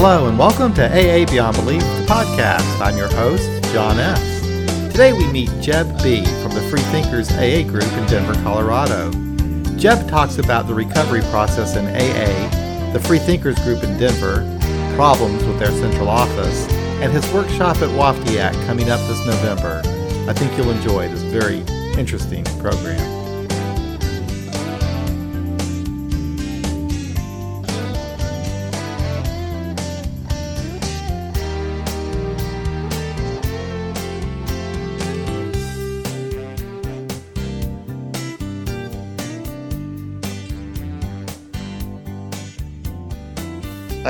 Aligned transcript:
Hello 0.00 0.28
and 0.28 0.38
welcome 0.38 0.72
to 0.74 0.86
AA 0.86 1.28
Beyond 1.28 1.56
Belief, 1.56 1.80
the 1.80 2.06
podcast. 2.06 2.80
I'm 2.80 2.96
your 2.96 3.08
host, 3.08 3.48
John 3.72 3.98
S. 3.98 4.40
Today 4.92 5.12
we 5.12 5.26
meet 5.32 5.50
Jeb 5.60 5.88
B. 6.04 6.24
from 6.40 6.52
the 6.52 6.64
Free 6.70 6.82
Thinkers 6.92 7.32
AA 7.32 7.68
group 7.68 7.82
in 7.82 8.06
Denver, 8.06 8.34
Colorado. 8.44 9.10
Jeb 9.76 10.08
talks 10.08 10.38
about 10.38 10.68
the 10.68 10.72
recovery 10.72 11.22
process 11.32 11.74
in 11.74 11.84
AA, 11.88 12.92
the 12.92 13.00
Free 13.00 13.18
Thinkers 13.18 13.58
group 13.64 13.82
in 13.82 13.98
Denver, 13.98 14.36
problems 14.94 15.42
with 15.42 15.58
their 15.58 15.72
central 15.72 16.08
office, 16.08 16.72
and 17.02 17.12
his 17.12 17.28
workshop 17.32 17.78
at 17.78 17.90
Waftiak 17.98 18.52
coming 18.68 18.90
up 18.90 19.00
this 19.08 19.26
November. 19.26 19.82
I 20.30 20.32
think 20.32 20.56
you'll 20.56 20.70
enjoy 20.70 21.08
this 21.08 21.22
very 21.22 21.62
interesting 21.98 22.44
program. 22.60 23.17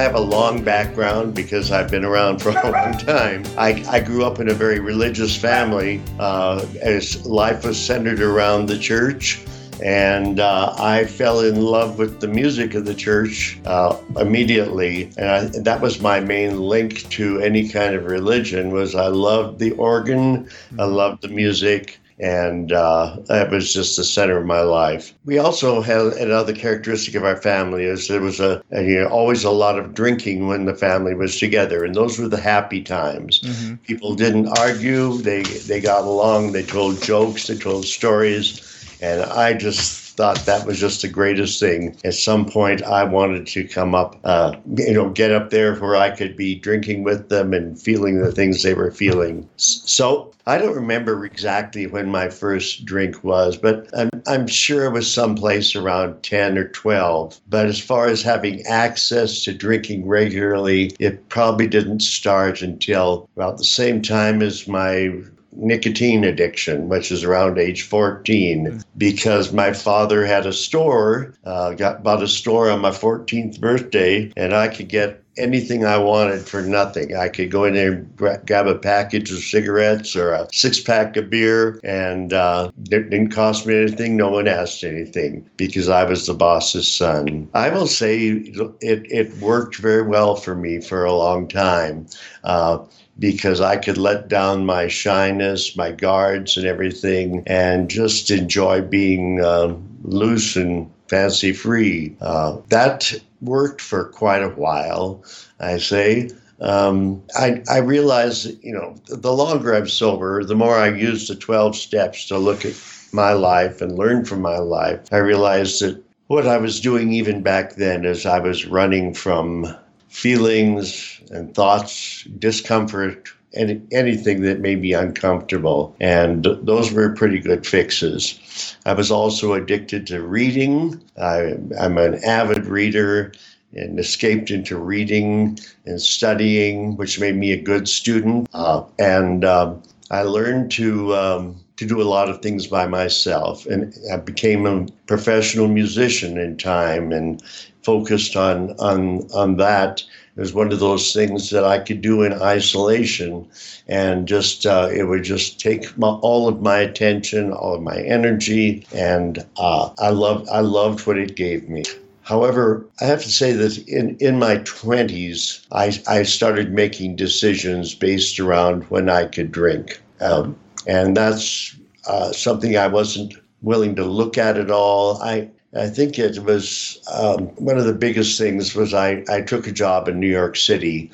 Have 0.08 0.16
a 0.16 0.20
long 0.20 0.64
background 0.64 1.34
because 1.34 1.70
I've 1.70 1.90
been 1.90 2.04
around 2.04 2.40
for 2.40 2.48
a 2.48 2.54
long 2.54 2.96
time. 2.98 3.44
I, 3.58 3.84
I 3.90 4.00
grew 4.00 4.24
up 4.24 4.40
in 4.40 4.48
a 4.48 4.54
very 4.54 4.80
religious 4.80 5.36
family. 5.36 6.00
Uh, 6.18 6.64
as 6.80 7.26
life 7.26 7.62
was 7.62 7.78
centered 7.78 8.20
around 8.20 8.66
the 8.66 8.78
church, 8.78 9.44
and 9.84 10.40
uh, 10.40 10.74
I 10.78 11.04
fell 11.04 11.40
in 11.40 11.60
love 11.60 11.98
with 11.98 12.20
the 12.20 12.26
music 12.26 12.72
of 12.74 12.86
the 12.86 12.94
church 12.94 13.60
uh, 13.66 13.98
immediately, 14.16 15.12
and 15.18 15.28
I, 15.28 15.44
that 15.60 15.82
was 15.82 16.00
my 16.00 16.20
main 16.20 16.58
link 16.58 17.06
to 17.10 17.40
any 17.40 17.68
kind 17.68 17.94
of 17.94 18.06
religion. 18.06 18.70
Was 18.70 18.94
I 18.94 19.08
loved 19.08 19.58
the 19.58 19.72
organ, 19.72 20.48
I 20.78 20.84
loved 20.84 21.20
the 21.20 21.28
music, 21.28 22.00
and 22.20 22.72
uh, 22.72 23.16
that 23.26 23.50
was 23.50 23.72
just 23.72 23.96
the 23.96 24.04
center 24.04 24.38
of 24.38 24.46
my 24.46 24.60
life. 24.60 25.14
We 25.24 25.38
also 25.38 25.80
had 25.80 26.00
another 26.14 26.52
characteristic 26.52 27.14
of 27.14 27.24
our 27.24 27.36
family 27.36 27.84
is 27.84 28.08
there 28.08 28.20
was 28.20 28.40
a, 28.40 28.62
a 28.72 28.82
you 28.82 29.00
know, 29.00 29.08
always 29.08 29.44
a 29.44 29.50
lot 29.50 29.78
of 29.78 29.94
drinking 29.94 30.48
when 30.48 30.64
the 30.64 30.74
family 30.74 31.14
was 31.14 31.38
together, 31.38 31.84
and 31.84 31.94
those 31.94 32.18
were 32.18 32.28
the 32.28 32.40
happy 32.40 32.82
times. 32.82 33.40
Mm-hmm. 33.40 33.74
People 33.76 34.14
didn't 34.14 34.48
argue; 34.58 35.18
they 35.18 35.42
they 35.42 35.80
got 35.80 36.04
along. 36.04 36.52
They 36.52 36.64
told 36.64 37.02
jokes, 37.02 37.46
they 37.46 37.56
told 37.56 37.84
stories, 37.84 38.96
and 39.00 39.22
I 39.22 39.54
just 39.54 40.07
thought 40.18 40.44
that 40.46 40.66
was 40.66 40.80
just 40.80 41.02
the 41.02 41.08
greatest 41.08 41.60
thing. 41.60 41.96
At 42.04 42.12
some 42.12 42.44
point, 42.44 42.82
I 42.82 43.04
wanted 43.04 43.46
to 43.46 43.62
come 43.62 43.94
up, 43.94 44.18
uh, 44.24 44.56
you 44.76 44.92
know, 44.92 45.10
get 45.10 45.30
up 45.30 45.50
there 45.50 45.76
where 45.76 45.94
I 45.94 46.10
could 46.10 46.36
be 46.36 46.56
drinking 46.56 47.04
with 47.04 47.28
them 47.28 47.54
and 47.54 47.80
feeling 47.80 48.20
the 48.20 48.32
things 48.32 48.64
they 48.64 48.74
were 48.74 48.90
feeling. 48.90 49.48
So 49.56 50.32
I 50.44 50.58
don't 50.58 50.74
remember 50.74 51.24
exactly 51.24 51.86
when 51.86 52.10
my 52.10 52.30
first 52.30 52.84
drink 52.84 53.22
was, 53.22 53.56
but 53.56 53.88
I'm, 53.96 54.10
I'm 54.26 54.48
sure 54.48 54.86
it 54.86 54.92
was 54.92 55.12
someplace 55.12 55.76
around 55.76 56.20
10 56.24 56.58
or 56.58 56.66
12. 56.66 57.40
But 57.48 57.66
as 57.66 57.78
far 57.78 58.08
as 58.08 58.20
having 58.20 58.66
access 58.66 59.44
to 59.44 59.54
drinking 59.54 60.08
regularly, 60.08 60.90
it 60.98 61.28
probably 61.28 61.68
didn't 61.68 62.00
start 62.00 62.60
until 62.60 63.30
about 63.36 63.58
the 63.58 63.64
same 63.64 64.02
time 64.02 64.42
as 64.42 64.66
my 64.66 65.12
nicotine 65.52 66.24
addiction, 66.24 66.88
which 66.88 67.10
is 67.10 67.24
around 67.24 67.58
age 67.58 67.82
14, 67.82 68.82
because 68.96 69.52
my 69.52 69.72
father 69.72 70.24
had 70.24 70.46
a 70.46 70.52
store, 70.52 71.34
uh, 71.44 71.72
got 71.72 72.02
bought 72.02 72.22
a 72.22 72.28
store 72.28 72.70
on 72.70 72.80
my 72.80 72.90
14th 72.90 73.60
birthday, 73.60 74.32
and 74.36 74.54
I 74.54 74.68
could 74.68 74.88
get 74.88 75.22
anything 75.38 75.84
I 75.84 75.96
wanted 75.98 76.46
for 76.46 76.62
nothing. 76.62 77.16
I 77.16 77.28
could 77.28 77.50
go 77.50 77.64
in 77.64 77.74
there 77.74 77.92
and 77.92 78.16
grab 78.16 78.66
a 78.66 78.74
package 78.74 79.30
of 79.30 79.38
cigarettes 79.38 80.16
or 80.16 80.32
a 80.32 80.48
six 80.52 80.80
pack 80.80 81.16
of 81.16 81.30
beer, 81.30 81.80
and 81.84 82.32
uh, 82.32 82.70
it 82.90 83.10
didn't 83.10 83.30
cost 83.30 83.66
me 83.66 83.76
anything. 83.76 84.16
No 84.16 84.30
one 84.30 84.48
asked 84.48 84.84
anything 84.84 85.48
because 85.56 85.88
I 85.88 86.04
was 86.04 86.26
the 86.26 86.34
boss's 86.34 86.92
son. 86.92 87.48
I 87.54 87.70
will 87.70 87.86
say 87.86 88.18
it, 88.18 88.76
it 88.80 89.36
worked 89.38 89.76
very 89.76 90.02
well 90.02 90.34
for 90.34 90.54
me 90.54 90.80
for 90.80 91.04
a 91.04 91.14
long 91.14 91.48
time. 91.48 92.06
Uh, 92.44 92.78
because 93.18 93.60
I 93.60 93.76
could 93.76 93.98
let 93.98 94.28
down 94.28 94.66
my 94.66 94.88
shyness, 94.88 95.76
my 95.76 95.90
guards, 95.90 96.56
and 96.56 96.66
everything, 96.66 97.42
and 97.46 97.90
just 97.90 98.30
enjoy 98.30 98.82
being 98.82 99.40
uh, 99.42 99.74
loose 100.02 100.56
and 100.56 100.90
fancy 101.08 101.52
free. 101.52 102.16
Uh, 102.20 102.58
that 102.68 103.12
worked 103.40 103.80
for 103.80 104.04
quite 104.04 104.42
a 104.42 104.50
while, 104.50 105.24
I 105.60 105.78
say. 105.78 106.30
Um, 106.60 107.22
I, 107.36 107.62
I 107.70 107.78
realize, 107.78 108.46
you 108.62 108.72
know, 108.72 108.96
the 109.06 109.32
longer 109.32 109.74
I'm 109.74 109.88
sober, 109.88 110.44
the 110.44 110.56
more 110.56 110.76
I 110.76 110.88
use 110.88 111.28
the 111.28 111.36
12 111.36 111.76
steps 111.76 112.26
to 112.26 112.38
look 112.38 112.64
at 112.64 112.74
my 113.12 113.32
life 113.32 113.80
and 113.80 113.96
learn 113.98 114.24
from 114.24 114.42
my 114.42 114.58
life. 114.58 115.00
I 115.12 115.18
realized 115.18 115.80
that 115.82 116.02
what 116.26 116.46
I 116.46 116.58
was 116.58 116.80
doing 116.80 117.12
even 117.12 117.42
back 117.42 117.76
then 117.76 118.04
is 118.04 118.26
I 118.26 118.38
was 118.38 118.66
running 118.66 119.14
from 119.14 119.66
feelings 120.08 121.17
and 121.30 121.54
thoughts, 121.54 122.24
discomfort, 122.38 123.28
any, 123.54 123.80
anything 123.92 124.42
that 124.42 124.60
may 124.60 124.74
be 124.74 124.92
uncomfortable. 124.92 125.96
And 126.00 126.44
those 126.62 126.92
were 126.92 127.14
pretty 127.14 127.38
good 127.38 127.66
fixes. 127.66 128.76
I 128.84 128.92
was 128.92 129.10
also 129.10 129.54
addicted 129.54 130.06
to 130.08 130.22
reading. 130.22 131.02
I, 131.20 131.54
I'm 131.80 131.98
an 131.98 132.22
avid 132.24 132.66
reader 132.66 133.32
and 133.74 133.98
escaped 133.98 134.50
into 134.50 134.78
reading 134.78 135.58
and 135.84 136.00
studying, 136.00 136.96
which 136.96 137.20
made 137.20 137.36
me 137.36 137.52
a 137.52 137.60
good 137.60 137.88
student. 137.88 138.48
Uh, 138.54 138.84
and 138.98 139.44
um, 139.44 139.82
I 140.10 140.22
learned 140.22 140.70
to 140.72 141.14
um, 141.14 141.56
to 141.76 141.86
do 141.86 142.00
a 142.00 142.04
lot 142.04 142.28
of 142.28 142.42
things 142.42 142.66
by 142.66 142.86
myself, 142.86 143.66
and 143.66 143.94
I 144.12 144.16
became 144.16 144.66
a 144.66 144.86
professional 145.06 145.68
musician 145.68 146.38
in 146.38 146.56
time 146.56 147.12
and 147.12 147.42
focused 147.82 148.36
on 148.36 148.70
on 148.78 149.28
on 149.32 149.58
that 149.58 150.02
it 150.38 150.40
was 150.40 150.54
one 150.54 150.70
of 150.70 150.78
those 150.78 151.12
things 151.12 151.50
that 151.50 151.64
I 151.64 151.80
could 151.80 152.00
do 152.00 152.22
in 152.22 152.32
isolation, 152.32 153.44
and 153.88 154.28
just 154.28 154.66
uh, 154.66 154.88
it 154.94 155.08
would 155.08 155.24
just 155.24 155.58
take 155.58 155.98
my, 155.98 156.06
all 156.06 156.46
of 156.46 156.62
my 156.62 156.78
attention, 156.78 157.52
all 157.52 157.74
of 157.74 157.82
my 157.82 158.00
energy, 158.02 158.86
and 158.94 159.44
uh, 159.56 159.90
I 159.98 160.10
loved 160.10 160.48
I 160.48 160.60
loved 160.60 161.08
what 161.08 161.18
it 161.18 161.34
gave 161.34 161.68
me. 161.68 161.82
However, 162.22 162.86
I 163.00 163.06
have 163.06 163.24
to 163.24 163.32
say 163.32 163.50
that 163.50 163.78
in, 163.88 164.16
in 164.20 164.38
my 164.38 164.58
20s, 164.58 165.66
I, 165.72 165.98
I 166.06 166.22
started 166.22 166.72
making 166.72 167.16
decisions 167.16 167.96
based 167.96 168.38
around 168.38 168.84
when 168.90 169.08
I 169.08 169.24
could 169.24 169.50
drink. 169.50 170.00
Um, 170.20 170.54
and 170.86 171.16
that's 171.16 171.74
uh, 172.06 172.30
something 172.30 172.76
I 172.76 172.86
wasn't 172.86 173.34
willing 173.62 173.96
to 173.96 174.04
look 174.04 174.38
at 174.38 174.56
at 174.56 174.70
all. 174.70 175.20
I, 175.20 175.48
I 175.74 175.88
think 175.88 176.18
it 176.18 176.38
was 176.38 176.98
um, 177.12 177.48
one 177.56 177.76
of 177.76 177.84
the 177.84 177.92
biggest 177.92 178.38
things 178.38 178.74
was 178.74 178.94
I, 178.94 179.22
I 179.28 179.42
took 179.42 179.66
a 179.66 179.72
job 179.72 180.08
in 180.08 180.18
New 180.18 180.28
York 180.30 180.56
City 180.56 181.10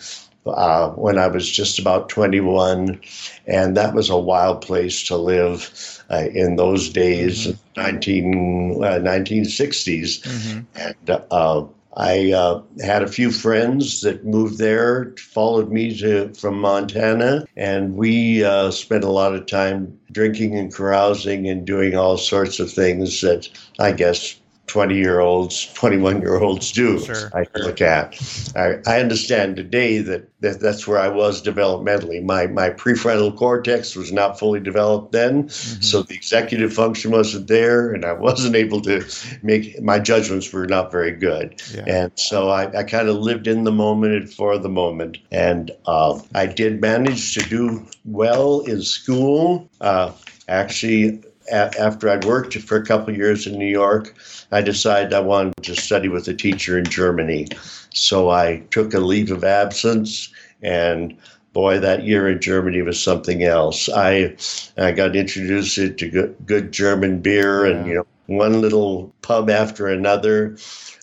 uh, 0.47 0.91
when 0.91 1.19
I 1.19 1.27
was 1.27 1.51
just 1.51 1.79
about 1.79 2.09
21, 2.09 3.01
and 3.47 3.77
that 3.77 3.95
was 3.95 4.11
a 4.11 4.17
wild 4.17 4.63
place 4.63 5.03
to 5.09 5.17
live 5.17 6.03
uh, 6.11 6.27
in 6.33 6.57
those 6.57 6.89
days, 6.91 7.49
mm-hmm. 7.49 7.81
19, 7.81 8.85
uh, 8.85 8.87
1960s. 9.01 10.21
Mm-hmm. 10.21 10.61
And 10.77 11.23
uh, 11.31 11.65
I 11.97 12.33
uh, 12.33 12.63
had 12.83 13.03
a 13.03 13.09
few 13.09 13.31
friends 13.31 14.03
that 14.03 14.25
moved 14.25 14.59
there, 14.59 15.15
followed 15.17 15.71
me 15.71 15.97
to 15.99 16.33
from 16.35 16.61
Montana, 16.61 17.47
and 17.57 17.97
we 17.97 18.45
uh, 18.45 18.71
spent 18.71 19.05
a 19.05 19.11
lot 19.11 19.35
of 19.35 19.47
time 19.47 19.99
drinking 20.13 20.57
and 20.59 20.75
carousing 20.75 21.49
and 21.49 21.67
doing 21.67 21.97
all 21.97 22.19
sorts 22.19 22.61
of 22.61 22.71
things 22.71 23.21
that 23.21 23.49
I 23.79 23.93
guess 23.93 24.41
20 24.67 24.97
year 24.97 25.21
olds, 25.21 25.73
21 25.75 26.21
year 26.21 26.37
olds 26.37 26.73
do. 26.73 26.99
Sure. 27.01 27.31
I 27.35 27.47
look 27.57 27.81
at. 27.81 28.19
I, 28.57 28.79
I 28.87 29.01
understand 29.01 29.57
today 29.57 29.99
that, 29.99 30.29
that 30.41 30.61
that's 30.61 30.87
where 30.87 30.99
I 30.99 31.09
was 31.09 31.43
developmentally. 31.43 32.23
My, 32.25 32.47
my 32.47 32.71
prefrontal 32.71 33.37
cortex 33.37 33.95
was 33.95 34.11
not 34.11 34.39
fully 34.39 34.61
developed 34.61 35.13
then, 35.13 35.45
mm-hmm. 35.45 35.83
so 35.83 36.03
the 36.03 36.15
executive 36.15 36.73
function 36.73 37.11
wasn't 37.11 37.49
there, 37.49 37.93
and 37.93 38.05
I 38.05 38.13
wasn't 38.13 38.57
able 38.57 38.81
to 38.83 39.05
make 39.43 39.81
my 39.83 39.99
judgments 39.99 40.53
were 40.53 40.67
not 40.67 40.91
very 40.91 41.13
good. 41.13 41.61
Yeah. 41.75 41.85
And 41.87 42.13
so 42.15 42.49
I, 42.49 42.79
I 42.79 42.83
kind 42.85 43.09
of 43.09 43.17
lived 43.17 43.47
in 43.47 43.65
the 43.65 43.73
moment 43.73 44.15
and 44.15 44.33
for 44.33 44.59
the 44.59 44.69
moment. 44.69 45.19
And 45.31 45.71
uh, 45.87 46.21
I 46.35 46.47
did 46.47 46.81
manage 46.81 47.35
to 47.35 47.41
do 47.49 47.87
well 48.05 48.61
in 48.61 48.83
school. 48.83 49.69
Uh, 49.81 50.13
actually, 50.49 51.23
a- 51.51 51.81
after 51.81 52.09
I'd 52.09 52.25
worked 52.25 52.55
for 52.59 52.77
a 52.77 52.85
couple 52.85 53.15
years 53.15 53.47
in 53.47 53.59
New 53.59 53.71
York, 53.71 54.15
I 54.53 54.61
decided 54.63 55.13
I 55.13 55.21
wanted 55.21 55.55
to 55.63 55.75
study 55.75 56.09
with 56.09 56.29
a 56.29 56.35
teacher 56.35 56.79
in 56.79 56.85
Germany. 56.85 57.49
So 57.93 58.31
I 58.31 58.63
took 58.71 58.95
a 58.95 59.01
leave 59.01 59.31
of 59.31 59.45
absence, 59.45 60.29
and 60.63 61.15
boy, 61.53 61.79
that 61.81 62.05
year 62.05 62.29
in 62.29 62.41
Germany 62.41 62.83
was 62.83 63.01
something 63.01 63.45
else. 63.45 63.89
I 63.89 64.37
I 64.77 64.93
got 64.93 65.17
introduced 65.17 65.77
to 65.77 66.09
good, 66.09 66.35
good 66.47 66.73
German 66.73 67.21
beer, 67.21 67.65
and 67.65 67.87
you 67.87 67.95
know, 67.95 68.07
one 68.27 68.61
little 68.61 69.13
pub 69.23 69.51
after 69.51 69.89
another, 69.89 70.57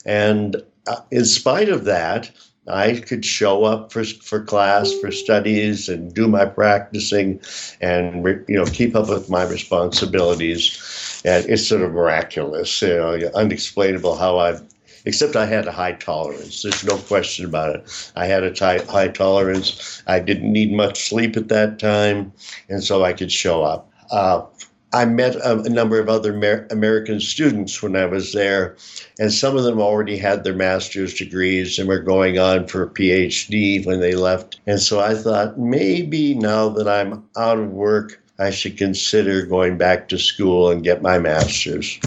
and 0.05 0.61
uh, 0.87 0.97
in 1.11 1.25
spite 1.25 1.69
of 1.69 1.85
that, 1.85 2.31
I 2.71 2.99
could 2.99 3.25
show 3.25 3.63
up 3.63 3.91
for 3.91 4.03
for 4.03 4.43
class 4.43 4.93
for 4.93 5.11
studies 5.11 5.89
and 5.89 6.13
do 6.13 6.27
my 6.27 6.45
practicing, 6.45 7.39
and 7.81 8.25
you 8.47 8.55
know 8.55 8.65
keep 8.65 8.95
up 8.95 9.09
with 9.09 9.29
my 9.29 9.43
responsibilities. 9.43 11.21
And 11.25 11.47
it's 11.49 11.67
sort 11.67 11.81
of 11.81 11.91
miraculous, 11.91 12.81
you 12.81 12.89
know, 12.89 13.31
unexplainable 13.35 14.15
how 14.15 14.39
I've. 14.39 14.61
Except 15.03 15.35
I 15.35 15.47
had 15.47 15.65
a 15.67 15.71
high 15.71 15.93
tolerance. 15.93 16.61
There's 16.61 16.83
no 16.83 16.95
question 16.95 17.43
about 17.43 17.75
it. 17.75 18.11
I 18.15 18.27
had 18.27 18.43
a 18.43 18.85
high 18.85 19.07
tolerance. 19.07 20.03
I 20.05 20.19
didn't 20.19 20.53
need 20.53 20.71
much 20.71 21.09
sleep 21.09 21.35
at 21.35 21.47
that 21.47 21.79
time, 21.79 22.31
and 22.69 22.83
so 22.83 23.03
I 23.03 23.13
could 23.13 23.31
show 23.31 23.63
up. 23.63 23.91
Uh, 24.11 24.43
I 24.93 25.05
met 25.05 25.35
a, 25.35 25.59
a 25.59 25.69
number 25.69 25.99
of 25.99 26.09
other 26.09 26.33
Amer- 26.33 26.67
American 26.69 27.19
students 27.19 27.81
when 27.81 27.95
I 27.95 28.05
was 28.05 28.33
there, 28.33 28.75
and 29.19 29.31
some 29.31 29.55
of 29.55 29.63
them 29.63 29.79
already 29.79 30.17
had 30.17 30.43
their 30.43 30.53
master's 30.53 31.13
degrees 31.13 31.79
and 31.79 31.87
were 31.87 31.99
going 31.99 32.37
on 32.37 32.67
for 32.67 32.83
a 32.83 32.89
PhD 32.89 33.85
when 33.85 34.01
they 34.01 34.15
left. 34.15 34.59
And 34.67 34.81
so 34.81 34.99
I 34.99 35.15
thought 35.15 35.57
maybe 35.57 36.35
now 36.35 36.69
that 36.69 36.87
I'm 36.87 37.23
out 37.37 37.57
of 37.57 37.71
work, 37.71 38.21
I 38.37 38.49
should 38.49 38.77
consider 38.77 39.45
going 39.45 39.77
back 39.77 40.09
to 40.09 40.17
school 40.17 40.69
and 40.71 40.83
get 40.83 41.01
my 41.01 41.19
master's. 41.19 41.99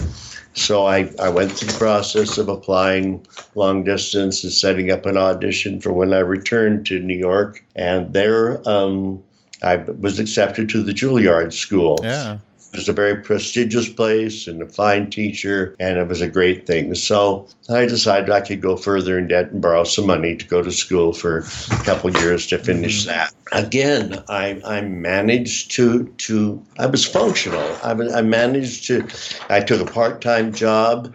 So 0.55 0.87
I, 0.87 1.11
I 1.19 1.29
went 1.31 1.53
through 1.53 1.69
the 1.69 1.79
process 1.79 2.39
of 2.39 2.49
applying 2.49 3.27
long 3.55 3.83
distance 3.83 4.45
and 4.45 4.53
setting 4.53 4.91
up 4.91 5.05
an 5.07 5.17
audition 5.17 5.81
for 5.81 5.93
when 5.93 6.13
I 6.13 6.19
returned 6.19 6.87
to 6.87 7.01
New 7.01 7.17
York. 7.17 7.65
And 7.75 8.13
there 8.13 8.67
um, 8.69 9.23
I 9.63 9.77
was 9.77 10.19
accepted 10.21 10.69
to 10.71 10.83
the 10.83 10.93
Juilliard 10.93 11.53
School. 11.53 11.99
Yeah. 12.03 12.39
It 12.75 12.79
was 12.79 12.89
a 12.89 12.93
very 12.93 13.15
prestigious 13.15 13.89
place 13.89 14.49
and 14.49 14.61
a 14.61 14.67
fine 14.67 15.09
teacher, 15.09 15.77
and 15.79 15.97
it 15.97 16.09
was 16.09 16.21
a 16.21 16.29
great 16.29 16.67
thing. 16.67 16.93
So 16.97 17.47
I 17.71 17.87
decided 17.87 18.31
I 18.31 18.41
could 18.41 18.61
go 18.61 18.77
further 18.77 19.17
in 19.17 19.29
debt 19.29 19.53
and 19.53 19.63
borrow 19.63 19.85
some 19.85 20.09
money 20.09 20.35
to 20.35 20.45
go 20.45 20.61
to 20.61 20.73
school 20.73 21.13
for 21.13 21.39
a 21.71 21.85
couple 21.85 22.11
years 22.11 22.49
to 22.49 22.59
finish 22.59 23.05
that. 23.05 23.33
Again, 23.53 24.25
I, 24.29 24.61
I 24.65 24.81
managed 24.81 25.71
to 25.77 26.07
to 26.27 26.61
I 26.77 26.87
was 26.87 27.07
functional. 27.07 27.63
I, 27.85 27.93
I 27.93 28.23
managed 28.23 28.89
to. 28.89 29.07
I 29.49 29.61
took 29.61 29.81
a 29.81 29.93
part 29.93 30.21
time 30.21 30.53
job 30.53 31.15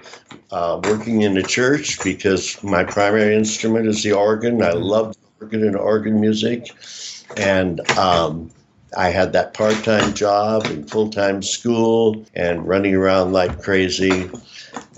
uh, 0.52 0.80
working 0.86 1.24
in 1.24 1.36
a 1.36 1.44
church 1.44 2.02
because 2.06 2.64
my 2.64 2.86
primary 2.86 3.36
instrument 3.36 3.86
is 3.86 4.02
the 4.02 4.14
organ. 4.14 4.64
I 4.64 4.72
loved 4.72 5.18
organ 5.42 5.68
and 5.68 5.76
organ 5.76 6.22
music, 6.22 6.72
and 7.36 7.82
um, 8.00 8.50
I 8.98 9.10
had 9.10 9.34
that 9.34 9.54
part 9.54 9.84
time 9.84 10.14
job 10.14 10.66
and 10.66 10.90
full 10.90 11.10
time 11.10 11.42
school 11.42 12.26
and 12.36 12.68
running 12.68 12.96
around 12.96 13.34
like 13.34 13.62
crazy. 13.62 14.30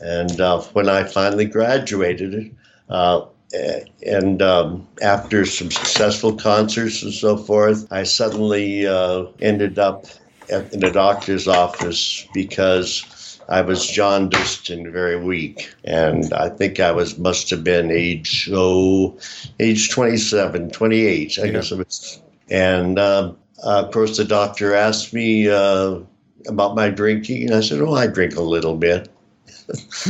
And 0.01 0.39
uh, 0.41 0.61
when 0.73 0.89
I 0.89 1.03
finally 1.03 1.45
graduated, 1.45 2.55
uh, 2.89 3.25
and 4.05 4.41
um, 4.41 4.87
after 5.01 5.45
some 5.45 5.71
successful 5.71 6.33
concerts 6.33 7.03
and 7.03 7.13
so 7.13 7.37
forth, 7.37 7.85
I 7.91 8.03
suddenly 8.03 8.87
uh, 8.87 9.25
ended 9.41 9.77
up 9.77 10.05
at, 10.49 10.73
in 10.73 10.83
a 10.83 10.91
doctor's 10.91 11.47
office 11.47 12.27
because 12.33 13.39
I 13.49 13.61
was 13.61 13.85
jaundiced 13.85 14.69
and 14.69 14.91
very 14.91 15.21
weak. 15.21 15.73
And 15.83 16.33
I 16.33 16.49
think 16.49 16.79
I 16.79 16.91
was 16.91 17.17
must 17.17 17.49
have 17.49 17.63
been 17.63 17.91
age 17.91 18.49
oh, 18.53 19.17
age 19.59 19.89
27, 19.91 20.71
28, 20.71 21.39
I 21.39 21.43
yeah. 21.43 21.51
guess 21.51 21.71
it 21.71 21.77
was. 21.77 22.21
And 22.49 22.97
um, 22.99 23.37
uh, 23.63 23.83
of 23.85 23.91
course, 23.91 24.17
the 24.17 24.25
doctor 24.25 24.73
asked 24.73 25.13
me 25.13 25.49
uh, 25.49 25.99
about 26.47 26.75
my 26.75 26.89
drinking, 26.89 27.43
and 27.47 27.55
I 27.55 27.61
said, 27.61 27.81
"Oh, 27.81 27.93
I 27.93 28.07
drink 28.07 28.35
a 28.35 28.41
little 28.41 28.75
bit." 28.75 29.09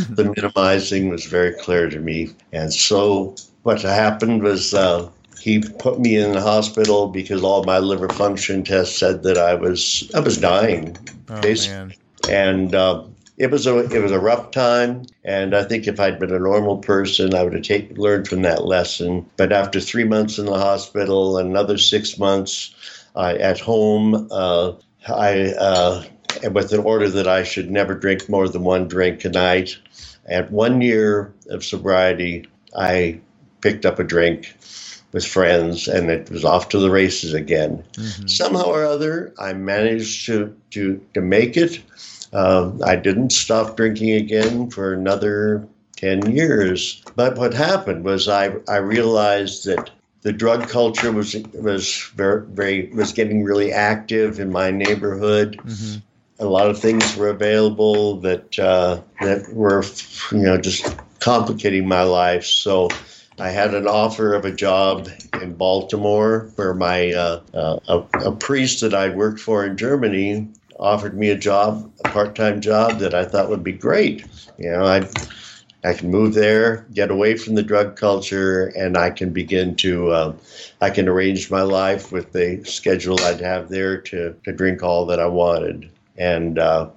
the 0.10 0.34
minimizing 0.36 1.10
was 1.10 1.26
very 1.26 1.54
clear 1.54 1.90
to 1.90 2.00
me, 2.00 2.30
and 2.52 2.74
so 2.74 3.36
what 3.64 3.82
happened 3.82 4.44
was 4.44 4.74
uh, 4.74 5.10
he 5.40 5.60
put 5.80 6.00
me 6.00 6.16
in 6.18 6.34
the 6.34 6.42
hospital 6.42 7.08
because 7.08 7.44
all 7.44 7.64
my 7.64 7.80
liver 7.80 8.10
function 8.10 8.64
tests 8.64 8.98
said 8.98 9.24
that 9.24 9.38
I 9.38 9.56
was 9.56 10.10
I 10.14 10.20
was 10.20 10.38
dying, 10.38 10.98
oh, 11.30 11.42
basically. 11.42 11.98
and 12.30 12.74
uh, 12.74 13.04
it 13.38 13.50
was 13.50 13.66
a 13.66 13.80
it 13.80 14.02
was 14.02 14.12
a 14.12 14.20
rough 14.20 14.52
time, 14.52 15.06
and 15.24 15.56
I 15.56 15.64
think 15.64 15.88
if 15.88 16.00
I'd 16.00 16.20
been 16.20 16.34
a 16.34 16.40
normal 16.40 16.78
person, 16.78 17.34
I 17.34 17.44
would 17.44 17.54
have 17.54 17.64
take, 17.64 17.98
learned 17.98 18.28
from 18.28 18.44
that 18.44 18.66
lesson. 18.66 19.30
But 19.36 19.52
after 19.52 19.80
three 19.80 20.04
months 20.04 20.38
in 20.38 20.46
the 20.46 20.60
hospital, 20.60 21.38
another 21.38 21.78
six 21.78 22.18
months 22.18 22.74
at 23.16 23.60
home. 23.60 24.28
Uh, 24.32 24.74
I 25.08 25.54
uh, 25.54 26.04
with 26.52 26.74
an 26.74 26.82
order 26.82 27.10
that 27.10 27.28
I 27.28 27.44
should 27.44 27.70
never 27.70 27.94
drink 27.96 28.30
more 28.30 28.48
than 28.48 28.64
one 28.64 28.88
drink 28.88 29.26
a 29.26 29.30
night. 29.30 29.78
At 30.28 30.52
one 30.52 30.82
year 30.82 31.34
of 31.50 31.66
sobriety, 31.66 32.48
I 32.76 33.20
picked 33.62 33.86
up 33.86 34.00
a 34.00 34.04
drink 34.04 34.56
with 35.12 35.26
friends, 35.26 35.88
and 35.88 36.10
it 36.10 36.30
was 36.30 36.46
off 36.46 36.70
to 36.70 36.80
the 36.80 36.90
races 36.90 37.34
again. 37.34 37.84
Mm-hmm. 37.94 38.28
Somehow 38.28 38.66
or 38.66 38.86
other, 38.86 39.34
I 39.40 39.54
managed 39.54 40.26
to 40.28 40.56
to 40.72 41.04
to 41.14 41.22
make 41.22 41.58
it. 41.58 41.82
Uh, 42.34 42.72
I 42.86 42.96
didn't 42.96 43.32
stop 43.32 43.76
drinking 43.76 44.12
again 44.12 44.70
for 44.70 44.94
another 44.94 45.68
ten 45.98 46.32
years. 46.32 47.04
But 47.16 47.38
what 47.38 47.54
happened 47.54 48.06
was 48.06 48.28
I 48.28 48.54
I 48.70 48.78
realized 48.78 49.66
that 49.66 49.90
the 50.22 50.32
drug 50.32 50.70
culture 50.70 51.12
was 51.12 51.36
was 51.54 52.12
very, 52.16 52.46
very 52.46 52.90
was 52.94 53.12
getting 53.12 53.44
really 53.44 53.72
active 53.72 54.40
in 54.40 54.52
my 54.52 54.72
neighborhood. 54.72 55.60
Mm-hmm. 55.64 56.00
A 56.40 56.46
lot 56.46 56.70
of 56.70 56.80
things 56.80 57.16
were 57.16 57.30
available 57.30 58.18
that 58.22 58.58
uh, 58.60 59.02
that 59.20 59.52
were 59.54 59.84
you 60.32 60.44
know 60.44 60.58
just 60.58 60.96
complicating 61.20 61.88
my 61.88 62.04
life. 62.04 62.46
So 62.46 62.90
I 63.40 63.50
had 63.50 63.74
an 63.74 63.88
offer 63.88 64.34
of 64.34 64.46
a 64.46 64.52
job 64.52 65.08
in 65.42 65.56
Baltimore 65.56 66.52
where 66.56 66.74
my 66.74 67.12
uh, 67.12 67.42
uh, 67.54 67.80
a, 67.88 68.30
a 68.30 68.36
priest 68.36 68.82
that 68.82 68.94
I'd 68.94 69.16
worked 69.16 69.40
for 69.40 69.66
in 69.66 69.78
Germany 69.78 70.48
offered 70.80 71.18
me 71.18 71.30
a 71.30 71.38
job, 71.38 71.92
a 72.04 72.10
part-time 72.10 72.60
job 72.60 73.00
that 73.00 73.14
I 73.14 73.24
thought 73.24 73.50
would 73.50 73.64
be 73.64 73.72
great. 73.72 74.26
You 74.58 74.72
know, 74.72 74.86
I 74.86 75.08
I 75.84 75.94
can 75.94 76.12
move 76.12 76.34
there, 76.36 76.86
get 76.94 77.10
away 77.10 77.38
from 77.38 77.56
the 77.56 77.64
drug 77.64 77.96
culture, 77.96 78.68
and 78.78 78.96
I 78.98 79.10
can 79.10 79.32
begin 79.32 79.76
to, 79.78 80.12
uh, 80.12 80.34
I 80.80 80.92
can 80.92 81.08
arrange 81.08 81.50
my 81.50 81.64
life 81.64 82.12
with 82.12 82.32
the 82.34 82.64
schedule 82.66 83.20
I'd 83.22 83.42
have 83.42 83.70
there 83.70 83.98
to, 83.98 84.36
to 84.44 84.52
drink 84.52 84.84
all 84.84 85.06
that 85.08 85.20
I 85.20 85.26
wanted. 85.26 85.90
And 86.18 86.60
uh, 86.60 86.90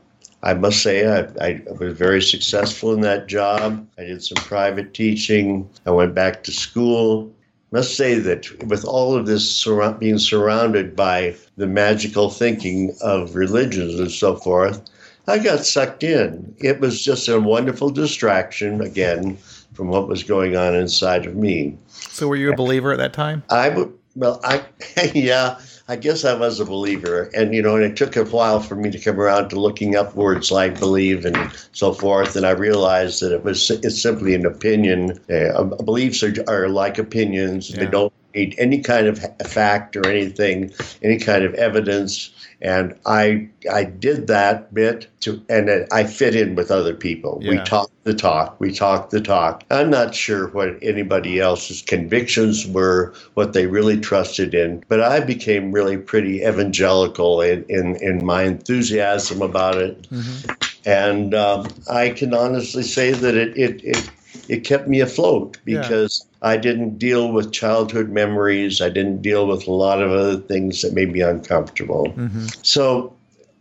I 0.43 0.53
must 0.53 0.83
say, 0.83 1.07
I, 1.07 1.21
I, 1.41 1.63
was 1.81 1.97
very 1.97 2.21
successful 2.21 2.93
in 2.93 3.01
that 3.01 3.27
job. 3.27 3.87
I 3.97 4.05
did 4.05 4.23
some 4.23 4.45
private 4.45 4.93
teaching. 4.93 5.71
I 5.87 5.91
went 5.91 6.15
back 6.15 6.43
to 6.45 6.53
school. 6.53 7.33
I 7.73 7.77
must 7.79 7.97
say 7.97 8.19
that 8.19 8.65
with 8.67 8.85
all 8.85 9.17
of 9.17 9.25
this 9.25 9.51
sur- 9.51 9.93
being 9.93 10.19
surrounded 10.19 10.95
by 10.95 11.37
the 11.57 11.67
magical 11.67 12.29
thinking 12.29 12.95
of 13.01 13.35
religions 13.35 13.99
and 13.99 14.11
so 14.11 14.37
forth, 14.37 14.83
I 15.27 15.39
got 15.39 15.65
sucked 15.65 16.03
in. 16.03 16.55
It 16.59 16.81
was 16.81 17.03
just 17.03 17.29
a 17.29 17.41
wonderful 17.41 17.91
distraction, 17.91 18.81
again, 18.81 19.37
from 19.73 19.89
what 19.89 20.09
was 20.09 20.23
going 20.23 20.57
on 20.57 20.75
inside 20.75 21.27
of 21.27 21.35
me. 21.35 21.77
So, 21.89 22.29
were 22.29 22.37
you 22.37 22.53
a 22.53 22.57
believer 22.57 22.93
at 22.93 22.99
that 22.99 23.13
time? 23.13 23.43
I 23.51 23.71
would, 23.71 23.93
well, 24.15 24.41
I, 24.45 24.63
yeah, 25.15 25.59
I 25.89 25.97
guess 25.97 26.25
I 26.25 26.35
was 26.35 26.61
a 26.61 26.65
believer. 26.65 27.31
And, 27.35 27.55
you 27.55 27.63
know, 27.63 27.77
and 27.77 27.85
it 27.85 27.97
took 27.97 28.17
a 28.17 28.25
while 28.25 28.61
for 28.61 28.75
me 28.75 28.91
to 28.91 28.99
come 28.99 29.21
around 29.21 29.49
to 29.51 29.61
looking 29.61 29.97
up 29.97 30.15
words 30.15 30.51
like 30.51 30.79
believe 30.79 31.25
and 31.25 31.37
so 31.73 31.93
forth. 31.93 32.37
And 32.37 32.47
I 32.47 32.51
realized 32.51 33.23
that 33.23 33.33
it 33.33 33.45
was, 33.45 33.71
it's 33.71 34.01
simply 34.01 34.35
an 34.35 34.47
opinion. 34.47 35.19
Uh, 35.31 35.65
beliefs 35.65 36.23
are, 36.23 36.35
are 36.49 36.69
like 36.69 36.99
opinions, 36.99 37.71
yeah. 37.71 37.81
they 37.81 37.91
don't 37.91 38.13
need 38.35 38.55
any 38.59 38.81
kind 38.81 39.07
of 39.07 39.19
fact 39.47 39.97
or 39.97 40.07
anything, 40.07 40.73
any 41.03 41.19
kind 41.19 41.45
of 41.45 41.55
evidence 41.55 42.31
and 42.65 42.99
I 43.05 43.47
I 43.71 43.85
did 43.85 44.27
that 44.29 44.73
bit 44.73 45.07
to, 45.21 45.41
and 45.51 45.87
I 45.93 46.05
fit 46.05 46.35
in 46.35 46.55
with 46.55 46.71
other 46.71 46.95
people. 46.95 47.39
Yeah. 47.43 47.51
We 47.51 47.59
talked 47.59 48.05
the 48.05 48.15
talk, 48.15 48.59
we 48.59 48.73
talked 48.73 49.11
the 49.11 49.21
talk. 49.21 49.65
I'm 49.71 49.91
not 49.91 50.15
sure 50.15 50.49
what 50.49 50.79
anybody 50.83 51.41
else's 51.41 51.83
convictions 51.83 52.67
were, 52.67 53.15
what 53.35 53.53
they 53.53 53.67
really 53.67 54.01
trusted 54.01 54.55
in, 54.55 54.83
but 54.89 55.01
I 55.01 55.21
became 55.21 55.73
really 55.73 55.99
pretty 55.99 56.43
evangelical 56.43 57.43
in 57.43 57.65
in, 57.69 57.97
in 57.97 58.25
my 58.25 58.45
enthusiasm 58.45 59.43
about 59.43 59.77
it, 59.77 60.09
mm-hmm. 60.11 60.89
and 60.89 61.35
um, 61.35 61.69
I 61.91 62.11
can 62.11 62.33
honestly 62.33 62.83
say 62.83 63.13
that 63.13 63.35
it 63.37 63.57
it 63.59 63.85
it, 63.85 64.11
it 64.49 64.65
kept 64.65 64.89
me 64.89 65.01
afloat 65.01 65.59
because. 65.65 66.25
Yeah 66.25 66.31
I 66.45 66.59
didn't 66.59 66.99
deal 66.99 67.33
with 67.33 67.53
childhood 67.53 68.11
memories. 68.11 68.83
I 68.83 68.91
didn't 68.91 69.23
deal 69.23 69.47
with 69.47 69.67
a 69.67 69.73
lot 69.73 70.03
of 70.03 70.13
other 70.13 70.37
things 70.37 70.83
that 70.83 70.93
made 70.93 71.11
me 71.11 71.23
uncomfortable. 71.23 72.09
Mm-hmm. 72.09 72.49
So 72.61 73.17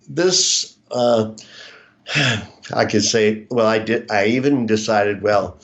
this, 0.10 0.76
uh, 0.92 1.32
I 2.74 2.84
could 2.84 3.06
say, 3.06 3.48
well, 3.50 3.68
I 3.68 3.80
did. 3.80 4.12
I 4.12 4.26
even 4.26 4.66
decided, 4.66 5.22
well, 5.22 5.58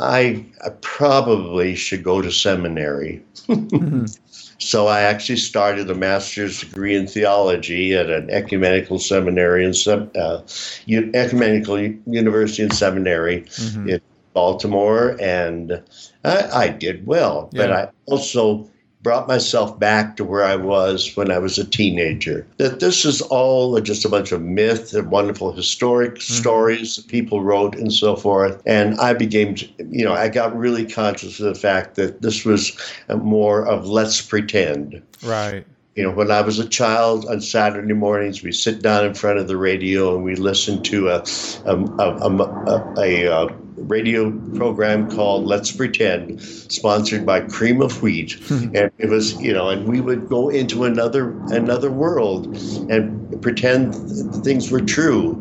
I, 0.00 0.44
I 0.64 0.70
probably 0.80 1.76
should 1.76 2.02
go 2.02 2.20
to 2.20 2.32
seminary. 2.32 3.22
mm-hmm. 3.46 4.06
So 4.60 4.86
I 4.86 5.00
actually 5.02 5.36
started 5.36 5.90
a 5.90 5.94
master's 5.94 6.60
degree 6.60 6.94
in 6.94 7.06
theology 7.06 7.92
at 7.92 8.08
an 8.08 8.30
ecumenical 8.30 8.98
seminary 8.98 9.64
in 9.64 9.74
uh, 10.16 10.42
ecumenical 10.88 11.78
university 12.06 12.62
and 12.62 12.72
seminary 12.72 13.42
mm-hmm. 13.42 13.88
in 13.90 14.00
Baltimore, 14.34 15.16
and 15.20 15.82
I, 16.24 16.42
I 16.52 16.68
did 16.68 17.06
well. 17.06 17.48
But 17.52 17.72
I 17.72 17.88
also 18.06 18.68
brought 19.04 19.28
myself 19.28 19.78
back 19.78 20.16
to 20.16 20.24
where 20.24 20.42
I 20.42 20.56
was 20.56 21.14
when 21.14 21.30
I 21.30 21.38
was 21.38 21.58
a 21.58 21.64
teenager. 21.64 22.44
That 22.56 22.80
this 22.80 23.04
is 23.04 23.20
all 23.20 23.78
just 23.80 24.04
a 24.04 24.08
bunch 24.08 24.32
of 24.32 24.40
myth 24.42 24.94
and 24.94 25.10
wonderful 25.10 25.52
historic 25.52 26.14
mm-hmm. 26.14 26.32
stories 26.34 26.96
that 26.96 27.06
people 27.06 27.42
wrote 27.42 27.76
and 27.76 27.92
so 27.92 28.16
forth. 28.16 28.60
And 28.66 28.98
I 28.98 29.12
became, 29.12 29.56
you 29.78 30.04
know, 30.04 30.14
I 30.14 30.28
got 30.28 30.56
really 30.56 30.86
conscious 30.86 31.38
of 31.38 31.46
the 31.46 31.54
fact 31.54 31.94
that 31.96 32.22
this 32.22 32.44
was 32.44 32.76
more 33.14 33.64
of 33.66 33.86
let's 33.86 34.20
pretend. 34.20 35.00
Right. 35.22 35.64
You 35.94 36.02
know, 36.02 36.10
when 36.10 36.32
I 36.32 36.40
was 36.40 36.58
a 36.58 36.68
child 36.68 37.24
on 37.26 37.40
Saturday 37.40 37.92
mornings, 37.92 38.42
we 38.42 38.50
sit 38.50 38.82
down 38.82 39.04
in 39.04 39.14
front 39.14 39.38
of 39.38 39.46
the 39.46 39.56
radio 39.56 40.14
and 40.16 40.24
we 40.24 40.34
listen 40.34 40.82
to 40.84 41.08
a 41.08 41.22
a, 41.66 41.76
a, 41.76 42.08
a, 42.18 43.24
a, 43.28 43.46
radio 43.76 44.30
program 44.56 45.10
called 45.10 45.44
Let's 45.46 45.72
Pretend, 45.72 46.40
sponsored 46.40 47.26
by 47.26 47.40
Cream 47.40 47.82
of 47.82 48.02
Wheat, 48.02 48.32
hmm. 48.44 48.74
and 48.74 48.90
it 48.98 49.08
was 49.08 49.40
you 49.40 49.52
know, 49.52 49.68
and 49.68 49.86
we 49.86 50.00
would 50.00 50.28
go 50.28 50.48
into 50.48 50.84
another 50.84 51.30
another 51.48 51.90
world 51.90 52.56
and 52.90 53.42
pretend 53.42 53.92
th- 53.92 54.44
things 54.44 54.70
were 54.70 54.80
true, 54.80 55.32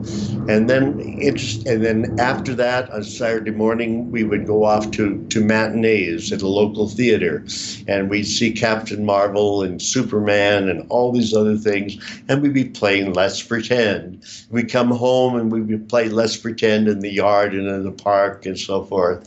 and 0.49 0.69
then 0.69 0.99
it, 0.99 1.65
and 1.65 1.85
then 1.85 2.19
after 2.19 2.53
that 2.55 2.89
on 2.91 3.03
Saturday 3.03 3.51
morning 3.51 4.11
we 4.11 4.23
would 4.23 4.45
go 4.45 4.63
off 4.63 4.89
to 4.91 5.23
to 5.27 5.43
matinees 5.43 6.31
at 6.31 6.41
a 6.41 6.47
local 6.47 6.87
theater, 6.89 7.45
and 7.87 8.09
we'd 8.09 8.23
see 8.23 8.51
Captain 8.51 9.05
Marvel 9.05 9.63
and 9.63 9.81
Superman 9.81 10.69
and 10.69 10.85
all 10.89 11.11
these 11.11 11.33
other 11.33 11.55
things, 11.55 11.97
and 12.27 12.41
we'd 12.41 12.53
be 12.53 12.65
playing 12.65 13.13
Let's 13.13 13.41
Pretend. 13.41 14.25
We'd 14.49 14.71
come 14.71 14.89
home 14.89 15.35
and 15.35 15.51
we 15.51 15.59
would 15.59 15.67
be 15.67 15.77
play 15.77 16.09
Let's 16.09 16.37
Pretend 16.37 16.87
in 16.87 16.99
the 16.99 17.11
yard 17.11 17.53
and 17.53 17.67
in 17.67 17.83
the 17.83 17.91
park 17.91 18.22
and 18.45 18.59
so 18.59 18.83
forth. 18.83 19.23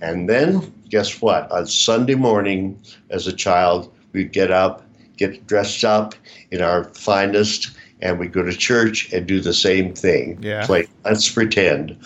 And 0.00 0.28
then, 0.28 0.72
guess 0.88 1.20
what? 1.20 1.50
On 1.50 1.66
Sunday 1.66 2.14
morning, 2.14 2.80
as 3.10 3.26
a 3.26 3.32
child, 3.32 3.92
we'd 4.12 4.32
get 4.32 4.50
up, 4.50 4.82
get 5.16 5.46
dressed 5.46 5.84
up 5.84 6.14
in 6.50 6.62
our 6.62 6.84
finest, 6.84 7.70
and 8.00 8.18
we'd 8.18 8.32
go 8.32 8.42
to 8.42 8.52
church 8.52 9.12
and 9.12 9.26
do 9.26 9.40
the 9.40 9.52
same 9.52 9.94
thing. 9.94 10.38
Yeah. 10.42 10.64
Play 10.64 10.88
Let's 11.04 11.30
Pretend. 11.30 11.96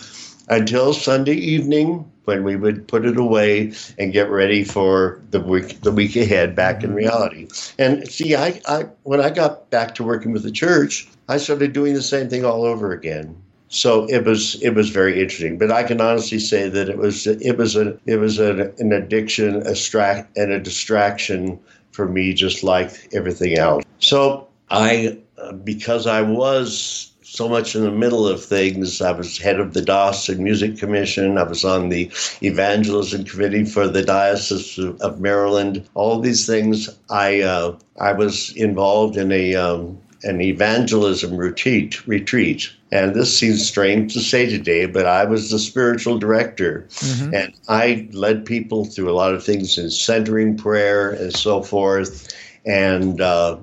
Until 0.49 0.93
Sunday 0.93 1.35
evening, 1.35 2.09
when 2.25 2.43
we 2.43 2.55
would 2.55 2.87
put 2.87 3.05
it 3.05 3.17
away 3.17 3.71
and 3.97 4.11
get 4.11 4.29
ready 4.29 4.63
for 4.63 5.21
the 5.31 5.39
week 5.39 5.81
the 5.81 5.91
week 5.91 6.15
ahead 6.15 6.55
back 6.55 6.83
in 6.83 6.89
mm-hmm. 6.89 6.97
reality. 6.97 7.47
And 7.79 8.07
see, 8.09 8.35
I, 8.35 8.59
I 8.67 8.85
when 9.03 9.21
I 9.21 9.29
got 9.29 9.69
back 9.69 9.95
to 9.95 10.03
working 10.03 10.31
with 10.31 10.43
the 10.43 10.51
church, 10.51 11.07
I 11.29 11.37
started 11.37 11.73
doing 11.73 11.93
the 11.93 12.01
same 12.01 12.29
thing 12.29 12.43
all 12.43 12.65
over 12.65 12.91
again. 12.91 13.41
So 13.69 14.05
it 14.09 14.25
was 14.25 14.61
it 14.61 14.71
was 14.71 14.89
very 14.89 15.21
interesting. 15.21 15.57
But 15.57 15.71
I 15.71 15.83
can 15.83 15.99
honestly 15.99 16.39
say 16.39 16.69
that 16.69 16.89
it 16.89 16.97
was 16.97 17.27
it 17.27 17.57
was 17.57 17.75
a 17.75 17.97
it 18.05 18.17
was 18.17 18.39
an, 18.39 18.73
an 18.77 18.91
addiction, 18.91 19.55
a 19.67 19.75
stra- 19.75 20.27
and 20.35 20.51
a 20.51 20.59
distraction 20.59 21.59
for 21.91 22.07
me, 22.07 22.33
just 22.33 22.63
like 22.63 22.91
everything 23.13 23.57
else. 23.57 23.83
So 23.99 24.47
I, 24.69 25.17
because 25.63 26.07
I 26.07 26.21
was 26.21 27.11
so 27.21 27.49
much 27.49 27.75
in 27.75 27.83
the 27.83 27.91
middle 27.91 28.27
of 28.27 28.43
things. 28.43 29.01
I 29.01 29.11
was 29.11 29.37
head 29.37 29.59
of 29.59 29.73
the 29.73 29.81
Diocesan 29.81 30.43
Music 30.43 30.77
Commission. 30.77 31.37
I 31.37 31.43
was 31.43 31.65
on 31.65 31.89
the 31.89 32.09
evangelism 32.41 33.25
committee 33.25 33.65
for 33.65 33.87
the 33.87 34.03
Diocese 34.03 34.77
of, 34.77 34.99
of 35.01 35.19
Maryland. 35.19 35.87
All 35.95 36.19
these 36.19 36.45
things. 36.45 36.89
I 37.09 37.41
uh, 37.41 37.77
I 37.99 38.13
was 38.13 38.55
involved 38.55 39.17
in 39.17 39.31
a 39.31 39.55
um, 39.55 39.97
an 40.23 40.41
evangelism 40.41 41.35
retreat 41.35 42.07
retreat. 42.07 42.71
And 42.95 43.13
this 43.13 43.37
seems 43.37 43.67
strange 43.67 44.13
to 44.13 44.21
say 44.21 44.47
today, 44.49 44.85
but 44.85 45.05
I 45.05 45.25
was 45.25 45.49
the 45.49 45.59
spiritual 45.59 46.17
director. 46.17 46.87
And 47.33 47.53
I 47.67 48.07
led 48.13 48.45
people 48.45 48.85
through 48.85 49.09
a 49.09 49.13
lot 49.13 49.33
of 49.33 49.43
things 49.43 49.77
in 49.77 49.89
centering 49.89 50.55
prayer 50.55 51.11
and 51.11 51.35
so 51.35 51.61
forth. 51.61 52.33
And 52.65 53.19
uh, 53.19 53.57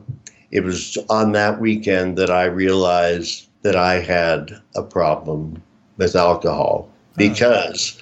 it 0.50 0.64
was 0.64 0.98
on 1.08 1.32
that 1.32 1.60
weekend 1.60 2.18
that 2.18 2.28
I 2.28 2.44
realized 2.44 3.48
that 3.62 3.74
I 3.74 4.00
had 4.00 4.60
a 4.76 4.82
problem 4.82 5.62
with 5.96 6.14
alcohol 6.14 6.90
because 7.16 7.98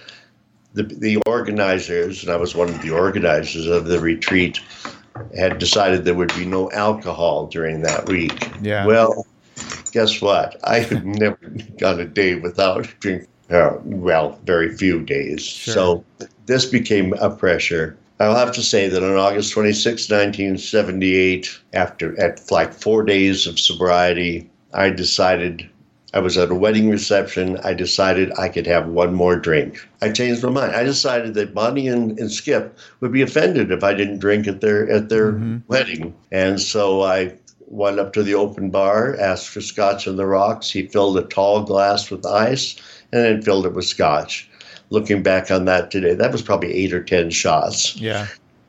the, 0.74 0.82
the 0.82 1.18
organizers, 1.26 2.24
and 2.24 2.32
I 2.32 2.36
was 2.36 2.56
one 2.56 2.70
of 2.70 2.82
the 2.82 2.90
organizers 2.90 3.66
of 3.66 3.84
the 3.84 4.00
retreat, 4.00 4.58
had 5.36 5.58
decided 5.58 6.04
there 6.04 6.14
would 6.14 6.34
be 6.34 6.44
no 6.44 6.70
alcohol 6.72 7.46
during 7.46 7.82
that 7.82 8.08
week. 8.08 8.50
Yeah. 8.62 8.84
Well, 8.84 9.26
guess 9.90 10.20
what? 10.20 10.56
I 10.64 10.80
had 10.80 11.04
never 11.20 11.38
gone 11.78 12.00
a 12.00 12.04
day 12.04 12.36
without 12.36 12.88
drinking. 13.00 13.28
Uh, 13.50 13.78
well, 13.82 14.38
very 14.44 14.76
few 14.76 15.00
days. 15.00 15.44
So 15.44 16.04
this 16.46 16.66
became 16.66 17.14
a 17.14 17.30
pressure. 17.30 17.96
I'll 18.20 18.36
have 18.36 18.52
to 18.52 18.62
say 18.62 18.88
that 18.88 19.02
on 19.02 19.16
August 19.16 19.52
26, 19.52 20.08
1978, 20.08 21.58
after 21.72 22.20
at 22.20 22.48
like 22.50 22.72
four 22.72 23.02
days 23.02 23.46
of 23.46 23.58
sobriety, 23.58 24.48
I 24.72 24.90
decided 24.90 25.68
I 26.12 26.18
was 26.18 26.36
at 26.36 26.50
a 26.50 26.54
wedding 26.54 26.90
reception. 26.90 27.56
I 27.58 27.72
decided 27.72 28.32
I 28.36 28.48
could 28.48 28.66
have 28.66 28.88
one 28.88 29.14
more 29.14 29.36
drink. 29.36 29.86
I 30.02 30.10
changed 30.10 30.42
my 30.42 30.50
mind. 30.50 30.72
I 30.72 30.82
decided 30.82 31.34
that 31.34 31.54
Bonnie 31.54 31.88
and, 31.88 32.18
and 32.18 32.30
Skip 32.30 32.78
would 33.00 33.12
be 33.12 33.22
offended 33.22 33.70
if 33.70 33.84
I 33.84 33.94
didn't 33.94 34.18
drink 34.18 34.48
at 34.48 34.60
their 34.60 34.90
at 34.90 35.08
their 35.08 35.32
wedding, 35.68 36.14
and 36.32 36.60
so 36.60 37.02
I 37.02 37.36
went 37.70 38.00
up 38.00 38.12
to 38.12 38.22
the 38.22 38.34
open 38.34 38.68
bar, 38.70 39.16
asked 39.18 39.48
for 39.48 39.60
scotch 39.60 40.06
on 40.06 40.16
the 40.16 40.26
rocks. 40.26 40.70
He 40.70 40.86
filled 40.86 41.16
a 41.16 41.22
tall 41.22 41.62
glass 41.62 42.10
with 42.10 42.26
ice, 42.26 42.76
and 43.12 43.24
then 43.24 43.42
filled 43.42 43.64
it 43.64 43.72
with 43.72 43.86
scotch. 43.86 44.48
Looking 44.90 45.22
back 45.22 45.50
on 45.50 45.64
that 45.66 45.90
today, 45.90 46.14
that 46.14 46.32
was 46.32 46.42
probably 46.42 46.74
eight 46.74 46.92
or 46.92 47.02
ten 47.02 47.30
shots. 47.30 47.96
Yeah. 47.96 48.26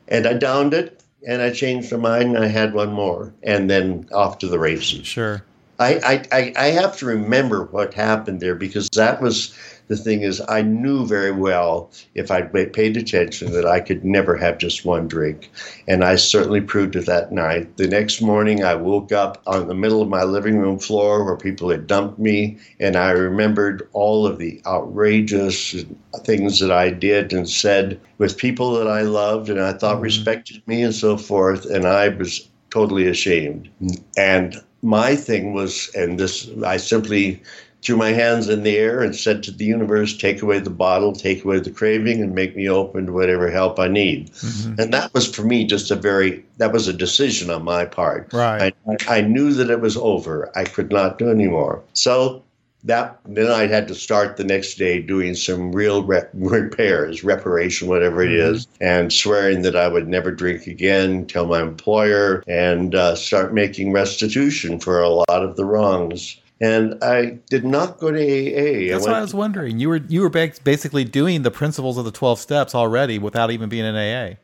And 0.08 0.26
I 0.26 0.34
downed 0.34 0.72
it, 0.72 1.02
and 1.26 1.42
I 1.42 1.50
changed 1.50 1.90
my 1.92 1.98
mind, 1.98 2.36
and 2.36 2.44
I 2.44 2.48
had 2.48 2.74
one 2.74 2.92
more, 2.92 3.34
and 3.42 3.68
then 3.68 4.08
off 4.14 4.38
to 4.38 4.48
the 4.48 4.58
races. 4.58 5.06
Sure. 5.06 5.44
I, 5.80 5.94
I, 6.04 6.24
I, 6.32 6.52
I 6.56 6.66
have 6.66 6.96
to 6.98 7.06
remember 7.06 7.64
what 7.64 7.92
happened 7.92 8.40
there 8.40 8.54
because 8.54 8.88
that 8.90 9.20
was 9.20 9.56
the 9.92 9.96
thing 10.02 10.22
is 10.22 10.40
I 10.48 10.62
knew 10.62 11.06
very 11.06 11.32
well 11.32 11.90
if 12.14 12.30
I 12.30 12.40
paid 12.42 12.96
attention 12.96 13.52
that 13.52 13.66
I 13.66 13.78
could 13.80 14.04
never 14.04 14.34
have 14.36 14.56
just 14.56 14.86
one 14.86 15.06
drink, 15.06 15.50
and 15.86 16.02
I 16.02 16.16
certainly 16.16 16.62
proved 16.62 16.96
it 16.96 17.04
that 17.04 17.30
night. 17.30 17.76
The 17.76 17.88
next 17.88 18.22
morning 18.22 18.64
I 18.64 18.74
woke 18.74 19.12
up 19.12 19.42
on 19.46 19.68
the 19.68 19.74
middle 19.74 20.00
of 20.00 20.08
my 20.08 20.22
living 20.22 20.58
room 20.58 20.78
floor 20.78 21.24
where 21.24 21.36
people 21.36 21.68
had 21.68 21.86
dumped 21.86 22.18
me, 22.18 22.58
and 22.80 22.96
I 22.96 23.10
remembered 23.10 23.86
all 23.92 24.26
of 24.26 24.38
the 24.38 24.62
outrageous 24.64 25.84
things 26.24 26.58
that 26.60 26.72
I 26.72 26.88
did 26.88 27.34
and 27.34 27.46
said 27.46 28.00
with 28.16 28.38
people 28.38 28.72
that 28.72 28.88
I 28.88 29.02
loved 29.02 29.50
and 29.50 29.60
I 29.60 29.74
thought 29.74 29.96
mm-hmm. 29.96 30.04
respected 30.04 30.62
me 30.66 30.82
and 30.82 30.94
so 30.94 31.18
forth, 31.18 31.66
and 31.66 31.84
I 31.86 32.08
was 32.08 32.48
totally 32.70 33.08
ashamed. 33.08 33.68
And 34.16 34.56
my 34.80 35.14
thing 35.16 35.52
was, 35.52 35.90
and 35.94 36.18
this, 36.18 36.48
I 36.64 36.78
simply 36.78 37.42
threw 37.82 37.96
my 37.96 38.10
hands 38.10 38.48
in 38.48 38.62
the 38.62 38.76
air 38.76 39.02
and 39.02 39.14
said 39.14 39.42
to 39.42 39.50
the 39.50 39.64
universe, 39.64 40.16
take 40.16 40.40
away 40.40 40.60
the 40.60 40.70
bottle, 40.70 41.12
take 41.12 41.44
away 41.44 41.58
the 41.58 41.70
craving, 41.70 42.20
and 42.20 42.34
make 42.34 42.56
me 42.56 42.68
open 42.68 43.06
to 43.06 43.12
whatever 43.12 43.50
help 43.50 43.78
I 43.78 43.88
need. 43.88 44.30
And 44.78 44.92
that 44.92 45.12
was 45.12 45.32
for 45.32 45.42
me 45.42 45.64
just 45.66 45.90
a 45.90 45.96
very, 45.96 46.44
that 46.58 46.72
was 46.72 46.86
a 46.86 46.92
decision 46.92 47.50
on 47.50 47.64
my 47.64 47.84
part. 47.84 48.32
Right. 48.32 48.74
I, 48.88 49.18
I 49.18 49.20
knew 49.20 49.52
that 49.54 49.70
it 49.70 49.80
was 49.80 49.96
over. 49.96 50.50
I 50.56 50.64
could 50.64 50.92
not 50.92 51.18
do 51.18 51.28
anymore. 51.28 51.82
So 51.92 52.44
that 52.84 53.20
then 53.24 53.50
I 53.50 53.66
had 53.66 53.86
to 53.88 53.94
start 53.94 54.36
the 54.36 54.44
next 54.44 54.74
day 54.74 55.00
doing 55.00 55.34
some 55.34 55.72
real 55.72 56.02
rep- 56.02 56.30
repairs, 56.34 57.22
reparation, 57.22 57.88
whatever 57.88 58.22
it 58.22 58.32
is, 58.32 58.66
and 58.80 59.12
swearing 59.12 59.62
that 59.62 59.76
I 59.76 59.86
would 59.86 60.08
never 60.08 60.32
drink 60.32 60.66
again, 60.66 61.26
tell 61.26 61.46
my 61.46 61.62
employer, 61.62 62.42
and 62.48 62.94
uh, 62.94 63.14
start 63.14 63.54
making 63.54 63.92
restitution 63.92 64.80
for 64.80 65.00
a 65.00 65.08
lot 65.08 65.28
of 65.28 65.56
the 65.56 65.64
wrongs. 65.64 66.38
And 66.62 67.02
I 67.02 67.38
did 67.50 67.64
not 67.64 67.98
go 67.98 68.12
to 68.12 68.18
AA. 68.18 68.92
That's 68.94 69.04
what 69.04 69.14
I 69.16 69.20
was 69.20 69.34
wondering. 69.34 69.80
You 69.80 69.88
were 69.88 70.00
you 70.08 70.20
were 70.22 70.30
basically 70.30 71.04
doing 71.04 71.42
the 71.42 71.50
principles 71.50 71.98
of 71.98 72.04
the 72.04 72.12
twelve 72.12 72.38
steps 72.38 72.72
already 72.74 73.18
without 73.18 73.50
even 73.50 73.68
being 73.68 73.84
in 73.84 73.96
AA. 73.96 74.36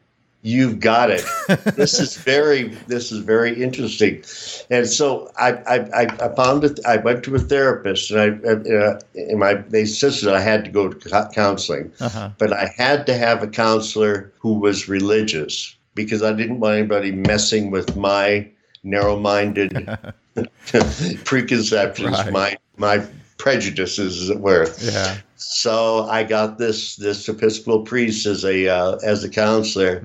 You've 0.43 0.79
got 0.81 1.11
it. 1.11 1.25
this 1.77 1.99
is 2.01 2.17
very 2.17 2.69
this 2.89 3.11
is 3.13 3.21
very 3.21 3.61
interesting, 3.63 4.23
and 4.69 4.87
so 4.89 5.31
I 5.37 5.53
I, 5.67 6.07
I 6.21 6.35
found 6.35 6.65
it. 6.65 6.79
I 6.85 6.97
went 6.97 7.23
to 7.25 7.35
a 7.37 7.39
therapist, 7.39 8.11
and 8.11 8.21
I 8.21 8.29
uh, 8.75 9.01
and 9.15 9.39
my 9.39 9.55
they 9.55 9.81
insisted 9.81 10.29
I 10.33 10.41
had 10.41 10.65
to 10.65 10.71
go 10.71 10.89
to 10.89 11.29
counseling, 11.33 11.93
Uh-huh. 12.01 12.31
but 12.39 12.53
I 12.53 12.73
had 12.77 13.05
to 13.07 13.15
have 13.17 13.43
a 13.43 13.49
counselor 13.49 14.33
who 14.39 14.55
was 14.55 14.89
religious 14.89 15.75
because 15.95 16.23
I 16.23 16.33
didn't 16.33 16.61
want 16.61 16.79
anybody 16.79 17.11
messing 17.13 17.71
with 17.73 17.97
my 17.97 18.49
narrow-minded 18.85 19.73
preconceptions, 21.25 22.19
Right. 22.19 22.33
my 22.33 22.57
my 22.77 23.05
prejudices, 23.39 24.23
as 24.23 24.31
it 24.31 24.41
were. 24.41 24.69
Yeah. 24.81 25.19
So 25.37 26.05
I 26.09 26.25
got 26.25 26.59
this 26.59 26.97
this 26.97 27.29
Episcopal 27.29 27.83
priest 27.83 28.27
as 28.27 28.45
a 28.45 28.69
uh, 28.69 28.97
as 29.05 29.25
a 29.25 29.29
counselor, 29.29 30.03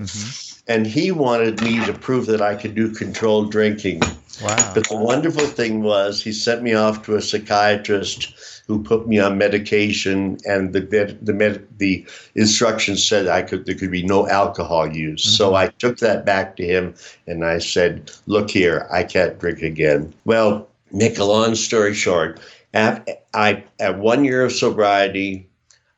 and 0.68 0.86
he 0.86 1.10
wanted 1.10 1.60
me 1.62 1.84
to 1.84 1.92
prove 1.92 2.26
that 2.26 2.40
I 2.40 2.54
could 2.54 2.74
do 2.74 2.90
controlled 2.92 3.50
drinking. 3.50 4.00
Wow. 4.42 4.72
But 4.74 4.88
the 4.88 4.96
wonderful 4.96 5.46
thing 5.46 5.82
was 5.82 6.22
he 6.22 6.32
sent 6.32 6.62
me 6.62 6.74
off 6.74 7.04
to 7.06 7.16
a 7.16 7.22
psychiatrist 7.22 8.53
who 8.66 8.82
put 8.82 9.06
me 9.06 9.18
on 9.18 9.38
medication, 9.38 10.38
and 10.46 10.72
the 10.72 10.80
the 11.22 11.32
med, 11.32 11.66
the 11.78 12.06
instructions 12.34 13.06
said 13.06 13.26
I 13.28 13.42
could 13.42 13.66
there 13.66 13.74
could 13.74 13.90
be 13.90 14.02
no 14.02 14.28
alcohol 14.28 14.86
use. 14.86 15.24
Mm-hmm. 15.24 15.36
So 15.36 15.54
I 15.54 15.68
took 15.68 15.98
that 15.98 16.24
back 16.24 16.56
to 16.56 16.64
him, 16.64 16.94
and 17.26 17.44
I 17.44 17.58
said, 17.58 18.10
"Look 18.26 18.50
here, 18.50 18.86
I 18.90 19.02
can't 19.02 19.38
drink 19.38 19.62
again." 19.62 20.12
Well, 20.24 20.66
make 20.92 21.18
a 21.18 21.24
long 21.24 21.54
story 21.54 21.94
short, 21.94 22.40
at, 22.74 23.24
I 23.34 23.64
at 23.80 23.98
one 23.98 24.24
year 24.24 24.44
of 24.44 24.52
sobriety, 24.52 25.48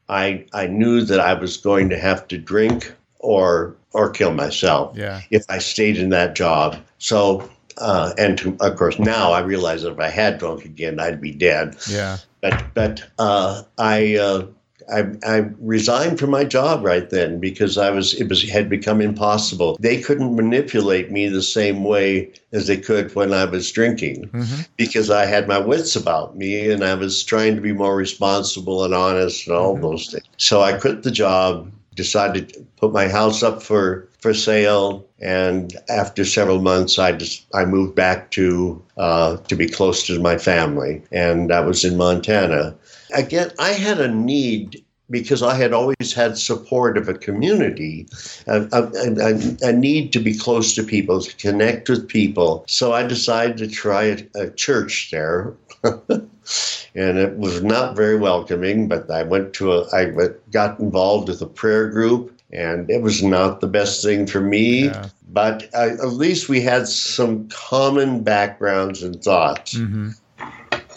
I 0.08 0.44
I 0.52 0.66
knew 0.66 1.02
that 1.02 1.20
I 1.20 1.34
was 1.34 1.56
going 1.56 1.88
to 1.90 1.98
have 1.98 2.28
to 2.28 2.38
drink 2.38 2.92
or 3.18 3.76
or 3.92 4.10
kill 4.10 4.32
myself 4.32 4.96
yeah. 4.96 5.22
if 5.30 5.44
I 5.48 5.58
stayed 5.58 5.96
in 5.96 6.10
that 6.10 6.36
job. 6.36 6.76
So 6.98 7.48
uh, 7.78 8.12
and 8.18 8.38
to, 8.38 8.56
of 8.60 8.76
course 8.76 8.98
now 8.98 9.32
I 9.32 9.40
realize 9.40 9.82
that 9.82 9.92
if 9.92 10.00
I 10.00 10.08
had 10.08 10.38
drunk 10.38 10.64
again, 10.64 11.00
I'd 11.00 11.20
be 11.20 11.32
dead. 11.32 11.76
Yeah. 11.88 12.18
But 12.50 12.74
but 12.74 13.04
uh, 13.18 13.62
I, 13.78 14.16
uh, 14.16 14.46
I 14.92 15.06
I 15.24 15.36
resigned 15.60 16.18
from 16.18 16.30
my 16.30 16.44
job 16.44 16.84
right 16.84 17.08
then 17.10 17.40
because 17.40 17.78
I 17.78 17.90
was 17.90 18.14
it 18.14 18.28
was 18.28 18.48
had 18.48 18.68
become 18.68 19.00
impossible. 19.00 19.76
They 19.80 20.00
couldn't 20.00 20.36
manipulate 20.36 21.10
me 21.10 21.28
the 21.28 21.42
same 21.42 21.84
way 21.84 22.32
as 22.52 22.66
they 22.66 22.76
could 22.76 23.14
when 23.14 23.32
I 23.32 23.44
was 23.44 23.70
drinking 23.72 24.28
mm-hmm. 24.28 24.62
because 24.76 25.10
I 25.10 25.26
had 25.26 25.48
my 25.48 25.58
wits 25.58 25.96
about 25.96 26.36
me 26.36 26.70
and 26.70 26.84
I 26.84 26.94
was 26.94 27.24
trying 27.24 27.56
to 27.56 27.60
be 27.60 27.72
more 27.72 27.96
responsible 27.96 28.84
and 28.84 28.94
honest 28.94 29.46
and 29.46 29.56
all 29.56 29.74
mm-hmm. 29.74 29.82
those 29.82 30.10
things. 30.10 30.24
So 30.36 30.62
I 30.62 30.74
quit 30.74 31.02
the 31.02 31.10
job 31.10 31.72
decided 31.94 32.52
to 32.52 32.60
put 32.76 32.92
my 32.92 33.08
house 33.08 33.42
up 33.42 33.62
for 33.62 34.08
for 34.20 34.34
sale 34.34 35.05
and 35.20 35.76
after 35.88 36.24
several 36.24 36.60
months 36.60 36.98
i 36.98 37.12
just 37.12 37.46
i 37.54 37.64
moved 37.64 37.94
back 37.94 38.30
to 38.30 38.82
uh, 38.98 39.36
to 39.48 39.56
be 39.56 39.68
close 39.68 40.06
to 40.06 40.20
my 40.20 40.36
family 40.36 41.02
and 41.12 41.50
that 41.50 41.64
was 41.64 41.84
in 41.84 41.96
montana 41.96 42.74
again 43.14 43.50
i 43.58 43.70
had 43.70 44.00
a 44.00 44.08
need 44.08 44.82
because 45.10 45.42
I 45.42 45.54
had 45.54 45.72
always 45.72 46.12
had 46.12 46.36
support 46.36 46.98
of 46.98 47.08
a 47.08 47.14
community, 47.14 48.08
a, 48.46 48.62
a, 48.72 49.68
a, 49.68 49.72
need 49.72 50.12
to 50.12 50.18
be 50.18 50.36
close 50.36 50.74
to 50.74 50.82
people, 50.82 51.20
to 51.20 51.36
connect 51.36 51.88
with 51.88 52.08
people. 52.08 52.64
So 52.66 52.92
I 52.92 53.06
decided 53.06 53.56
to 53.58 53.68
try 53.68 54.04
a, 54.04 54.18
a 54.34 54.50
church 54.50 55.10
there. 55.12 55.54
and 55.84 57.18
it 57.18 57.36
was 57.36 57.62
not 57.62 57.96
very 57.96 58.16
welcoming, 58.16 58.88
but 58.88 59.10
I 59.10 59.22
went 59.22 59.52
to 59.54 59.74
a, 59.74 59.86
I 59.94 60.30
got 60.50 60.80
involved 60.80 61.28
with 61.28 61.40
a 61.42 61.46
prayer 61.46 61.88
group 61.88 62.35
and 62.52 62.88
it 62.90 63.02
was 63.02 63.22
not 63.22 63.60
the 63.60 63.66
best 63.66 64.02
thing 64.02 64.26
for 64.26 64.40
me. 64.40 64.86
Yeah. 64.86 65.08
But 65.28 65.64
at 65.74 66.08
least 66.08 66.48
we 66.48 66.60
had 66.60 66.88
some 66.88 67.48
common 67.48 68.22
backgrounds 68.22 69.02
and 69.02 69.22
thoughts. 69.22 69.74
Mm-hmm. 69.74 70.10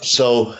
So 0.00 0.54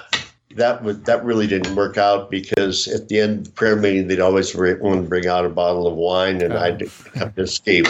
that 0.57 0.83
would 0.83 1.05
that 1.07 1.25
really 1.25 1.47
didn't 1.47 1.77
work 1.77 1.97
out 1.97 2.31
because 2.31 2.89
at 2.89 3.09
the 3.09 3.21
end 3.21 3.39
of 3.39 3.45
the 3.45 3.51
prayer 3.53 3.77
meeting 3.77 4.09
they'd 4.09 4.21
always 4.21 4.55
want 4.55 5.03
to 5.03 5.09
bring 5.09 5.27
out 5.27 5.47
a 5.47 5.49
bottle 5.49 5.87
of 5.87 5.95
wine 5.95 6.43
and 6.43 6.53
oh. 6.53 6.59
I'd 6.59 6.81
have 7.15 7.35
to 7.37 7.43
escape. 7.43 7.87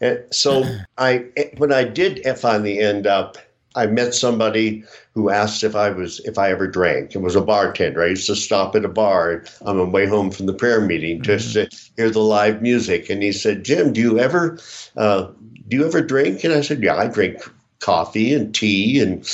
And 0.00 0.22
so 0.30 0.64
I 0.98 1.26
when 1.58 1.72
I 1.72 1.84
did 1.84 2.24
finally 2.38 2.78
end 2.78 3.06
up, 3.06 3.36
I 3.76 3.86
met 3.86 4.14
somebody 4.14 4.82
who 5.14 5.30
asked 5.30 5.62
if 5.62 5.76
I 5.76 5.90
was 5.90 6.20
if 6.20 6.38
I 6.38 6.50
ever 6.50 6.66
drank. 6.66 7.14
It 7.14 7.18
was 7.18 7.36
a 7.36 7.40
bartender. 7.40 8.02
I 8.02 8.08
used 8.08 8.26
to 8.26 8.36
stop 8.36 8.74
at 8.74 8.84
a 8.84 8.88
bar 8.88 9.44
on 9.62 9.76
my 9.76 9.84
way 9.84 10.06
home 10.06 10.30
from 10.30 10.46
the 10.46 10.54
prayer 10.54 10.80
meeting 10.80 11.22
just 11.22 11.54
mm-hmm. 11.54 11.68
to 11.68 11.90
hear 11.96 12.10
the 12.10 12.20
live 12.20 12.62
music. 12.62 13.10
And 13.10 13.22
he 13.22 13.32
said, 13.32 13.64
"Jim, 13.64 13.92
do 13.92 14.00
you 14.00 14.18
ever 14.18 14.58
uh, 14.96 15.28
do 15.68 15.76
you 15.76 15.86
ever 15.86 16.00
drink?" 16.00 16.42
And 16.42 16.54
I 16.54 16.62
said, 16.62 16.82
"Yeah, 16.82 16.96
I 16.96 17.08
drink 17.08 17.42
coffee 17.80 18.34
and 18.34 18.54
tea 18.54 19.00
and 19.00 19.28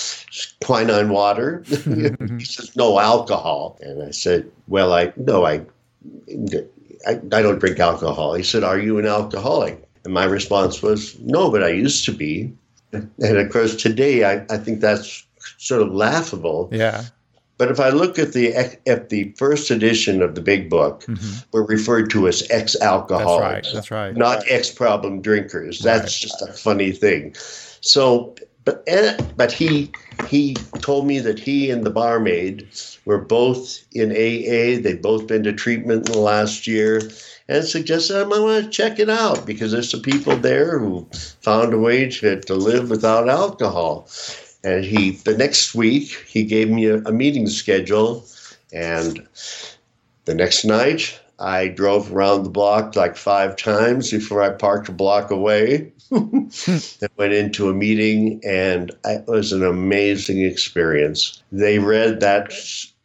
quinine 0.65 1.09
water. 1.09 1.63
he 1.67 2.45
says, 2.45 2.75
no 2.77 2.99
alcohol. 2.99 3.79
And 3.81 4.03
I 4.03 4.11
said, 4.11 4.51
well, 4.69 4.93
I, 4.93 5.13
no, 5.17 5.47
I, 5.47 5.63
I, 7.07 7.15
I 7.15 7.43
don't 7.43 7.59
drink 7.59 7.79
alcohol. 7.79 8.35
He 8.35 8.43
said, 8.43 8.65
are 8.65 8.79
you 8.79 8.99
an 8.99 9.07
alcoholic? 9.07 9.83
And 10.05 10.13
my 10.13 10.25
response 10.25 10.83
was, 10.83 11.19
no, 11.21 11.51
but 11.51 11.63
I 11.63 11.69
used 11.69 12.05
to 12.07 12.13
be. 12.13 12.53
And 12.93 13.37
of 13.39 13.51
course, 13.51 13.75
today 13.77 14.25
I, 14.25 14.45
I 14.51 14.59
think 14.59 14.81
that's 14.81 15.25
sort 15.59 15.83
of 15.83 15.93
laughable. 15.93 16.69
Yeah. 16.73 17.05
But 17.59 17.71
if 17.71 17.79
I 17.79 17.91
look 17.91 18.19
at 18.19 18.33
the 18.33 18.55
at 18.87 19.09
the 19.11 19.33
first 19.37 19.71
edition 19.71 20.21
of 20.21 20.35
the 20.35 20.41
Big 20.41 20.69
Book, 20.69 21.05
mm-hmm. 21.05 21.39
we're 21.53 21.65
referred 21.65 22.11
to 22.11 22.27
as 22.27 22.43
ex-alcoholics. 22.51 23.73
That's 23.73 23.91
right. 23.91 24.09
That's 24.09 24.17
right. 24.17 24.17
Not 24.17 24.43
ex-problem 24.49 25.23
drinkers. 25.23 25.79
That's 25.79 26.03
right. 26.03 26.11
just 26.11 26.43
a 26.43 26.53
funny 26.53 26.91
thing. 26.91 27.35
So, 27.81 28.35
but 28.65 28.83
eh, 28.87 29.17
but 29.37 29.53
he 29.53 29.93
he 30.27 30.55
told 30.81 31.07
me 31.07 31.21
that 31.21 31.39
he 31.39 31.71
and 31.71 31.85
the 31.85 31.91
barmaid 31.91 32.67
were 33.05 33.19
both 33.19 33.85
in 33.93 34.11
AA. 34.11 34.83
They'd 34.83 35.03
both 35.03 35.27
been 35.27 35.45
to 35.45 35.53
treatment 35.53 36.09
in 36.09 36.15
the 36.15 36.19
last 36.19 36.67
year, 36.67 37.01
and 37.53 37.65
suggested 37.67 38.17
I 38.17 38.25
might 38.25 38.41
want 38.41 38.65
to 38.65 38.71
check 38.71 38.99
it 38.99 39.11
out 39.11 39.45
because 39.45 39.73
there's 39.73 39.91
some 39.91 40.01
people 40.01 40.37
there 40.37 40.79
who 40.79 41.07
found 41.43 41.75
a 41.75 41.79
way 41.79 42.09
to, 42.09 42.41
to 42.41 42.55
live 42.55 42.89
without 42.89 43.29
alcohol. 43.29 44.09
And 44.65 44.85
he 44.85 45.11
the 45.11 45.37
next 45.37 45.75
week 45.75 46.25
he 46.27 46.45
gave 46.45 46.71
me 46.71 46.87
a, 46.87 46.99
a 46.99 47.13
meeting 47.13 47.49
schedule, 47.49 48.25
and 48.73 49.27
the 50.25 50.35
next 50.35 50.65
night 50.65 51.21
I 51.39 51.69
drove 51.69 52.13
around 52.13 52.45
the 52.45 52.51
block 52.51 52.95
like 52.95 53.17
five 53.17 53.57
times 53.57 54.11
before 54.13 54.41
I 54.41 54.51
parked 54.51 54.89
a 54.89 54.93
block 54.93 55.31
away. 55.31 55.93
I 56.13 57.09
went 57.17 57.33
into 57.33 57.69
a 57.69 57.75
meeting, 57.75 58.41
and 58.45 58.93
it 59.05 59.27
was 59.27 59.53
an 59.53 59.65
amazing 59.65 60.43
experience. 60.43 61.43
They 61.51 61.81
read 61.81 62.21
that 62.21 62.53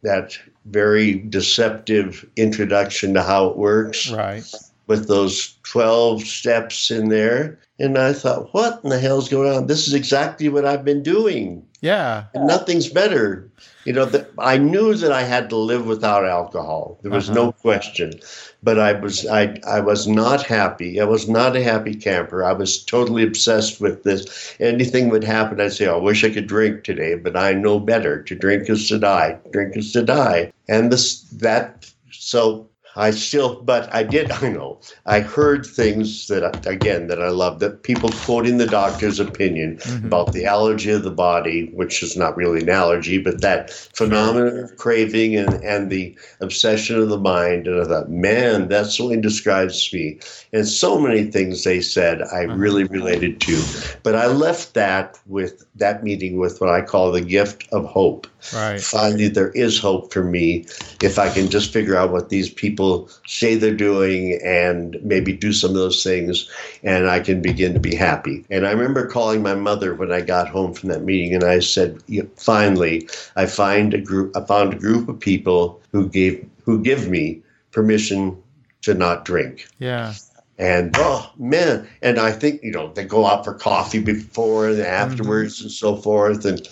that 0.02 0.38
very 0.70 1.14
deceptive 1.14 2.28
introduction 2.36 3.14
to 3.14 3.22
how 3.22 3.48
it 3.48 3.56
works, 3.56 4.10
right? 4.10 4.44
With 4.86 5.08
those 5.08 5.58
twelve 5.64 6.22
steps 6.22 6.90
in 6.90 7.08
there, 7.08 7.58
and 7.78 7.96
I 7.96 8.12
thought, 8.12 8.52
what 8.52 8.80
in 8.82 8.90
the 8.90 8.98
hell's 8.98 9.28
going 9.28 9.54
on? 9.54 9.66
This 9.66 9.86
is 9.86 9.94
exactly 9.94 10.48
what 10.48 10.64
I've 10.64 10.84
been 10.84 11.02
doing. 11.02 11.64
Yeah. 11.80 12.24
And 12.34 12.48
nothing's 12.48 12.88
better. 12.88 13.48
You 13.84 13.92
know, 13.92 14.04
that 14.06 14.30
I 14.36 14.58
knew 14.58 14.94
that 14.94 15.12
I 15.12 15.22
had 15.22 15.48
to 15.50 15.56
live 15.56 15.86
without 15.86 16.24
alcohol. 16.24 16.98
There 17.02 17.12
was 17.12 17.30
uh-huh. 17.30 17.38
no 17.38 17.52
question. 17.52 18.14
But 18.62 18.80
I 18.80 18.92
was 18.94 19.24
I 19.26 19.58
I 19.66 19.78
was 19.78 20.08
not 20.08 20.42
happy. 20.42 21.00
I 21.00 21.04
was 21.04 21.28
not 21.28 21.56
a 21.56 21.62
happy 21.62 21.94
camper. 21.94 22.44
I 22.44 22.52
was 22.52 22.84
totally 22.84 23.22
obsessed 23.22 23.80
with 23.80 24.02
this. 24.02 24.56
Anything 24.58 25.08
would 25.10 25.24
happen, 25.24 25.60
I'd 25.60 25.72
say, 25.72 25.86
I 25.86 25.96
wish 25.96 26.24
I 26.24 26.30
could 26.30 26.48
drink 26.48 26.82
today, 26.82 27.14
but 27.14 27.36
I 27.36 27.52
know 27.52 27.78
better. 27.78 28.22
To 28.24 28.34
drink 28.34 28.68
is 28.68 28.88
to 28.88 28.98
die. 28.98 29.38
Drink 29.52 29.76
is 29.76 29.92
to 29.92 30.02
die. 30.02 30.52
And 30.68 30.92
this 30.92 31.22
that 31.38 31.90
so 32.10 32.67
I 32.98 33.12
still, 33.12 33.62
but 33.62 33.94
I 33.94 34.02
did, 34.02 34.30
I 34.42 34.48
know, 34.48 34.80
I 35.06 35.20
heard 35.20 35.64
things 35.64 36.26
that, 36.26 36.66
again, 36.66 37.06
that 37.06 37.22
I 37.22 37.28
love, 37.28 37.60
that 37.60 37.84
people 37.84 38.10
quoting 38.10 38.58
the 38.58 38.66
doctor's 38.66 39.20
opinion 39.20 39.76
mm-hmm. 39.76 40.06
about 40.06 40.32
the 40.32 40.44
allergy 40.44 40.90
of 40.90 41.04
the 41.04 41.10
body, 41.10 41.70
which 41.72 42.02
is 42.02 42.16
not 42.16 42.36
really 42.36 42.60
an 42.60 42.68
allergy, 42.68 43.18
but 43.18 43.40
that 43.40 43.70
phenomenon 43.70 44.58
of 44.58 44.76
craving 44.76 45.36
and, 45.36 45.62
and 45.62 45.90
the 45.90 46.16
obsession 46.40 46.98
of 46.98 47.08
the 47.08 47.18
mind. 47.18 47.68
And 47.68 47.80
I 47.80 47.84
thought, 47.84 48.10
man, 48.10 48.68
that 48.68 48.86
certainly 48.86 49.20
describes 49.20 49.92
me. 49.92 50.18
And 50.52 50.66
so 50.66 50.98
many 50.98 51.30
things 51.30 51.62
they 51.62 51.80
said 51.80 52.22
I 52.22 52.46
uh-huh. 52.46 52.56
really 52.56 52.84
related 52.84 53.40
to. 53.42 53.62
But 54.02 54.16
I 54.16 54.26
left 54.26 54.74
that 54.74 55.18
with 55.26 55.64
that 55.76 56.02
meeting 56.02 56.38
with 56.38 56.60
what 56.60 56.70
I 56.70 56.82
call 56.82 57.12
the 57.12 57.20
gift 57.20 57.68
of 57.70 57.84
hope. 57.84 58.26
Right. 58.52 58.80
Finally, 58.80 59.28
there 59.28 59.50
is 59.50 59.78
hope 59.78 60.12
for 60.12 60.24
me 60.24 60.66
if 61.02 61.18
I 61.18 61.28
can 61.32 61.48
just 61.48 61.72
figure 61.72 61.96
out 61.96 62.10
what 62.10 62.28
these 62.28 62.50
people 62.50 62.87
say 63.26 63.54
they're 63.54 63.74
doing 63.74 64.38
and 64.44 64.96
maybe 65.02 65.32
do 65.32 65.52
some 65.52 65.70
of 65.70 65.76
those 65.76 66.02
things, 66.02 66.48
and 66.82 67.08
I 67.08 67.20
can 67.20 67.40
begin 67.40 67.74
to 67.74 67.80
be 67.80 67.94
happy. 67.94 68.44
And 68.50 68.66
I 68.66 68.72
remember 68.72 69.06
calling 69.06 69.42
my 69.42 69.54
mother 69.54 69.94
when 69.94 70.12
I 70.12 70.20
got 70.20 70.48
home 70.48 70.72
from 70.74 70.88
that 70.88 71.04
meeting, 71.04 71.34
and 71.34 71.44
I 71.44 71.60
said, 71.60 72.02
"Finally, 72.36 73.08
I 73.36 73.46
find 73.46 73.94
a 73.94 74.00
group. 74.00 74.36
I 74.36 74.44
found 74.44 74.72
a 74.72 74.78
group 74.78 75.08
of 75.08 75.20
people 75.20 75.80
who 75.92 76.08
gave 76.08 76.44
who 76.64 76.82
give 76.82 77.08
me 77.08 77.42
permission 77.72 78.36
to 78.82 78.94
not 78.94 79.24
drink." 79.24 79.66
Yeah. 79.78 80.14
And 80.58 80.94
oh 80.98 81.30
man, 81.38 81.88
and 82.02 82.18
I 82.18 82.32
think 82.32 82.62
you 82.62 82.72
know 82.72 82.92
they 82.92 83.04
go 83.04 83.26
out 83.26 83.44
for 83.44 83.54
coffee 83.54 84.00
before 84.00 84.68
and 84.68 84.80
afterwards 84.80 85.58
mm-hmm. 85.58 85.66
and 85.66 85.72
so 85.72 85.96
forth, 85.96 86.44
and 86.44 86.66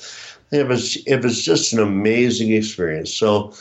it 0.50 0.66
was 0.66 0.96
it 1.06 1.22
was 1.22 1.44
just 1.44 1.72
an 1.72 1.78
amazing 1.78 2.52
experience. 2.52 3.12
So 3.12 3.52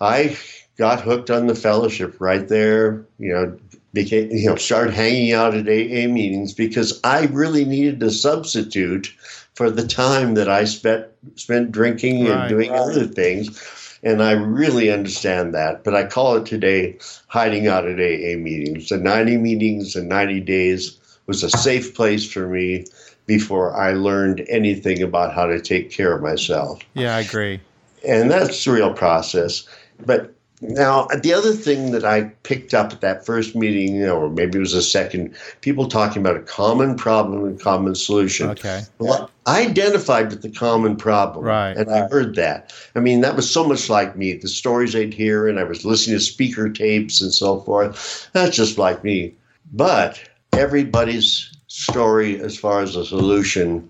I 0.00 0.36
got 0.78 1.00
hooked 1.00 1.30
on 1.30 1.46
the 1.46 1.54
fellowship 1.54 2.16
right 2.20 2.48
there. 2.48 3.04
You 3.18 3.32
know, 3.32 3.58
became 3.92 4.30
you 4.30 4.46
know 4.46 4.56
started 4.56 4.94
hanging 4.94 5.32
out 5.32 5.54
at 5.54 5.66
AA 5.66 6.08
meetings 6.08 6.52
because 6.52 7.00
I 7.04 7.26
really 7.26 7.64
needed 7.64 8.02
a 8.02 8.10
substitute 8.10 9.12
for 9.54 9.70
the 9.70 9.86
time 9.86 10.34
that 10.34 10.48
I 10.48 10.64
spent 10.64 11.06
spent 11.34 11.72
drinking 11.72 12.24
right, 12.24 12.32
and 12.32 12.48
doing 12.48 12.70
right. 12.70 12.80
other 12.80 13.06
things. 13.06 13.74
And 14.04 14.22
I 14.22 14.30
really 14.30 14.92
understand 14.92 15.52
that, 15.54 15.82
but 15.82 15.96
I 15.96 16.06
call 16.06 16.36
it 16.36 16.46
today 16.46 16.96
hiding 17.26 17.66
out 17.66 17.84
at 17.84 17.96
AA 17.96 18.38
meetings. 18.38 18.90
The 18.90 18.96
90 18.96 19.38
meetings 19.38 19.96
and 19.96 20.08
90 20.08 20.38
days 20.42 20.96
was 21.26 21.42
a 21.42 21.50
safe 21.50 21.94
place 21.94 22.30
for 22.30 22.46
me 22.46 22.84
before 23.26 23.76
I 23.76 23.94
learned 23.94 24.46
anything 24.48 25.02
about 25.02 25.34
how 25.34 25.46
to 25.46 25.60
take 25.60 25.90
care 25.90 26.14
of 26.14 26.22
myself. 26.22 26.80
Yeah, 26.94 27.16
I 27.16 27.20
agree. 27.20 27.60
And 28.06 28.30
that's 28.30 28.64
the 28.64 28.70
real 28.70 28.94
process. 28.94 29.68
But 30.06 30.32
now, 30.60 31.06
the 31.06 31.32
other 31.32 31.52
thing 31.52 31.92
that 31.92 32.04
I 32.04 32.24
picked 32.42 32.74
up 32.74 32.92
at 32.92 33.00
that 33.00 33.24
first 33.24 33.54
meeting, 33.54 33.94
you 33.94 34.06
know, 34.06 34.16
or 34.16 34.28
maybe 34.28 34.58
it 34.58 34.60
was 34.60 34.74
a 34.74 34.82
second, 34.82 35.36
people 35.60 35.86
talking 35.86 36.20
about 36.20 36.36
a 36.36 36.42
common 36.42 36.96
problem 36.96 37.44
and 37.44 37.60
common 37.60 37.94
solution. 37.94 38.50
Okay. 38.50 38.82
Well, 38.98 39.30
I 39.46 39.66
identified 39.66 40.30
with 40.30 40.42
the 40.42 40.50
common 40.50 40.96
problem. 40.96 41.44
Right. 41.44 41.76
And 41.76 41.88
I 41.90 42.08
heard 42.08 42.34
that. 42.34 42.72
I 42.96 43.00
mean, 43.00 43.20
that 43.20 43.36
was 43.36 43.48
so 43.48 43.64
much 43.64 43.88
like 43.88 44.16
me. 44.16 44.32
The 44.32 44.48
stories 44.48 44.96
I'd 44.96 45.14
hear, 45.14 45.46
and 45.46 45.60
I 45.60 45.64
was 45.64 45.84
listening 45.84 46.18
to 46.18 46.24
speaker 46.24 46.68
tapes 46.68 47.20
and 47.20 47.32
so 47.32 47.60
forth. 47.60 48.28
That's 48.32 48.56
just 48.56 48.78
like 48.78 49.04
me. 49.04 49.34
But 49.72 50.20
everybody's 50.52 51.56
story, 51.68 52.40
as 52.40 52.58
far 52.58 52.82
as 52.82 52.94
the 52.94 53.04
solution, 53.04 53.88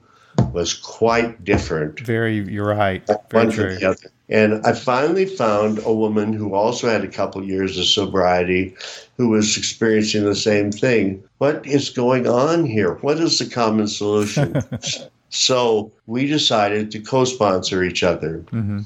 was 0.52 0.74
quite 0.74 1.44
different. 1.44 2.00
Very, 2.00 2.36
you're 2.36 2.66
right. 2.66 3.06
Very 3.30 3.46
One 3.46 3.50
true. 3.50 3.76
the 3.76 3.90
other. 3.90 4.10
And 4.28 4.64
I 4.66 4.72
finally 4.72 5.24
found 5.24 5.78
a 5.84 5.92
woman 5.92 6.32
who 6.34 6.54
also 6.54 6.88
had 6.88 7.02
a 7.02 7.08
couple 7.08 7.42
years 7.42 7.78
of 7.78 7.86
sobriety 7.86 8.74
who 9.16 9.30
was 9.30 9.56
experiencing 9.56 10.24
the 10.24 10.34
same 10.34 10.70
thing. 10.70 11.22
What 11.38 11.66
is 11.66 11.88
going 11.88 12.26
on 12.26 12.66
here? 12.66 12.94
What 12.96 13.18
is 13.18 13.38
the 13.38 13.46
common 13.46 13.88
solution? 13.88 14.60
so 15.30 15.90
we 16.06 16.26
decided 16.26 16.90
to 16.90 17.00
co 17.00 17.24
sponsor 17.24 17.82
each 17.82 18.02
other. 18.02 18.38
hmm 18.50 18.80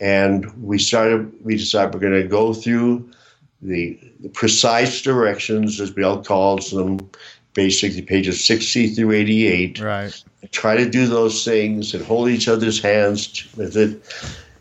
And 0.00 0.52
we 0.62 0.78
started, 0.78 1.32
we 1.44 1.56
decided 1.56 1.94
we're 1.94 2.00
going 2.00 2.22
to 2.22 2.28
go 2.28 2.52
through 2.52 3.08
the, 3.62 3.98
the 4.20 4.28
precise 4.28 5.02
directions, 5.02 5.80
as 5.80 5.90
Bill 5.90 6.22
calls 6.22 6.70
them, 6.70 6.98
basically 7.54 8.02
pages 8.02 8.44
60 8.44 8.94
through 8.94 9.12
88 9.12 9.80
Right. 9.80 10.24
try 10.52 10.76
to 10.76 10.88
do 10.88 11.06
those 11.06 11.44
things 11.44 11.94
and 11.94 12.04
hold 12.04 12.28
each 12.28 12.46
other's 12.46 12.80
hands 12.80 13.48
with 13.56 13.76
it. 13.76 14.00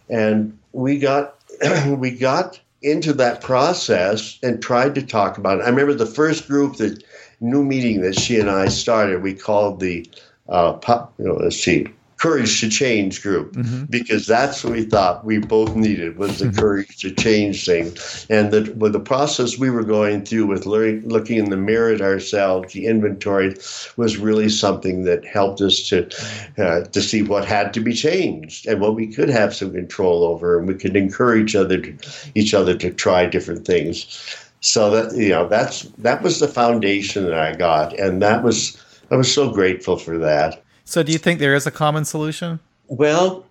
And 0.09 0.57
we 0.73 0.99
got 0.99 1.35
we 1.87 2.11
got 2.11 2.59
into 2.81 3.13
that 3.13 3.41
process 3.41 4.39
and 4.43 4.61
tried 4.61 4.95
to 4.95 5.01
talk 5.01 5.37
about 5.37 5.59
it. 5.59 5.63
I 5.63 5.69
remember 5.69 5.93
the 5.93 6.05
first 6.05 6.47
group 6.47 6.77
that 6.77 7.03
new 7.39 7.63
meeting 7.63 8.01
that 8.01 8.19
she 8.19 8.39
and 8.39 8.49
I 8.49 8.67
started. 8.67 9.21
We 9.21 9.33
called 9.33 9.79
the 9.79 10.09
uh, 10.49 10.73
pop, 10.73 11.13
you 11.17 11.25
know, 11.25 11.35
let's 11.35 11.59
see, 11.59 11.87
courage 12.17 12.59
to 12.61 12.69
change 12.69 13.21
group 13.21 13.55
hmm 13.55 13.83
because 13.89 14.27
that's 14.27 14.63
what 14.63 14.73
we 14.73 14.83
thought 14.83 15.23
we 15.23 15.37
both 15.37 15.75
needed 15.75 16.17
was 16.17 16.39
the 16.39 16.51
courage 16.51 16.97
to 16.97 17.11
change 17.11 17.65
things. 17.65 18.25
And 18.29 18.51
the, 18.51 18.73
with 18.73 18.93
the 18.93 18.99
process 18.99 19.57
we 19.57 19.69
were 19.69 19.83
going 19.83 20.25
through 20.25 20.47
with 20.47 20.65
learning, 20.65 21.07
looking 21.07 21.37
in 21.37 21.49
the 21.49 21.57
mirror 21.57 21.93
at 21.93 22.01
ourselves 22.01 22.73
the 22.73 22.85
inventory 22.85 23.55
was 23.95 24.17
really 24.17 24.49
something 24.49 25.03
that 25.03 25.25
helped 25.25 25.61
us 25.61 25.87
to 25.89 26.09
uh, 26.57 26.81
to 26.85 27.01
see 27.01 27.21
what 27.21 27.45
had 27.45 27.73
to 27.75 27.79
be 27.79 27.93
changed 27.93 28.67
and 28.67 28.81
what 28.81 28.95
we 28.95 29.07
could 29.07 29.29
have 29.29 29.55
some 29.55 29.71
control 29.71 30.23
over. 30.23 30.57
And 30.57 30.67
we 30.67 30.75
could 30.75 30.95
encourage 30.95 31.55
other 31.55 31.79
to, 31.79 31.97
each 32.35 32.53
other 32.53 32.75
to 32.77 32.91
try 32.91 33.25
different 33.25 33.65
things. 33.65 33.95
So 34.59 34.89
that 34.89 35.15
you 35.15 35.29
know 35.29 35.47
that's 35.47 35.83
that 35.99 36.21
was 36.23 36.39
the 36.39 36.47
foundation 36.47 37.23
that 37.25 37.35
I 37.35 37.55
got. 37.55 37.97
And 37.97 38.21
that 38.21 38.43
was 38.43 38.83
I 39.11 39.15
was 39.15 39.31
so 39.33 39.51
grateful 39.51 39.97
for 39.97 40.17
that 40.17 40.63
So, 40.87 41.03
do 41.03 41.11
you 41.11 41.17
think 41.17 41.39
there 41.39 41.53
is 41.53 41.67
a 41.67 41.71
common 41.71 42.05
solution? 42.05 42.59
well 42.89 43.45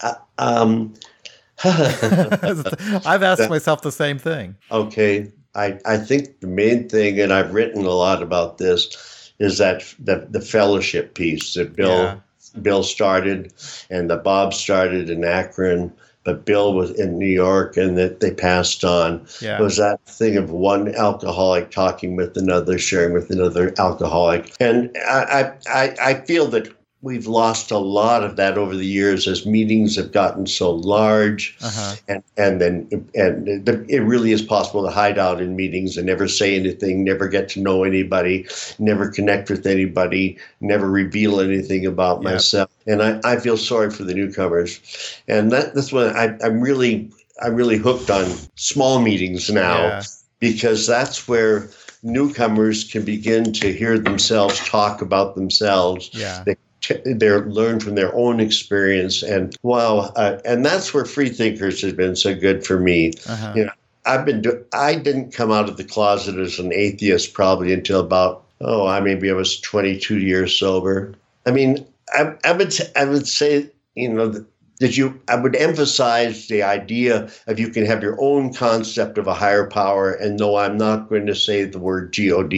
uh, 0.00 0.14
um 0.38 0.92
I've 1.64 3.22
asked 3.22 3.48
myself 3.56 3.82
the 3.82 3.92
same 3.92 4.18
thing. 4.18 4.56
Okay, 4.72 5.30
I, 5.54 5.78
I 5.86 5.96
think 5.96 6.40
the 6.40 6.48
main 6.48 6.88
thing, 6.88 7.20
and 7.20 7.32
I've 7.32 7.54
written 7.54 7.84
a 7.84 7.90
lot 7.90 8.20
about 8.20 8.58
this, 8.58 9.32
is 9.38 9.58
that 9.58 9.84
the, 10.00 10.26
the 10.28 10.40
fellowship 10.40 11.14
piece 11.14 11.54
that 11.54 11.76
Bill 11.76 11.98
Yeah. 11.98 12.16
Bill 12.60 12.82
started, 12.82 13.52
and 13.88 14.10
that 14.10 14.24
Bob 14.24 14.52
started 14.52 15.08
in 15.08 15.24
Akron, 15.24 15.92
but 16.24 16.44
Bill 16.44 16.74
was 16.74 16.90
in 16.92 17.18
New 17.18 17.26
York, 17.26 17.76
and 17.76 17.96
that 17.98 18.20
they 18.20 18.30
passed 18.32 18.84
on. 18.84 19.26
Yeah. 19.40 19.60
Was 19.60 19.76
that 19.76 20.00
thing 20.06 20.36
of 20.36 20.50
one 20.50 20.94
alcoholic 20.94 21.70
talking 21.70 22.16
with 22.16 22.36
another, 22.36 22.78
sharing 22.78 23.12
with 23.12 23.30
another 23.30 23.74
alcoholic, 23.78 24.52
and 24.60 24.90
I 25.08 25.52
I, 25.68 25.82
I, 25.84 25.96
I 26.10 26.14
feel 26.26 26.46
that. 26.48 26.68
We've 27.04 27.26
lost 27.26 27.72
a 27.72 27.78
lot 27.78 28.22
of 28.22 28.36
that 28.36 28.56
over 28.56 28.76
the 28.76 28.86
years 28.86 29.26
as 29.26 29.44
meetings 29.44 29.96
have 29.96 30.12
gotten 30.12 30.46
so 30.46 30.70
large 30.70 31.56
Uh-huh. 31.60 31.96
and 32.06 32.22
and 32.36 32.60
then 32.60 32.86
and 33.16 33.48
it 33.90 34.02
really 34.04 34.30
is 34.30 34.40
possible 34.40 34.84
to 34.84 34.88
hide 34.90 35.18
out 35.18 35.40
in 35.42 35.56
meetings 35.56 35.96
and 35.96 36.06
never 36.06 36.28
say 36.28 36.54
anything, 36.54 37.02
never 37.02 37.26
get 37.26 37.48
to 37.48 37.60
know 37.60 37.82
anybody, 37.82 38.46
never 38.78 39.08
connect 39.10 39.50
with 39.50 39.66
anybody, 39.66 40.38
never 40.60 40.88
reveal 40.88 41.40
anything 41.40 41.84
about 41.86 42.18
Yep. 42.22 42.22
myself. 42.34 42.70
And 42.86 43.02
I, 43.02 43.20
I 43.24 43.36
feel 43.36 43.56
sorry 43.56 43.90
for 43.90 44.04
the 44.04 44.14
newcomers, 44.14 44.80
and 45.28 45.52
that 45.52 45.74
that's 45.74 45.92
what 45.92 46.16
I, 46.16 46.36
I'm 46.42 46.60
really 46.60 47.10
I'm 47.42 47.54
really 47.54 47.76
hooked 47.78 48.10
on 48.10 48.26
small 48.56 49.00
meetings 49.00 49.50
now 49.50 49.78
Yeah. 49.86 50.02
because 50.40 50.86
that's 50.86 51.26
where 51.28 51.68
newcomers 52.02 52.84
can 52.84 53.04
begin 53.04 53.52
to 53.54 53.72
hear 53.72 53.98
themselves 53.98 54.58
talk 54.68 55.00
about 55.02 55.34
themselves 55.34 56.10
Yeah. 56.12 56.44
t- 56.80 56.96
they 57.04 57.30
learn 57.30 57.78
from 57.80 57.94
their 57.94 58.12
own 58.14 58.40
experience 58.40 59.22
and 59.22 59.56
wow 59.62 60.10
uh, 60.16 60.38
and 60.44 60.64
that's 60.66 60.92
where 60.92 61.04
free 61.04 61.28
thinkers 61.28 61.80
has 61.82 61.92
been 61.92 62.16
so 62.16 62.34
good 62.34 62.66
for 62.66 62.78
me 62.80 63.12
Uh-huh. 63.28 63.52
Yeah. 63.56 63.70
i've 64.04 64.24
been 64.24 64.42
do- 64.42 64.64
i 64.72 64.96
didn't 64.96 65.32
come 65.32 65.52
out 65.52 65.68
of 65.68 65.76
the 65.76 65.84
closet 65.84 66.36
as 66.38 66.58
an 66.58 66.72
atheist 66.72 67.34
probably 67.34 67.72
until 67.72 68.00
about 68.00 68.42
oh 68.60 68.86
i 68.86 68.98
maybe 69.00 69.30
i 69.30 69.34
was 69.34 69.60
22 69.60 70.18
years 70.18 70.52
sober 70.58 71.14
i 71.46 71.52
mean 71.52 71.86
i, 72.14 72.34
I 72.44 72.52
would 72.52 72.74
i 72.96 73.04
would 73.04 73.26
say 73.26 73.70
you 73.94 74.08
know 74.08 74.44
that 74.80 74.96
you 74.96 75.20
i 75.28 75.36
would 75.36 75.56
emphasize 75.56 76.48
the 76.48 76.62
idea 76.62 77.28
of 77.46 77.58
you 77.58 77.68
can 77.68 77.86
have 77.86 78.02
your 78.02 78.16
own 78.20 78.52
concept 78.52 79.18
of 79.18 79.26
a 79.26 79.34
higher 79.34 79.66
power 79.66 80.12
and 80.12 80.38
no 80.38 80.56
i'm 80.56 80.76
not 80.76 81.08
going 81.08 81.26
to 81.26 81.34
say 81.34 81.64
the 81.64 81.78
word 81.78 82.16
god 82.16 82.52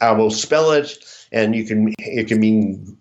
i 0.00 0.12
will 0.12 0.30
spell 0.30 0.70
it 0.72 0.92
and 1.32 1.54
you 1.54 1.64
can 1.64 1.92
it 1.98 2.28
can 2.28 2.40
mean 2.40 2.96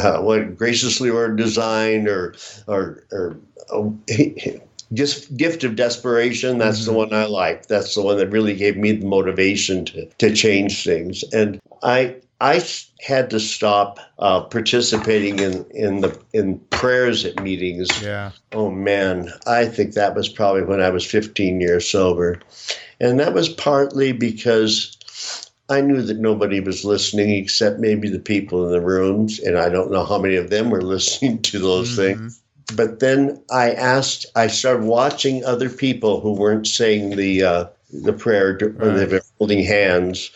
uh, 0.00 0.18
what 0.20 0.56
graciously 0.56 1.10
or 1.10 1.28
design 1.34 2.06
or 2.08 2.34
or 2.66 3.04
or 3.12 3.36
oh, 3.72 3.96
just 4.92 5.36
gift 5.36 5.64
of 5.64 5.76
desperation 5.76 6.58
that's 6.58 6.84
the 6.84 6.92
Mhm. 6.92 6.96
one 6.96 7.12
i 7.14 7.24
like. 7.24 7.66
That's 7.66 7.94
the 7.94 8.02
one 8.02 8.18
that 8.18 8.30
really 8.30 8.54
gave 8.54 8.76
me 8.76 8.92
the 8.92 9.06
motivation 9.06 9.84
to 9.86 10.06
to 10.18 10.34
change 10.34 10.84
things. 10.84 11.24
And 11.32 11.58
i 11.82 12.16
i 12.52 12.62
had 13.00 13.30
to 13.30 13.40
stop 13.40 13.98
uh, 14.18 14.40
participating 14.42 15.38
in 15.38 15.64
in 15.70 16.00
the 16.00 16.10
in 16.32 16.58
prayers 16.70 17.24
at 17.24 17.42
meetings 17.42 17.88
Yeah. 18.02 18.30
Oh 18.52 18.70
man, 18.70 19.30
I 19.46 19.66
think 19.66 19.94
that 19.94 20.14
was 20.14 20.28
probably 20.28 20.62
when 20.62 20.80
I 20.80 20.90
was 20.90 21.04
15 21.04 21.60
years 21.60 21.90
sober. 21.90 22.38
And 23.00 23.18
that 23.18 23.34
was 23.34 23.48
partly 23.48 24.12
because 24.12 24.96
I 25.68 25.80
knew 25.80 26.02
that 26.02 26.18
nobody 26.18 26.60
was 26.60 26.84
listening 26.84 27.30
except 27.30 27.80
maybe 27.80 28.08
the 28.08 28.20
people 28.20 28.64
in 28.66 28.70
the 28.72 28.80
rooms. 28.80 29.40
And 29.40 29.58
I 29.58 29.68
don't 29.70 29.90
know 29.90 30.04
how 30.04 30.18
many 30.18 30.36
of 30.36 30.50
them 30.50 30.70
were 30.70 30.82
listening 30.94 31.42
to 31.42 31.58
those 31.58 31.90
Mhm. 31.90 31.96
things. 31.96 32.40
But 32.76 33.00
then 33.00 33.42
I 33.50 33.72
asked, 33.72 34.26
I 34.36 34.46
started 34.46 34.84
watching 34.84 35.44
other 35.44 35.68
people 35.68 36.20
who 36.20 36.32
weren't 36.32 36.66
saying 36.68 37.16
the, 37.16 37.42
uh, 37.42 37.64
the 37.92 38.12
prayer 38.12 38.56
when 38.78 38.94
they 38.94 39.02
Right. 39.02 39.12
were 39.12 39.20
holding 39.38 39.64
hands. 39.64 40.30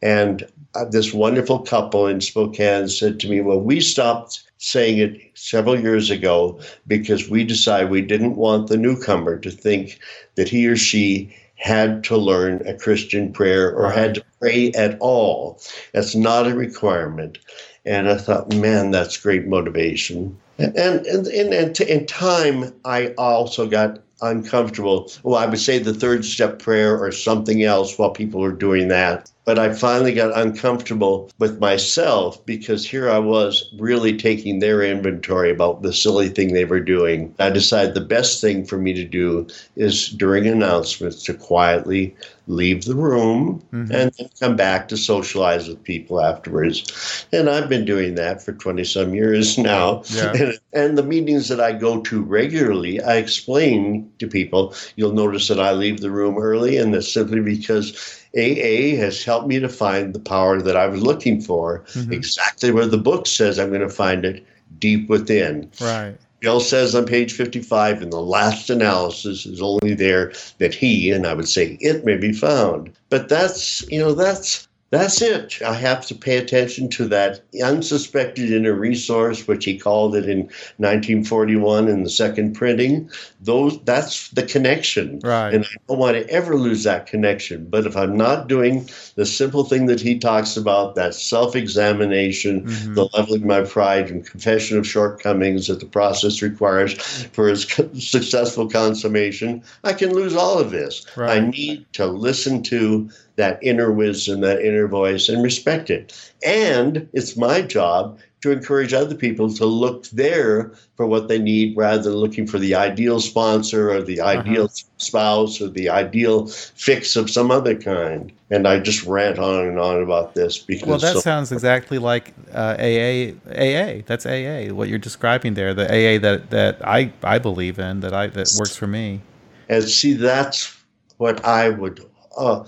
And 0.00 0.46
Uh, 0.74 0.84
this 0.84 1.14
wonderful 1.14 1.60
couple 1.60 2.06
in 2.06 2.20
Spokane 2.20 2.88
said 2.88 3.20
to 3.20 3.28
me, 3.28 3.40
Well, 3.40 3.60
we 3.60 3.80
stopped 3.80 4.42
saying 4.58 4.98
it 4.98 5.20
several 5.34 5.78
years 5.78 6.10
ago 6.10 6.58
because 6.86 7.28
we 7.28 7.44
decided 7.44 7.90
we 7.90 8.00
didn't 8.00 8.36
want 8.36 8.68
the 8.68 8.76
newcomer 8.76 9.38
to 9.38 9.50
think 9.50 9.98
that 10.36 10.48
he 10.48 10.66
or 10.66 10.76
she 10.76 11.34
had 11.56 12.02
to 12.04 12.16
learn 12.16 12.66
a 12.66 12.74
Christian 12.74 13.32
prayer 13.32 13.72
or 13.74 13.90
had 13.90 14.14
to 14.14 14.24
pray 14.40 14.70
at 14.72 14.98
all. 15.00 15.60
That's 15.92 16.14
not 16.14 16.46
a 16.46 16.54
requirement. 16.54 17.38
And 17.84 18.08
I 18.08 18.16
thought, 18.16 18.54
man, 18.54 18.90
that's 18.90 19.16
great 19.16 19.46
motivation. 19.46 20.36
And 20.58 20.76
and 20.76 21.06
and, 21.26 21.52
and 21.52 21.80
in 21.80 22.06
time, 22.06 22.72
I 22.84 23.08
also 23.18 23.66
got 23.66 24.00
uncomfortable. 24.22 25.10
Well, 25.22 25.36
I 25.36 25.46
would 25.46 25.58
say 25.58 25.78
the 25.78 25.94
third 25.94 26.24
step 26.24 26.58
prayer 26.58 26.98
or 26.98 27.12
something 27.12 27.62
else 27.62 27.98
while 27.98 28.10
people 28.10 28.42
are 28.42 28.52
doing 28.52 28.88
that. 28.88 29.30
But 29.44 29.58
I 29.58 29.74
finally 29.74 30.14
got 30.14 30.36
uncomfortable 30.38 31.30
with 31.38 31.60
myself 31.60 32.44
because 32.46 32.86
here 32.88 33.10
I 33.10 33.18
was 33.18 33.70
really 33.78 34.16
taking 34.16 34.58
their 34.58 34.82
inventory 34.82 35.50
about 35.50 35.82
the 35.82 35.92
silly 35.92 36.28
thing 36.30 36.54
they 36.54 36.64
were 36.64 36.80
doing. 36.80 37.34
I 37.38 37.50
decided 37.50 37.94
the 37.94 38.00
best 38.00 38.40
thing 38.40 38.64
for 38.64 38.78
me 38.78 38.94
to 38.94 39.04
do 39.04 39.46
is 39.76 40.08
during 40.08 40.46
announcements 40.46 41.22
to 41.24 41.34
quietly 41.34 42.16
leave 42.46 42.84
the 42.84 42.94
room 42.94 43.62
Mhm. 43.72 43.90
and 43.90 44.12
then 44.18 44.28
come 44.38 44.56
back 44.56 44.88
to 44.88 44.96
socialize 44.96 45.68
with 45.68 45.82
people 45.82 46.20
afterwards. 46.20 47.26
And 47.32 47.48
I've 47.48 47.68
been 47.68 47.84
doing 47.86 48.14
that 48.16 48.42
for 48.42 48.52
20 48.52 48.84
some 48.84 49.14
years 49.14 49.56
now. 49.56 50.02
Yeah. 50.10 50.32
And, 50.32 50.58
and 50.72 50.98
the 50.98 51.02
meetings 51.02 51.48
that 51.48 51.60
I 51.60 51.72
go 51.72 52.00
to 52.00 52.22
regularly, 52.22 53.00
I 53.00 53.16
explain 53.16 54.10
to 54.18 54.26
people, 54.26 54.74
you'll 54.96 55.12
notice 55.12 55.48
that 55.48 55.60
I 55.60 55.72
leave 55.72 56.00
the 56.00 56.10
room 56.10 56.36
early, 56.38 56.76
and 56.76 56.92
that's 56.94 57.12
simply 57.12 57.40
because 57.40 57.94
AA 58.36 58.96
has 58.96 59.22
helped 59.22 59.46
me 59.46 59.60
to 59.60 59.68
find 59.68 60.14
the 60.14 60.20
power 60.20 60.60
that 60.60 60.76
I 60.76 60.86
was 60.86 61.02
looking 61.02 61.40
for, 61.40 61.84
mm-hmm. 61.92 62.12
exactly 62.12 62.70
where 62.70 62.86
the 62.86 62.98
book 62.98 63.26
says 63.26 63.58
I'm 63.58 63.68
going 63.68 63.80
to 63.80 63.88
find 63.88 64.24
it 64.24 64.44
deep 64.78 65.08
within. 65.08 65.70
Right. 65.80 66.16
Bill 66.40 66.60
says 66.60 66.94
on 66.94 67.06
page 67.06 67.32
55 67.32 68.02
in 68.02 68.10
the 68.10 68.20
last 68.20 68.68
analysis 68.68 69.46
is 69.46 69.62
only 69.62 69.94
there 69.94 70.32
that 70.58 70.74
he, 70.74 71.10
and 71.10 71.26
I 71.26 71.32
would 71.32 71.48
say 71.48 71.78
it, 71.80 72.04
may 72.04 72.18
be 72.18 72.34
found. 72.34 72.92
But 73.08 73.30
that's, 73.30 73.88
you 73.90 73.98
know, 73.98 74.12
that's 74.12 74.68
that's 74.94 75.20
it. 75.20 75.60
I 75.62 75.74
have 75.74 76.06
to 76.06 76.14
pay 76.14 76.36
attention 76.36 76.88
to 76.90 77.06
that 77.08 77.42
unsuspected 77.62 78.50
inner 78.50 78.74
resource, 78.74 79.46
which 79.46 79.64
he 79.64 79.78
called 79.78 80.14
it 80.14 80.28
in 80.28 80.40
1941 80.78 81.88
in 81.88 82.02
the 82.02 82.10
second 82.10 82.54
printing. 82.54 83.10
Those 83.40 83.82
that's 83.84 84.30
the 84.30 84.42
connection, 84.42 85.20
right? 85.22 85.52
And 85.52 85.64
I 85.64 85.76
don't 85.88 85.98
want 85.98 86.16
to 86.16 86.28
ever 86.30 86.56
lose 86.56 86.84
that 86.84 87.06
connection. 87.06 87.66
But 87.68 87.86
if 87.86 87.96
I'm 87.96 88.16
not 88.16 88.48
doing 88.48 88.88
the 89.16 89.26
simple 89.26 89.64
thing 89.64 89.86
that 89.86 90.00
he 90.00 90.18
talks 90.18 90.56
about, 90.56 90.94
that 90.94 91.14
self-examination, 91.14 92.66
mm-hmm. 92.66 92.94
the 92.94 93.08
leveling 93.14 93.42
of 93.42 93.48
my 93.48 93.62
pride, 93.62 94.10
and 94.10 94.26
confession 94.26 94.78
of 94.78 94.86
shortcomings 94.86 95.66
that 95.66 95.80
the 95.80 95.86
process 95.86 96.42
requires 96.42 96.94
for 97.32 97.48
its 97.48 97.66
successful 97.98 98.68
consummation, 98.68 99.62
I 99.82 99.92
can 99.92 100.12
lose 100.12 100.34
all 100.34 100.58
of 100.58 100.70
this. 100.70 101.06
Right. 101.16 101.38
I 101.38 101.40
need 101.40 101.86
to 101.94 102.06
listen 102.06 102.62
to 102.64 103.10
that 103.36 103.58
inner 103.62 103.92
wisdom, 103.92 104.40
that 104.40 104.62
inner 104.62 104.86
voice, 104.86 105.28
and 105.28 105.42
respect 105.42 105.90
it. 105.90 106.32
And 106.44 107.08
it's 107.12 107.36
my 107.36 107.62
job 107.62 108.18
to 108.44 108.50
encourage 108.50 108.92
other 108.92 109.14
people 109.14 109.50
to 109.54 109.64
look 109.64 110.04
there 110.08 110.70
for 110.96 111.06
what 111.06 111.28
they 111.28 111.38
need 111.38 111.74
rather 111.78 112.02
than 112.02 112.12
looking 112.12 112.46
for 112.46 112.58
the 112.58 112.74
ideal 112.74 113.18
sponsor 113.18 113.90
or 113.90 114.02
the 114.02 114.20
uh-huh. 114.20 114.40
ideal 114.40 114.68
spouse 114.98 115.62
or 115.62 115.68
the 115.68 115.88
ideal 115.88 116.46
fix 116.46 117.16
of 117.16 117.30
some 117.30 117.50
other 117.50 117.74
kind. 117.74 118.30
And 118.50 118.68
I 118.68 118.80
just 118.80 119.02
rant 119.04 119.38
on 119.38 119.66
and 119.66 119.78
on 119.78 120.02
about 120.02 120.34
this 120.34 120.58
because. 120.58 120.86
Well, 120.86 120.98
that 120.98 121.14
so- 121.14 121.20
sounds 121.20 121.52
exactly 121.52 121.96
like 121.98 122.34
uh, 122.52 122.76
AA. 122.78 123.32
AA. 123.50 124.02
That's 124.04 124.26
AA. 124.26 124.74
What 124.74 124.90
you're 124.90 124.98
describing 124.98 125.54
there, 125.54 125.72
the 125.72 125.86
AA 125.86 126.18
that 126.20 126.50
that 126.50 126.86
I 126.86 127.14
I 127.22 127.38
believe 127.38 127.78
in, 127.78 128.00
that 128.00 128.12
I 128.12 128.26
that 128.26 128.54
works 128.58 128.76
for 128.76 128.86
me. 128.86 129.22
And 129.70 129.82
see, 129.84 130.12
that's 130.12 130.76
what 131.16 131.42
I 131.46 131.70
would. 131.70 132.04
Uh, 132.36 132.64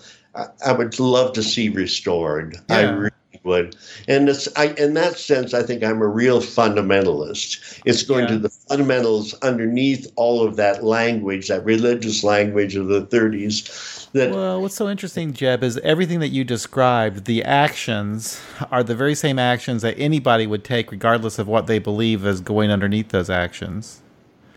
I, 0.64 0.72
would 0.72 0.98
love 0.98 1.32
to 1.34 1.42
see 1.42 1.68
restored. 1.68 2.56
Yeah. 2.68 2.76
I 2.76 2.82
really 2.90 3.12
would. 3.42 3.76
And 4.08 4.28
it's 4.28 4.48
I 4.56 4.68
in 4.78 4.94
that 4.94 5.16
sense 5.18 5.54
I 5.54 5.62
think 5.62 5.82
I'm 5.82 6.02
a 6.02 6.06
real 6.06 6.40
fundamentalist. 6.40 7.80
It's 7.84 8.02
going 8.02 8.24
yeah. 8.24 8.32
to 8.32 8.38
the 8.38 8.48
fundamentals 8.48 9.34
underneath 9.34 10.10
all 10.16 10.46
of 10.46 10.56
that 10.56 10.84
language, 10.84 11.48
that 11.48 11.64
religious 11.64 12.24
language 12.24 12.76
of 12.76 12.88
the 12.88 13.06
30s. 13.06 14.10
That 14.12 14.30
well, 14.30 14.62
what's 14.62 14.74
so 14.74 14.88
interesting, 14.88 15.32
Jeb, 15.32 15.62
is 15.62 15.78
everything 15.78 16.20
that 16.20 16.28
you 16.28 16.44
described, 16.44 17.24
the 17.24 17.44
actions 17.44 18.40
are 18.70 18.82
the 18.82 18.94
very 18.94 19.14
same 19.14 19.38
actions 19.38 19.82
that 19.82 19.98
anybody 19.98 20.46
would 20.46 20.64
take, 20.64 20.90
regardless 20.90 21.38
of 21.38 21.48
what 21.48 21.66
they 21.66 21.78
believe 21.78 22.24
is 22.24 22.40
going 22.40 22.70
underneath 22.70 23.10
those 23.10 23.28
actions. 23.28 24.00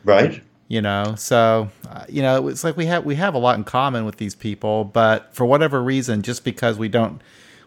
Right 0.03 0.41
you 0.69 0.81
know 0.81 1.15
so 1.17 1.69
uh, 1.89 2.05
you 2.07 2.21
know 2.21 2.47
it's 2.47 2.63
like 2.63 2.77
we 2.77 2.85
have 2.85 3.03
we 3.03 3.15
have 3.15 3.33
a 3.33 3.37
lot 3.37 3.57
in 3.57 3.65
common 3.65 4.05
with 4.05 4.15
these 4.15 4.35
people 4.35 4.85
but 4.85 5.33
for 5.35 5.45
whatever 5.45 5.83
reason 5.83 6.21
just 6.21 6.45
because 6.45 6.77
we 6.77 6.87
don't 6.87 7.21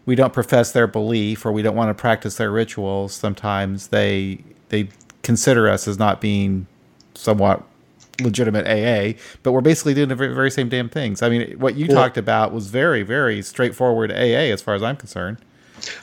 we 0.07 0.15
don't 0.15 0.33
profess 0.33 0.71
their 0.71 0.87
belief 0.87 1.45
or 1.45 1.51
we 1.51 1.61
don't 1.61 1.75
want 1.75 1.95
to 1.95 2.01
practice 2.01 2.37
their 2.37 2.49
rituals 2.49 3.13
sometimes 3.13 3.89
they 3.89 4.43
they 4.69 4.89
consider 5.21 5.69
us 5.69 5.87
as 5.87 5.99
not 5.99 6.19
being 6.19 6.65
somewhat 7.13 7.63
legitimate 8.21 8.67
AA, 8.67 9.17
but 9.41 9.51
we're 9.51 9.61
basically 9.61 9.93
doing 9.93 10.09
the 10.09 10.15
very, 10.15 10.33
very 10.33 10.51
same 10.51 10.69
damn 10.69 10.89
things. 10.89 11.21
I 11.21 11.29
mean, 11.29 11.59
what 11.59 11.75
you 11.75 11.87
talked 11.87 12.17
about 12.17 12.53
was 12.53 12.67
very, 12.67 13.03
very 13.03 13.41
straightforward 13.41 14.11
AA 14.11 14.51
as 14.51 14.61
far 14.61 14.75
as 14.75 14.83
I'm 14.83 14.97
concerned. 14.97 15.37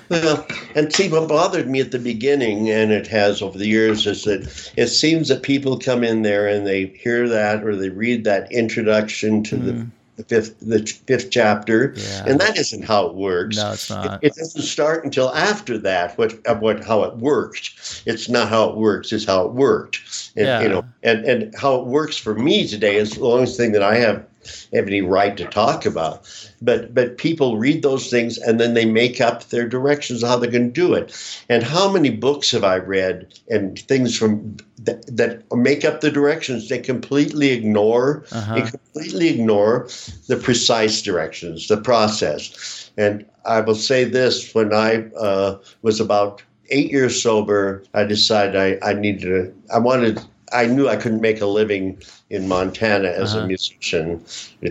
Well, 0.08 0.46
and 0.74 0.92
see, 0.92 1.08
what 1.08 1.28
bothered 1.28 1.68
me 1.68 1.80
at 1.80 1.90
the 1.90 1.98
beginning, 1.98 2.70
and 2.70 2.92
it 2.92 3.06
has 3.06 3.40
over 3.40 3.56
the 3.56 3.66
years, 3.66 4.06
is 4.06 4.24
that 4.24 4.72
it 4.76 4.88
seems 4.88 5.28
that 5.28 5.42
people 5.42 5.78
come 5.78 6.04
in 6.04 6.22
there 6.22 6.46
and 6.46 6.66
they 6.66 6.86
hear 6.86 7.28
that 7.28 7.64
or 7.64 7.76
they 7.76 7.88
read 7.88 8.24
that 8.24 8.50
introduction 8.52 9.42
to 9.44 9.56
mm. 9.56 9.64
the 9.64 9.86
the 10.20 10.24
fifth 10.24 10.60
the 10.60 10.86
fifth 11.06 11.30
chapter, 11.30 11.94
yeah. 11.96 12.24
and 12.26 12.40
that 12.40 12.58
isn't 12.58 12.84
how 12.84 13.06
it 13.06 13.14
works. 13.14 13.56
No, 13.56 13.72
it's 13.72 13.90
not. 13.90 14.22
It, 14.22 14.28
it 14.28 14.34
doesn't 14.34 14.62
start 14.62 15.04
until 15.04 15.34
after 15.34 15.78
that. 15.78 16.18
What 16.18 16.34
what 16.60 16.84
how 16.84 17.02
it 17.04 17.16
worked? 17.16 18.02
It's 18.06 18.28
not 18.28 18.48
how 18.48 18.70
it 18.70 18.76
works. 18.76 19.12
It's 19.12 19.24
how 19.24 19.46
it 19.46 19.52
worked. 19.52 20.00
And, 20.36 20.46
yeah. 20.46 20.60
You 20.60 20.68
know, 20.68 20.84
and 21.02 21.24
and 21.24 21.54
how 21.54 21.80
it 21.80 21.86
works 21.86 22.16
for 22.16 22.34
me 22.34 22.66
today 22.66 22.96
is 22.96 23.12
the 23.12 23.22
only 23.22 23.46
thing 23.46 23.72
that 23.72 23.82
I 23.82 23.96
have 23.96 24.24
have 24.72 24.86
any 24.86 25.02
right 25.02 25.36
to 25.36 25.44
talk 25.46 25.86
about. 25.86 26.28
But 26.62 26.94
but 26.94 27.18
people 27.18 27.58
read 27.58 27.82
those 27.82 28.08
things 28.08 28.38
and 28.38 28.60
then 28.60 28.74
they 28.74 28.84
make 28.84 29.20
up 29.20 29.44
their 29.44 29.68
directions 29.68 30.22
how 30.22 30.36
they're 30.36 30.50
going 30.50 30.72
to 30.72 30.80
do 30.80 30.94
it. 30.94 31.14
And 31.48 31.62
how 31.62 31.90
many 31.90 32.10
books 32.10 32.50
have 32.52 32.64
I 32.64 32.76
read 32.76 33.38
and 33.48 33.78
things 33.78 34.16
from 34.16 34.56
that, 34.78 35.04
that 35.16 35.44
make 35.52 35.84
up 35.84 36.00
the 36.00 36.10
directions? 36.10 36.68
They 36.68 36.78
completely 36.78 37.50
ignore 37.50 38.24
uh-huh. 38.32 38.54
they 38.54 38.62
completely 38.62 39.28
ignore 39.28 39.88
the 40.26 40.36
precise 40.36 41.02
directions, 41.02 41.68
the 41.68 41.76
process. 41.76 42.90
And 42.96 43.24
I 43.44 43.60
will 43.60 43.74
say 43.74 44.04
this: 44.04 44.54
when 44.54 44.72
I 44.72 45.08
uh, 45.18 45.58
was 45.82 46.00
about 46.00 46.42
eight 46.70 46.90
years 46.90 47.20
sober, 47.22 47.82
I 47.94 48.04
decided 48.04 48.56
I, 48.56 48.78
I 48.88 48.94
needed 48.94 49.22
to. 49.22 49.54
I 49.72 49.78
wanted 49.78 50.20
I 50.52 50.66
knew 50.66 50.88
I 50.88 50.96
couldn't 50.96 51.20
make 51.20 51.40
a 51.40 51.46
living 51.46 52.00
in 52.30 52.48
Montana 52.48 53.08
as 53.08 53.34
uh-huh. 53.34 53.44
a 53.44 53.46
musician, 53.46 54.24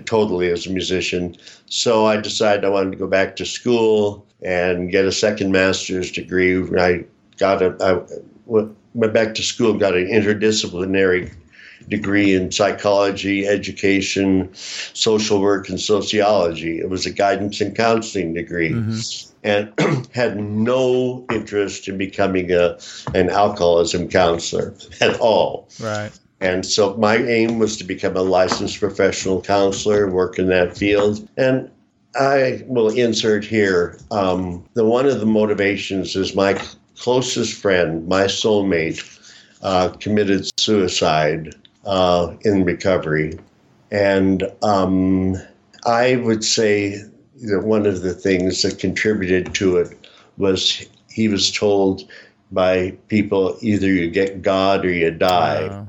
totally 0.05 0.49
as 0.49 0.67
a 0.67 0.71
musician. 0.71 1.35
So 1.67 2.05
I 2.05 2.17
decided 2.17 2.65
I 2.65 2.69
wanted 2.69 2.91
to 2.91 2.97
go 2.97 3.07
back 3.07 3.35
to 3.37 3.45
school 3.45 4.25
and 4.41 4.91
get 4.91 5.05
a 5.05 5.11
second 5.11 5.51
master's 5.51 6.11
degree. 6.11 6.61
I 6.79 7.05
got 7.37 7.61
a, 7.61 7.75
I 7.81 8.01
went 8.45 9.13
back 9.13 9.35
to 9.35 9.43
school, 9.43 9.73
got 9.73 9.95
an 9.95 10.07
interdisciplinary 10.07 11.33
degree 11.89 12.33
in 12.33 12.51
psychology, 12.51 13.47
education, 13.47 14.49
social 14.53 15.41
work, 15.41 15.69
and 15.69 15.79
sociology. 15.79 16.79
It 16.79 16.89
was 16.89 17.05
a 17.05 17.11
guidance 17.11 17.61
and 17.61 17.75
counseling 17.75 18.33
degree. 18.33 18.71
Mm-hmm 18.71 19.29
and 19.43 19.73
had 20.13 20.37
no 20.37 21.25
interest 21.31 21.87
in 21.87 21.97
becoming 21.97 22.51
a 22.51 22.77
an 23.13 23.29
alcoholism 23.29 24.09
counselor 24.09 24.73
at 25.01 25.19
all. 25.19 25.69
Right. 25.79 26.11
And 26.41 26.65
so 26.65 26.95
my 26.95 27.17
aim 27.17 27.59
was 27.59 27.77
to 27.77 27.83
become 27.83 28.15
a 28.15 28.21
licensed 28.21 28.79
professional 28.79 29.41
counselor 29.41 30.05
and 30.05 30.13
work 30.13 30.39
in 30.39 30.47
that 30.47 30.77
field. 30.77 31.27
And 31.35 31.69
I 32.15 32.63
will 32.65 32.89
insert 32.89 33.43
here 33.43 33.99
um, 34.09 34.63
the 34.73 34.85
one 34.85 35.05
of 35.05 35.19
the 35.19 35.25
motivations 35.25 36.15
is 36.15 36.35
my 36.35 36.59
closest 36.97 37.53
friend, 37.53 38.07
my 38.07 38.23
soulmate, 38.23 39.03
uh, 39.61 39.89
committed 39.99 40.49
suicide 40.57 41.53
uh, 41.89 42.35
in 42.41 42.63
recovery, 42.63 43.37
and 43.91 44.43
um, 44.61 45.35
I 45.85 46.17
would 46.17 46.43
say 46.43 47.01
that 47.41 47.63
one 47.63 47.85
of 47.85 48.01
the 48.01 48.13
things 48.13 48.61
that 48.61 48.79
contributed 48.79 49.53
to 49.55 49.77
it 49.77 50.07
was 50.37 50.85
he 51.09 51.27
was 51.27 51.51
told 51.51 52.09
by 52.51 52.91
people 53.07 53.57
either 53.61 53.87
you 53.87 54.09
get 54.09 54.41
God 54.41 54.85
or 54.85 54.91
you 54.91 55.11
die. 55.11 55.67
Wow. 55.67 55.87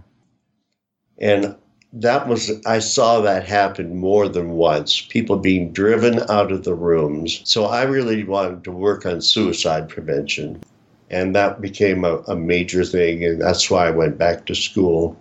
And 1.19 1.57
that 1.93 2.29
was, 2.29 2.51
I 2.67 2.79
saw 2.79 3.21
that 3.21 3.47
happen 3.47 3.99
more 3.99 4.29
than 4.29 4.51
once, 4.53 5.01
people 5.01 5.37
being 5.37 5.73
driven 5.73 6.21
out 6.31 6.53
of 6.53 6.65
the 6.65 6.75
rooms. 6.75 7.41
So 7.45 7.65
I 7.65 7.83
really 7.83 8.25
wanted 8.25 8.65
to 8.65 8.73
work 8.73 9.05
on 9.05 9.21
suicide 9.21 9.89
prevention. 9.89 10.63
And 11.11 11.35
that 11.35 11.61
became 11.61 12.05
a, 12.05 12.19
a 12.29 12.37
major 12.37 12.85
thing. 12.85 13.25
And 13.25 13.41
that's 13.41 13.71
why 13.71 13.89
I 13.89 13.91
went 13.91 14.17
back 14.17 14.47
to 14.47 14.55
school. 14.55 15.17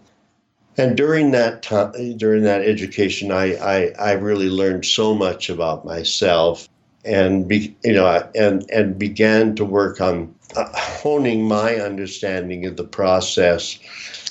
And 0.79 0.95
during 0.95 1.31
that 1.31 1.61
time, 1.61 1.91
during 2.17 2.43
that 2.43 2.61
education, 2.61 3.33
I, 3.33 3.55
I, 3.55 3.93
I 3.99 4.11
really 4.13 4.49
learned 4.49 4.85
so 4.85 5.13
much 5.13 5.49
about 5.49 5.83
myself, 5.83 6.69
and 7.03 7.47
be, 7.47 7.75
you 7.83 7.93
know, 7.93 8.29
and 8.33 8.69
and 8.71 8.97
began 8.97 9.55
to 9.57 9.65
work 9.65 9.99
on 9.99 10.33
uh, 10.55 10.69
honing 10.73 11.45
my 11.45 11.75
understanding 11.75 12.65
of 12.65 12.77
the 12.77 12.85
process, 12.85 13.77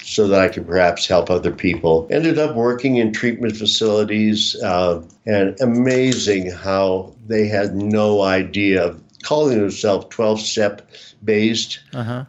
so 0.02 0.26
that 0.28 0.40
I 0.40 0.48
could 0.48 0.66
perhaps 0.66 1.06
help 1.06 1.30
other 1.30 1.52
people. 1.52 2.08
Ended 2.10 2.38
up 2.38 2.56
working 2.56 2.96
in 2.96 3.12
treatment 3.12 3.54
facilities, 3.54 4.56
uh, 4.62 5.02
and 5.26 5.54
amazing 5.60 6.50
how 6.50 7.12
they 7.26 7.46
had 7.46 7.74
no 7.74 8.22
idea 8.22 8.86
of 8.86 9.02
calling 9.22 9.58
themselves 9.58 10.06
twelve 10.08 10.40
step 10.40 10.88
based. 11.22 11.80
Uh-huh 11.92 12.24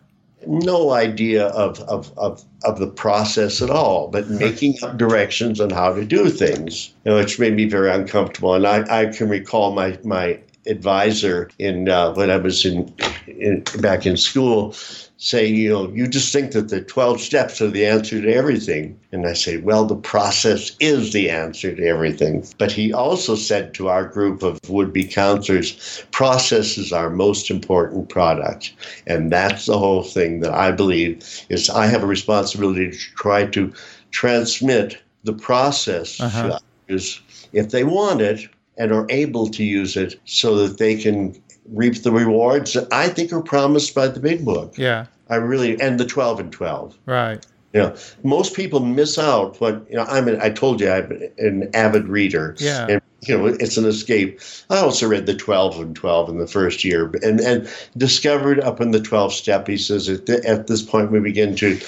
no 0.47 0.91
idea 0.91 1.47
of, 1.47 1.80
of, 1.82 2.17
of, 2.17 2.43
of 2.63 2.80
the 2.80 2.88
process 2.88 3.62
at 3.62 3.69
all, 3.69 4.08
but 4.08 4.30
making 4.30 4.75
up 4.84 4.97
directions 4.97 5.60
on 5.60 5.69
how 5.69 5.93
to 5.93 6.06
do 6.06 6.30
things, 6.30 6.93
you 7.04 7.12
know, 7.12 7.17
which 7.17 7.39
made 7.39 7.56
me 7.56 7.65
very 7.65 7.91
uncomfortable. 7.91 8.54
And 8.54 8.65
I, 8.65 9.02
I 9.02 9.06
can 9.08 9.30
recall 9.30 9.73
my, 9.73 9.97
my 10.04 10.39
advisor 10.67 11.49
in 11.59 11.89
uh, 11.89 12.13
when 12.13 12.29
I 12.29 12.37
was 12.37 12.65
in, 12.65 12.93
in 13.27 13.63
back 13.79 14.05
in 14.05 14.17
school 14.17 14.75
saying, 15.21 15.55
you 15.55 15.69
know, 15.69 15.89
you 15.89 16.07
just 16.07 16.31
think 16.31 16.53
that 16.53 16.69
the 16.69 16.81
12 16.81 17.19
steps 17.19 17.61
are 17.61 17.69
the 17.69 17.85
answer 17.85 18.21
to 18.21 18.33
everything. 18.33 18.97
And 19.11 19.27
I 19.27 19.33
say, 19.33 19.57
well, 19.57 19.85
the 19.85 19.97
process 19.97 20.75
is 20.79 21.11
the 21.11 21.29
answer 21.29 21.75
to 21.75 21.85
everything. 21.85 22.45
But 22.57 22.71
he 22.71 22.93
also 22.93 23.35
said 23.35 23.73
to 23.73 23.89
our 23.89 24.05
group 24.05 24.43
of 24.43 24.59
would 24.69 24.93
be 24.93 25.03
counselors, 25.03 26.05
process 26.11 26.77
is 26.77 26.93
our 26.93 27.09
most 27.09 27.51
important 27.51 28.07
product. 28.07 28.73
And 29.07 29.29
that's 29.29 29.65
the 29.65 29.77
whole 29.77 30.03
thing 30.03 30.39
that 30.39 30.53
I 30.53 30.71
believe 30.71 31.17
is 31.49 31.69
I 31.69 31.87
have 31.87 32.03
a 32.03 32.07
responsibility 32.07 32.91
to 32.91 32.97
try 32.97 33.45
to 33.47 33.73
transmit 34.11 34.97
the 35.25 35.33
process 35.33 36.21
uh-huh. 36.21 36.47
to 36.47 36.61
others 36.87 37.21
if 37.51 37.71
they 37.71 37.83
want 37.83 38.21
it 38.21 38.47
and 38.79 38.91
are 38.91 39.05
able 39.09 39.47
to 39.49 39.63
use 39.63 39.95
it 39.95 40.19
so 40.25 40.55
that 40.55 40.79
they 40.79 40.95
can 40.95 41.39
reap 41.71 42.01
the 42.01 42.11
rewards 42.11 42.73
that 42.73 42.91
I 42.91 43.09
think 43.09 43.31
are 43.31 43.41
promised 43.41 43.93
by 43.93 44.07
the 44.07 44.19
big 44.19 44.43
book. 44.43 44.77
Yeah. 44.77 45.05
I 45.29 45.35
really 45.35 45.79
and 45.79 45.99
the 45.99 46.05
12 46.05 46.39
and 46.39 46.51
12. 46.51 46.97
Right. 47.05 47.45
You 47.73 47.81
know, 47.81 47.95
most 48.23 48.55
people 48.55 48.79
miss 48.79 49.19
out 49.19 49.61
what 49.61 49.85
you 49.89 49.95
know. 49.95 50.05
I'm 50.05 50.27
an, 50.27 50.41
I 50.41 50.49
told 50.49 50.81
you 50.81 50.89
I'm 50.89 51.29
an 51.37 51.69
avid 51.75 52.07
reader. 52.07 52.55
Yeah. 52.57 52.87
And 52.89 53.01
you 53.27 53.37
know, 53.37 53.45
it's 53.45 53.77
an 53.77 53.85
escape. 53.85 54.39
I 54.71 54.77
also 54.77 55.07
read 55.07 55.27
the 55.27 55.35
12 55.35 55.79
and 55.79 55.95
12 55.95 56.29
in 56.29 56.39
the 56.39 56.47
first 56.47 56.83
year, 56.83 57.11
and 57.21 57.39
and 57.39 57.69
discovered 57.95 58.59
up 58.59 58.81
in 58.81 58.89
the 58.89 58.99
12 58.99 59.33
step. 59.33 59.67
He 59.67 59.77
says 59.77 60.09
at, 60.09 60.25
the, 60.25 60.43
at 60.47 60.65
this 60.65 60.81
point 60.81 61.11
we 61.11 61.19
begin 61.19 61.55
to 61.57 61.79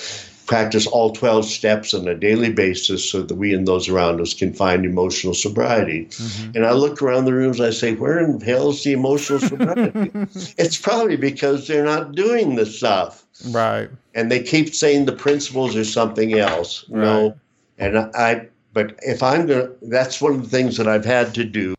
practice 0.51 0.85
all 0.85 1.13
12 1.13 1.45
steps 1.45 1.93
on 1.93 2.05
a 2.09 2.13
daily 2.13 2.51
basis 2.51 3.09
so 3.09 3.21
that 3.21 3.35
we 3.35 3.53
and 3.53 3.65
those 3.65 3.87
around 3.87 4.19
us 4.19 4.33
can 4.33 4.51
find 4.51 4.83
emotional 4.85 5.33
sobriety. 5.33 6.07
Mm-hmm. 6.07 6.51
And 6.55 6.65
I 6.65 6.73
look 6.73 7.01
around 7.01 7.23
the 7.23 7.33
rooms, 7.33 7.61
I 7.61 7.69
say, 7.69 7.95
where 7.95 8.19
in 8.19 8.41
hell 8.41 8.71
is 8.71 8.83
the 8.83 8.91
emotional 8.91 9.39
sobriety? 9.51 10.11
it's 10.57 10.75
probably 10.75 11.15
because 11.15 11.67
they're 11.67 11.85
not 11.85 12.15
doing 12.15 12.57
the 12.57 12.65
stuff. 12.65 13.25
Right. 13.47 13.89
And 14.13 14.29
they 14.29 14.43
keep 14.43 14.75
saying 14.75 15.05
the 15.05 15.13
principles 15.13 15.73
are 15.77 15.85
something 15.85 16.37
else. 16.37 16.83
Right. 16.89 17.01
No. 17.01 17.35
And 17.77 17.97
I, 17.97 18.49
but 18.73 18.99
if 19.03 19.23
I'm 19.23 19.45
going 19.45 19.67
to, 19.67 19.75
that's 19.83 20.19
one 20.19 20.33
of 20.33 20.43
the 20.43 20.49
things 20.49 20.75
that 20.75 20.87
I've 20.87 21.05
had 21.05 21.33
to 21.35 21.45
do 21.45 21.75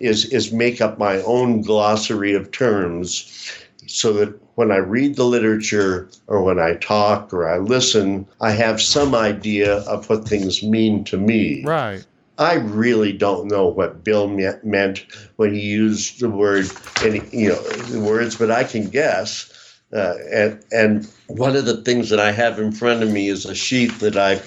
is, 0.00 0.24
is 0.26 0.52
make 0.52 0.80
up 0.80 0.98
my 0.98 1.22
own 1.22 1.62
glossary 1.62 2.34
of 2.34 2.50
terms 2.50 3.54
so 3.86 4.12
that 4.14 4.34
when 4.56 4.72
I 4.72 4.78
read 4.78 5.16
the 5.16 5.24
literature 5.24 6.08
or 6.26 6.42
when 6.42 6.58
I 6.58 6.74
talk 6.74 7.32
or 7.32 7.48
I 7.48 7.58
listen, 7.58 8.26
I 8.40 8.50
have 8.50 8.82
some 8.82 9.14
idea 9.14 9.78
of 9.80 10.08
what 10.10 10.26
things 10.26 10.62
mean 10.62 11.04
to 11.04 11.16
me. 11.16 11.62
Right. 11.64 12.04
I 12.38 12.54
really 12.54 13.12
don't 13.12 13.48
know 13.48 13.66
what 13.66 14.04
Bill 14.04 14.28
meant 14.28 15.06
when 15.36 15.54
he 15.54 15.60
used 15.60 16.20
the 16.20 16.28
word, 16.28 16.66
any, 17.02 17.22
you 17.32 17.50
know, 17.50 17.62
the 17.62 18.00
words, 18.00 18.36
but 18.36 18.50
I 18.50 18.64
can 18.64 18.88
guess. 18.88 19.52
Uh, 19.92 20.14
and 20.32 20.64
and 20.72 21.08
one 21.28 21.54
of 21.54 21.64
the 21.64 21.82
things 21.82 22.10
that 22.10 22.20
I 22.20 22.32
have 22.32 22.58
in 22.58 22.72
front 22.72 23.02
of 23.02 23.10
me 23.10 23.28
is 23.28 23.46
a 23.46 23.54
sheet 23.54 23.98
that 24.00 24.16
I 24.16 24.40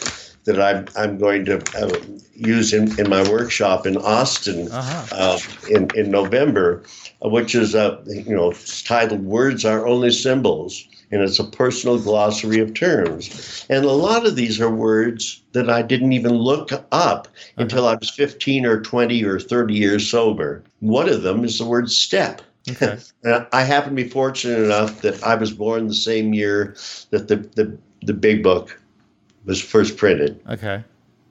that 0.45 0.60
I'm 0.60 0.88
I'm 0.95 1.17
going 1.17 1.45
to 1.45 1.58
uh, 1.78 1.99
use 2.34 2.73
in, 2.73 2.97
in 2.99 3.10
my 3.10 3.28
workshop 3.30 3.86
in 3.86 3.97
Austin 3.97 4.71
uh-huh. 4.71 5.08
uh, 5.12 5.39
in 5.69 5.89
in 5.95 6.12
November, 6.12 6.84
which 7.21 7.56
is 7.56 7.75
a 7.75 8.02
you 8.06 8.36
know 8.36 8.54
titled 8.86 9.23
"Words 9.23 9.65
Are 9.65 9.88
Only 9.88 10.12
Symbols." 10.12 10.86
And 11.12 11.23
it's 11.23 11.39
a 11.39 11.43
personal 11.43 11.97
glossary 11.97 12.60
of 12.60 12.75
terms. 12.75 13.65
And 13.67 13.84
a 13.84 13.91
lot 13.91 14.28
of 14.28 14.36
these 14.36 14.62
are 14.62 14.69
words 14.69 15.41
that 15.54 15.67
I 15.67 15.82
didn't 15.82 16.13
even 16.13 16.34
look 16.34 16.71
up 16.71 16.86
uh-huh. 16.91 17.23
until 17.58 17.88
I 17.88 17.95
was 17.95 18.12
15 18.12 18.63
or 18.63 18.80
20 18.82 19.23
or 19.23 19.39
30 19.39 19.73
years 19.73 20.08
sober. 20.08 20.63
One 20.82 21.10
of 21.10 21.23
them 21.23 21.43
is 21.43 21.58
the 21.58 21.65
word 21.65 21.89
step. 21.89 22.43
Okay. 22.69 22.99
I 23.52 23.63
happen 23.63 23.95
to 23.95 24.04
be 24.04 24.08
fortunate 24.08 24.63
enough 24.63 25.02
that 25.02 25.23
I 25.23 25.34
was 25.34 25.52
born 25.52 25.88
the 25.88 25.95
same 25.95 26.32
year 26.36 26.75
that 27.10 27.28
the, 27.28 27.38
the, 27.38 27.75
the 28.04 28.13
big 28.13 28.43
book 28.43 28.80
was 29.45 29.62
first 29.62 29.97
printed. 29.97 30.39
Okay. 30.47 30.84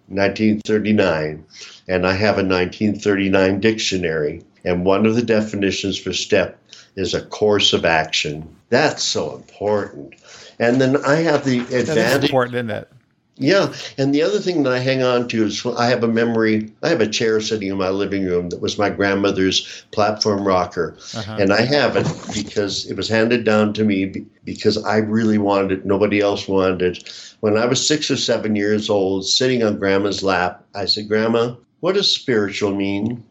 1939. 0.09 1.45
And 1.89 2.07
I 2.07 2.13
have 2.13 2.39
a 2.39 2.45
1939 2.45 3.61
dictionary. 3.61 4.43
And 4.65 4.85
one 4.85 5.07
of 5.07 5.15
the 5.15 5.23
definitions 5.23 5.99
for 5.99 6.13
STEP 6.13 6.59
is 6.97 7.15
a 7.15 7.25
course 7.27 7.73
of 7.73 7.85
action. 7.85 8.49
That's 8.71 9.03
so 9.03 9.37
important. 9.37 10.15
And 10.59 10.81
then 10.81 10.97
I 11.05 11.17
have 11.17 11.45
the 11.45 11.61
advantage. 11.61 11.87
That's 11.87 12.25
important, 12.25 12.57
isn't 12.57 12.71
it? 12.71 12.93
Yeah, 13.41 13.73
and 13.97 14.13
the 14.13 14.23
other 14.23 14.41
thing 14.41 14.65
that 14.65 14.73
I 14.73 14.81
hang 14.81 15.03
on 15.03 15.29
to 15.29 15.45
is 15.45 15.65
I 15.65 15.87
have 15.87 16.03
a 16.03 16.09
memory. 16.09 16.73
I 16.83 16.89
have 16.89 17.01
a 17.01 17.07
chair 17.07 17.41
sitting 17.41 17.69
in 17.69 17.79
my 17.79 17.89
living 17.89 18.25
room 18.27 18.49
that 18.49 18.61
was 18.61 18.79
my 18.79 18.91
grandmother's 18.91 19.85
platform 19.93 20.47
rocker, 20.47 20.97
uh-huh. 21.15 21.37
and 21.39 21.53
I 21.53 21.61
have 21.61 21.97
it 21.97 22.07
because 22.35 22.91
it 22.91 22.97
was 22.97 23.09
handed 23.09 23.45
down 23.45 23.73
to 23.75 23.85
me 23.85 24.27
because 24.45 24.83
I 24.85 24.97
really 24.97 25.39
wanted 25.39 25.71
it. 25.71 25.87
Nobody 25.87 26.21
else 26.21 26.49
wanted 26.49 26.83
it. 26.83 27.37
When 27.41 27.57
I 27.57 27.67
was 27.67 27.87
six 27.87 28.11
or 28.11 28.17
seven 28.17 28.57
years 28.57 28.91
old, 28.91 29.25
sitting 29.25 29.63
on 29.63 29.79
Grandma's 29.79 30.25
lap, 30.25 30.65
I 30.75 30.87
said, 30.87 31.07
"Grandma, 31.07 31.55
what 31.79 31.95
does 31.95 32.11
spiritual 32.11 32.75
mean?" 32.75 33.23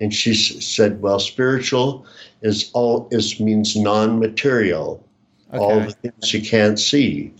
And 0.00 0.12
she 0.12 0.34
said, 0.34 1.02
"Well, 1.02 1.20
spiritual 1.20 2.04
is 2.42 2.70
all 2.72 3.06
is 3.12 3.38
means 3.38 3.76
non-material." 3.76 5.06
Okay. 5.52 5.58
all 5.58 5.80
the 5.80 5.92
things 5.92 6.34
you 6.34 6.42
can't 6.42 6.78
see. 6.78 7.32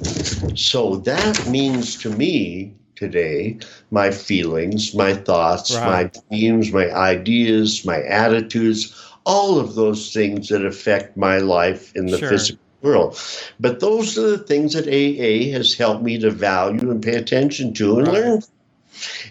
So 0.55 0.97
that 0.97 1.47
means 1.49 1.97
to 2.03 2.11
me 2.11 2.75
today 2.97 3.59
my 3.91 4.11
feelings, 4.11 4.95
my 4.95 5.15
thoughts, 5.15 5.75
right. 5.75 5.87
my 5.87 6.21
dreams, 6.29 6.73
my 6.73 6.91
ideas, 6.93 7.85
my 7.85 8.03
attitudes, 8.03 8.95
all 9.25 9.59
of 9.59 9.75
those 9.75 10.13
things 10.13 10.49
that 10.49 10.65
affect 10.65 11.17
my 11.17 11.39
life 11.39 11.95
in 11.97 12.07
the 12.07 12.19
sure. 12.19 12.29
physical 12.29 12.61
world. 12.83 13.19
But 13.59 13.81
those 13.81 14.17
are 14.19 14.31
the 14.31 14.39
things 14.39 14.75
that 14.75 14.87
AA 14.87 15.53
has 15.53 15.75
helped 15.75 16.03
me 16.03 16.19
to 16.19 16.31
value 16.31 16.91
and 16.91 17.03
pay 17.03 17.17
attention 17.17 17.75
to 17.75 17.99
and 17.99 18.09
right. 18.09 18.17
learn. 18.17 18.43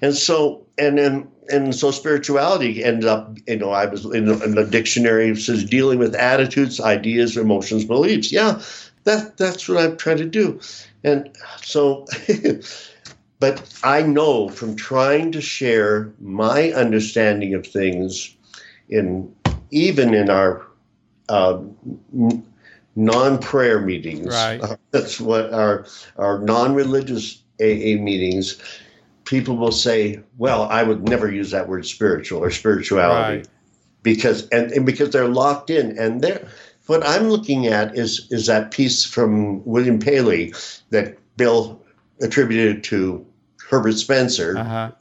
And 0.02 0.16
so, 0.16 0.66
and 0.78 0.98
then 0.98 1.28
and 1.50 1.76
so 1.76 1.92
spirituality 1.92 2.84
ended 2.84 3.06
up, 3.06 3.38
you 3.48 3.58
know, 3.58 3.72
I 3.72 3.86
was 3.86 4.06
in, 4.06 4.30
in 4.30 4.56
the 4.56 4.68
dictionary 4.70 5.36
says 5.36 5.64
dealing 5.64 6.00
with 6.00 6.16
attitudes, 6.16 6.80
ideas, 6.80 7.38
emotions, 7.38 7.86
beliefs. 7.86 8.32
Yeah, 8.32 8.62
that 9.04 9.38
that's 9.38 9.68
what 9.68 9.78
I'm 9.78 9.98
trying 9.98 10.18
to 10.18 10.26
do, 10.26 10.60
and 11.04 11.30
so. 11.62 12.06
but 13.40 13.80
I 13.84 14.02
know 14.02 14.50
from 14.50 14.76
trying 14.76 15.32
to 15.32 15.42
share 15.42 16.12
my 16.20 16.72
understanding 16.72 17.54
of 17.54 17.66
things, 17.66 18.36
in 18.90 19.34
even 19.72 20.14
in 20.14 20.30
our 20.30 20.66
uh, 21.30 21.62
non-prayer 22.96 23.82
meetings, 23.82 24.28
right. 24.28 24.62
Uh, 24.62 24.76
that's 24.92 25.20
what 25.20 25.54
our 25.54 25.86
our 26.18 26.40
non-religious 26.40 27.42
AA 27.62 27.96
meetings 28.00 28.58
people 29.30 29.58
will 29.58 29.72
say, 29.72 30.20
well, 30.40 30.64
I 30.64 30.82
would 30.82 31.08
never 31.08 31.32
use 31.32 31.52
that 31.52 31.70
word 31.70 31.86
spiritual 31.86 32.44
or 32.44 32.50
spirituality 32.50 33.38
right. 33.38 33.48
because 34.02 34.50
and, 34.50 34.72
and 34.72 34.88
because 34.88 35.12
they're 35.12 35.28
locked 35.28 35.70
in 35.70 35.98
and 36.00 36.22
they're 36.22 36.48
what 36.88 37.06
I'm 37.08 37.30
looking 37.30 37.68
at 37.68 37.96
is 37.96 38.28
is 38.32 38.48
that 38.48 38.72
piece 38.72 39.06
from 39.06 39.64
William 39.66 40.00
Paley 40.00 40.52
that 40.90 41.20
Bill 41.38 41.80
attributed 42.22 42.84
to 42.86 43.24
Herbert 43.70 43.94
Spencer. 43.94 44.58
Uh-huh. 44.58 44.92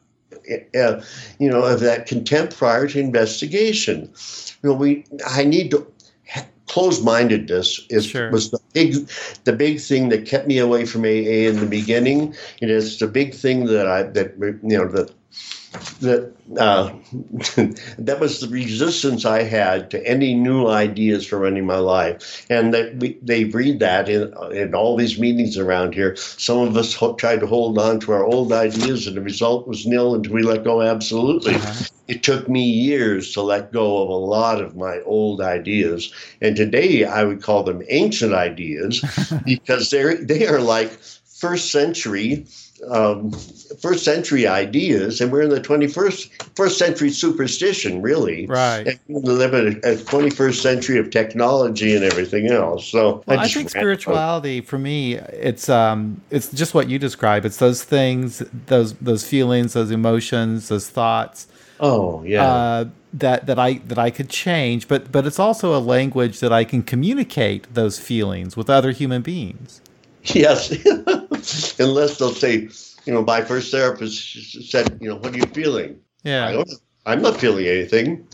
Uh, 0.75 1.03
you 1.38 1.51
know, 1.51 1.62
of 1.62 1.81
that 1.81 2.07
contempt 2.07 2.57
prior 2.57 2.87
to 2.87 2.99
investigation. 2.99 4.11
You 4.62 4.71
know, 4.71 4.75
we 4.75 5.05
I 5.27 5.45
need 5.45 5.71
to 5.73 5.87
closed-mindedness 6.69 7.87
is 7.91 8.07
sure. 8.07 8.31
was 8.31 8.51
the 8.51 8.61
big 8.73 9.09
the 9.45 9.53
big 9.53 9.81
thing 9.81 10.09
that 10.11 10.27
kept 10.27 10.47
me 10.47 10.59
away 10.59 10.85
from 10.87 11.03
AA 11.05 11.49
in 11.49 11.59
the 11.59 11.67
beginning. 11.67 12.35
It 12.61 12.71
is 12.71 12.99
the 12.99 13.09
big 13.09 13.35
thing 13.35 13.67
that 13.67 13.87
I 13.87 14.03
that 14.03 14.35
you 14.39 14.79
know 14.79 14.89
that 14.89 15.13
that 16.01 16.33
uh, 16.59 16.91
that 17.99 18.19
was 18.21 18.41
the 18.41 18.49
resistance 18.49 19.25
I 19.25 19.43
had 19.43 19.91
to 19.91 20.07
any 20.07 20.35
new 20.35 20.67
ideas 20.67 21.27
for 21.27 21.38
running 21.38 21.67
my 21.67 21.77
life, 21.77 22.47
and 22.49 22.73
that 22.73 22.97
we, 22.97 23.19
they 23.23 23.45
read 23.45 23.81
that 23.81 24.09
in 24.09 24.33
in 24.53 24.75
all 24.75 24.97
these 24.97 25.19
meetings 25.19 25.59
around 25.59 25.95
here. 25.95 26.17
Some 26.17 26.59
of 26.61 26.77
us 26.77 26.95
ho- 26.95 27.14
tried 27.14 27.41
to 27.41 27.47
hold 27.47 27.79
on 27.79 28.01
to 28.01 28.12
our 28.12 28.25
old 28.25 28.53
ideas, 28.53 29.07
and 29.07 29.17
the 29.17 29.21
result 29.21 29.69
was 29.69 29.87
nil 29.87 30.14
until 30.14 30.33
we 30.33 30.43
let 30.43 30.64
go. 30.64 30.81
Absolutely, 30.81 31.55
uh-huh. 31.55 31.85
it 32.09 32.22
took 32.22 32.49
me 32.49 32.62
years 32.62 33.33
to 33.35 33.43
let 33.43 33.72
go 33.72 34.03
of 34.03 34.09
a 34.09 34.12
lot 34.12 34.62
of 34.62 34.76
my 34.76 35.01
old 35.01 35.43
ideas, 35.43 36.12
and 36.41 36.57
today 36.57 37.05
I 37.05 37.24
would 37.24 37.43
call 37.43 37.62
them 37.62 37.83
ancient 37.91 38.33
ideas 38.33 39.05
because 39.45 39.91
they're 39.91 40.16
they 40.16 40.47
are 40.47 40.61
like 40.61 40.91
first 41.39 41.70
century 41.70 42.47
um, 42.89 43.31
first 43.81 44.05
century 44.05 44.47
ideas, 44.47 45.20
and 45.20 45.33
we're 45.33 45.43
in 45.43 45.51
the 45.51 45.61
21st 45.61 46.57
first 46.57 46.79
century 46.79 47.11
superstition, 47.11 48.03
really. 48.03 48.47
Right. 48.47 48.87
And 48.87 48.99
we 49.09 49.33
live 49.33 49.55
in 49.55 49.81
a, 49.85 49.93
a 49.93 49.97
21st 49.97 50.61
century 50.61 50.99
of 50.99 51.11
technology 51.11 51.95
and 51.95 52.05
everything 52.05 52.51
else. 52.51 52.87
So 52.87 53.22
well, 53.26 53.41
I, 53.41 53.45
I 53.45 53.49
think 53.49 53.70
spirituality 53.70 54.61
for 54.61 54.79
me, 54.79 55.14
it's 55.14 55.68
um, 55.68 56.20
it's 56.31 56.51
just 56.53 56.74
what 56.74 56.89
you 56.89 56.99
describe. 56.99 57.45
It's 57.45 57.59
those 57.59 57.85
things, 57.85 58.43
those 58.66 58.95
those 58.95 59.26
feelings, 59.26 59.72
those 59.72 59.91
emotions, 59.91 60.68
those 60.68 60.89
thoughts 60.89 61.47
Oh 61.81 62.22
yeah. 62.24 62.45
uh, 62.45 62.85
that 63.14 63.47
that 63.47 63.59
I 63.59 63.74
that 63.74 63.99
I 63.99 64.11
could 64.11 64.29
change, 64.29 64.89
but 64.89 65.12
but 65.12 65.26
it's 65.26 65.39
also 65.39 65.76
a 65.76 65.81
language 65.81 66.41
that 66.41 66.53
I 66.53 66.64
can 66.64 66.83
communicate 66.83 67.72
those 67.72 67.99
feelings 67.99 68.57
with 68.57 68.68
other 68.68 68.91
human 68.91 69.22
beings. 69.22 69.81
Yes, 70.24 70.70
unless 71.78 72.18
they'll 72.18 72.34
say, 72.34 72.68
you 73.05 73.12
know, 73.14 73.22
my 73.22 73.43
first 73.43 73.70
therapist 73.70 74.70
said, 74.70 74.99
you 75.01 75.09
know, 75.09 75.16
what 75.16 75.34
are 75.34 75.36
you 75.39 75.47
feeling? 75.55 75.99
Yeah. 76.24 76.47
I 76.47 76.53
don't. 76.53 76.70
I'm 77.07 77.22
not 77.22 77.39
feeling 77.41 77.66
anything. 77.66 78.26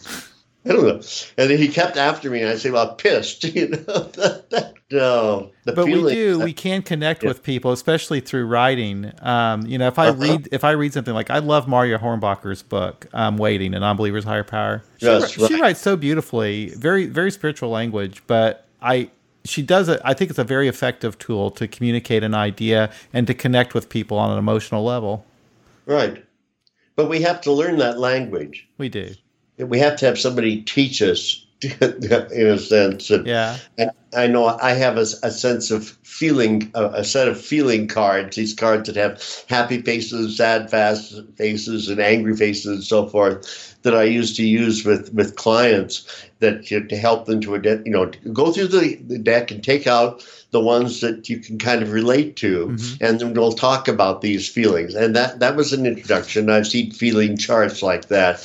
I 0.66 0.70
don't 0.72 0.82
know. 0.84 1.00
And 1.38 1.50
then 1.50 1.58
he 1.58 1.68
kept 1.68 1.96
after 1.98 2.30
me, 2.30 2.40
and 2.40 2.48
I 2.48 2.56
say, 2.56 2.70
"Well, 2.70 2.88
I'm 2.90 2.96
pissed." 2.96 3.44
You 3.54 3.68
know, 3.68 3.76
that, 3.76 4.46
that, 4.50 4.74
no, 4.90 5.50
the 5.64 5.72
but 5.74 5.84
we 5.84 5.92
feeling. 5.92 6.14
do 6.14 6.40
we 6.40 6.52
can 6.54 6.82
connect 6.82 7.22
Yeah. 7.22 7.28
with 7.28 7.42
people, 7.42 7.70
especially 7.70 8.20
through 8.20 8.46
writing. 8.46 9.12
Um, 9.20 9.66
you 9.66 9.76
know, 9.76 9.86
if 9.88 9.98
I 9.98 10.08
Uh-huh. 10.08 10.18
read 10.22 10.48
if 10.52 10.64
I 10.64 10.70
read 10.72 10.92
something 10.94 11.12
like 11.14 11.28
I 11.30 11.38
love 11.40 11.68
Marya 11.68 11.98
Hornbacher's 11.98 12.62
book, 12.62 13.06
um, 13.12 13.36
"Waiting," 13.36 13.74
and 13.74 13.84
"Unbeliever's 13.84 14.24
Higher 14.24 14.42
Power." 14.42 14.82
She, 14.96 15.04
That's 15.06 15.34
wri- 15.36 15.48
she 15.48 15.54
right. 15.54 15.62
writes 15.62 15.80
so 15.80 15.96
beautifully, 15.96 16.70
very 16.70 17.06
very 17.06 17.30
spiritual 17.30 17.68
language, 17.70 18.22
but 18.26 18.66
I. 18.82 19.10
She 19.44 19.62
does 19.62 19.88
it. 19.88 20.00
I 20.04 20.14
think 20.14 20.30
it's 20.30 20.38
a 20.38 20.44
very 20.44 20.68
effective 20.68 21.18
tool 21.18 21.50
to 21.52 21.68
communicate 21.68 22.22
an 22.22 22.34
idea 22.34 22.90
and 23.12 23.26
to 23.26 23.34
connect 23.34 23.74
with 23.74 23.88
people 23.88 24.18
on 24.18 24.30
an 24.30 24.38
emotional 24.38 24.84
level. 24.84 25.24
right, 25.86 26.24
but 26.96 27.08
we 27.08 27.20
have 27.22 27.40
to 27.42 27.52
learn 27.52 27.78
that 27.78 27.98
language. 27.98 28.66
We 28.78 28.88
do. 28.88 29.14
We 29.58 29.78
have 29.78 29.96
to 29.98 30.06
have 30.06 30.18
somebody 30.18 30.62
teach 30.62 31.02
us, 31.02 31.43
in 31.80 32.46
a 32.46 32.58
sense. 32.58 33.10
And 33.10 33.26
Yeah. 33.26 33.56
And 33.78 33.90
I 34.16 34.26
know 34.28 34.46
I 34.46 34.72
have 34.74 34.96
a, 34.96 35.06
a 35.22 35.30
sense 35.30 35.70
of 35.70 35.88
feeling, 36.02 36.70
a, 36.74 36.86
a 36.86 37.04
set 37.04 37.26
of 37.26 37.40
feeling 37.40 37.88
cards. 37.88 38.36
These 38.36 38.54
cards 38.54 38.86
that 38.88 38.96
have 38.96 39.20
happy 39.48 39.82
faces, 39.82 40.36
sad 40.36 40.70
fast 40.70 41.20
faces, 41.36 41.88
and 41.88 42.00
angry 42.00 42.36
faces, 42.36 42.66
and 42.66 42.84
so 42.84 43.06
forth. 43.06 43.70
That 43.82 43.94
I 43.94 44.04
used 44.04 44.36
to 44.36 44.46
use 44.46 44.84
with 44.84 45.12
with 45.12 45.36
clients 45.36 46.06
that 46.38 46.64
to, 46.66 46.86
to 46.86 46.96
help 46.96 47.26
them 47.26 47.40
to 47.42 47.82
you 47.84 47.92
know 47.92 48.10
go 48.32 48.50
through 48.52 48.68
the, 48.68 48.94
the 49.06 49.18
deck 49.18 49.50
and 49.50 49.62
take 49.62 49.86
out 49.86 50.24
the 50.52 50.60
ones 50.60 51.00
that 51.00 51.28
you 51.28 51.38
can 51.38 51.58
kind 51.58 51.82
of 51.82 51.92
relate 51.92 52.36
to, 52.36 52.68
Mhm. 52.68 52.96
and 53.00 53.20
then 53.20 53.34
we'll 53.34 53.52
talk 53.52 53.88
about 53.88 54.20
these 54.22 54.48
feelings. 54.48 54.94
And 54.94 55.14
that 55.16 55.40
that 55.40 55.56
was 55.56 55.72
an 55.72 55.84
introduction. 55.84 56.48
I've 56.48 56.66
seen 56.68 56.92
feeling 56.92 57.36
charts 57.36 57.82
like 57.82 58.08
that. 58.08 58.40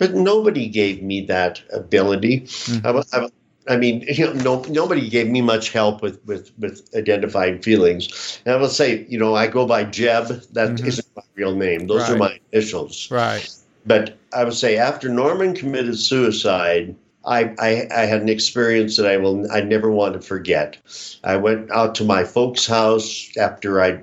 But 0.00 0.14
nobody 0.14 0.66
gave 0.66 1.02
me 1.02 1.20
that 1.26 1.62
ability. 1.72 2.40
Mhm. 2.40 3.04
I, 3.12 3.18
I, 3.18 3.28
I 3.74 3.76
mean, 3.76 4.02
you 4.08 4.26
know, 4.26 4.32
no, 4.32 4.62
nobody 4.70 5.08
gave 5.10 5.28
me 5.28 5.42
much 5.42 5.70
help 5.70 6.00
with, 6.00 6.18
with, 6.26 6.50
with 6.58 6.88
identifying 6.96 7.60
feelings. 7.60 8.40
And 8.46 8.54
I 8.54 8.56
will 8.56 8.70
say, 8.70 9.06
you 9.10 9.18
know, 9.18 9.34
I 9.36 9.46
go 9.46 9.66
by 9.66 9.84
Jeb. 9.84 10.28
That 10.54 10.70
Mhm. 10.70 10.96
not 10.96 11.16
my 11.16 11.22
real 11.34 11.54
name. 11.54 11.86
Those 11.86 12.08
are 12.08 12.16
my 12.16 12.40
initials. 12.50 13.10
Right. 13.10 13.46
But 13.84 14.16
I 14.32 14.44
would 14.44 14.54
say 14.54 14.78
after 14.78 15.10
Norman 15.10 15.54
committed 15.54 15.98
suicide, 15.98 16.96
I, 17.26 17.54
I, 17.58 17.86
I 17.94 18.06
had 18.06 18.22
an 18.22 18.30
experience 18.30 18.96
that 18.96 19.06
I 19.06 19.18
will 19.18 19.50
I 19.52 19.60
never 19.60 19.90
want 19.90 20.14
to 20.14 20.20
forget. 20.20 20.78
I 21.22 21.36
went 21.36 21.70
out 21.70 21.94
to 21.96 22.04
my 22.04 22.24
folks' 22.24 22.66
house 22.66 23.30
after 23.36 23.82
I 23.82 24.00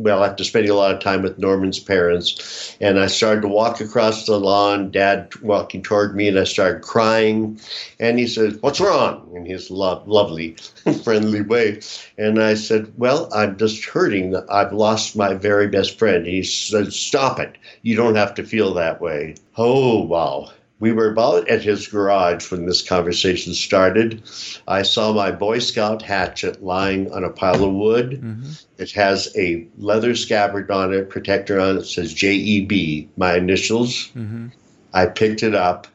well, 0.00 0.24
after 0.24 0.44
spending 0.44 0.70
a 0.70 0.74
lot 0.74 0.94
of 0.94 1.00
time 1.00 1.22
with 1.22 1.38
Norman's 1.38 1.78
parents, 1.78 2.74
and 2.80 2.98
I 2.98 3.06
started 3.06 3.42
to 3.42 3.48
walk 3.48 3.80
across 3.80 4.24
the 4.24 4.38
lawn, 4.38 4.90
Dad 4.90 5.34
walking 5.42 5.82
toward 5.82 6.16
me, 6.16 6.28
and 6.28 6.38
I 6.38 6.44
started 6.44 6.82
crying. 6.82 7.60
And 7.98 8.18
he 8.18 8.26
said, 8.26 8.56
What's 8.62 8.80
wrong? 8.80 9.30
in 9.34 9.44
his 9.44 9.70
lo- 9.70 10.02
lovely, 10.06 10.56
friendly 11.04 11.42
way. 11.42 11.80
And 12.16 12.42
I 12.42 12.54
said, 12.54 12.92
Well, 12.96 13.28
I'm 13.34 13.58
just 13.58 13.84
hurting. 13.84 14.34
I've 14.50 14.72
lost 14.72 15.16
my 15.16 15.34
very 15.34 15.68
best 15.68 15.98
friend. 15.98 16.26
He 16.26 16.42
said, 16.42 16.92
Stop 16.92 17.38
it. 17.38 17.56
You 17.82 17.94
don't 17.94 18.16
have 18.16 18.34
to 18.36 18.44
feel 18.44 18.72
that 18.74 19.00
way. 19.00 19.34
Oh, 19.56 20.02
wow. 20.02 20.50
We 20.80 20.92
were 20.92 21.12
about 21.12 21.46
at 21.50 21.62
his 21.62 21.86
garage 21.86 22.50
when 22.50 22.64
this 22.64 22.80
conversation 22.80 23.52
started. 23.52 24.22
I 24.66 24.80
saw 24.80 25.12
my 25.12 25.30
Boy 25.30 25.58
Scout 25.58 26.00
hatchet 26.00 26.64
lying 26.64 27.12
on 27.12 27.22
a 27.22 27.28
pile 27.28 27.62
of 27.62 27.74
wood. 27.74 28.14
hmm 28.14 28.50
It 28.78 28.90
has 28.92 29.30
a 29.36 29.66
leather 29.76 30.14
scabbard 30.14 30.70
on 30.70 30.94
it, 30.94 31.10
protector 31.10 31.60
on 31.60 31.76
it, 31.76 31.80
it 31.80 31.84
says 31.84 32.14
JEB, 32.14 33.08
my 33.18 33.36
initials. 33.36 34.06
hmm 34.14 34.46
I 34.94 35.04
picked 35.06 35.42
it 35.42 35.54
up, 35.54 35.86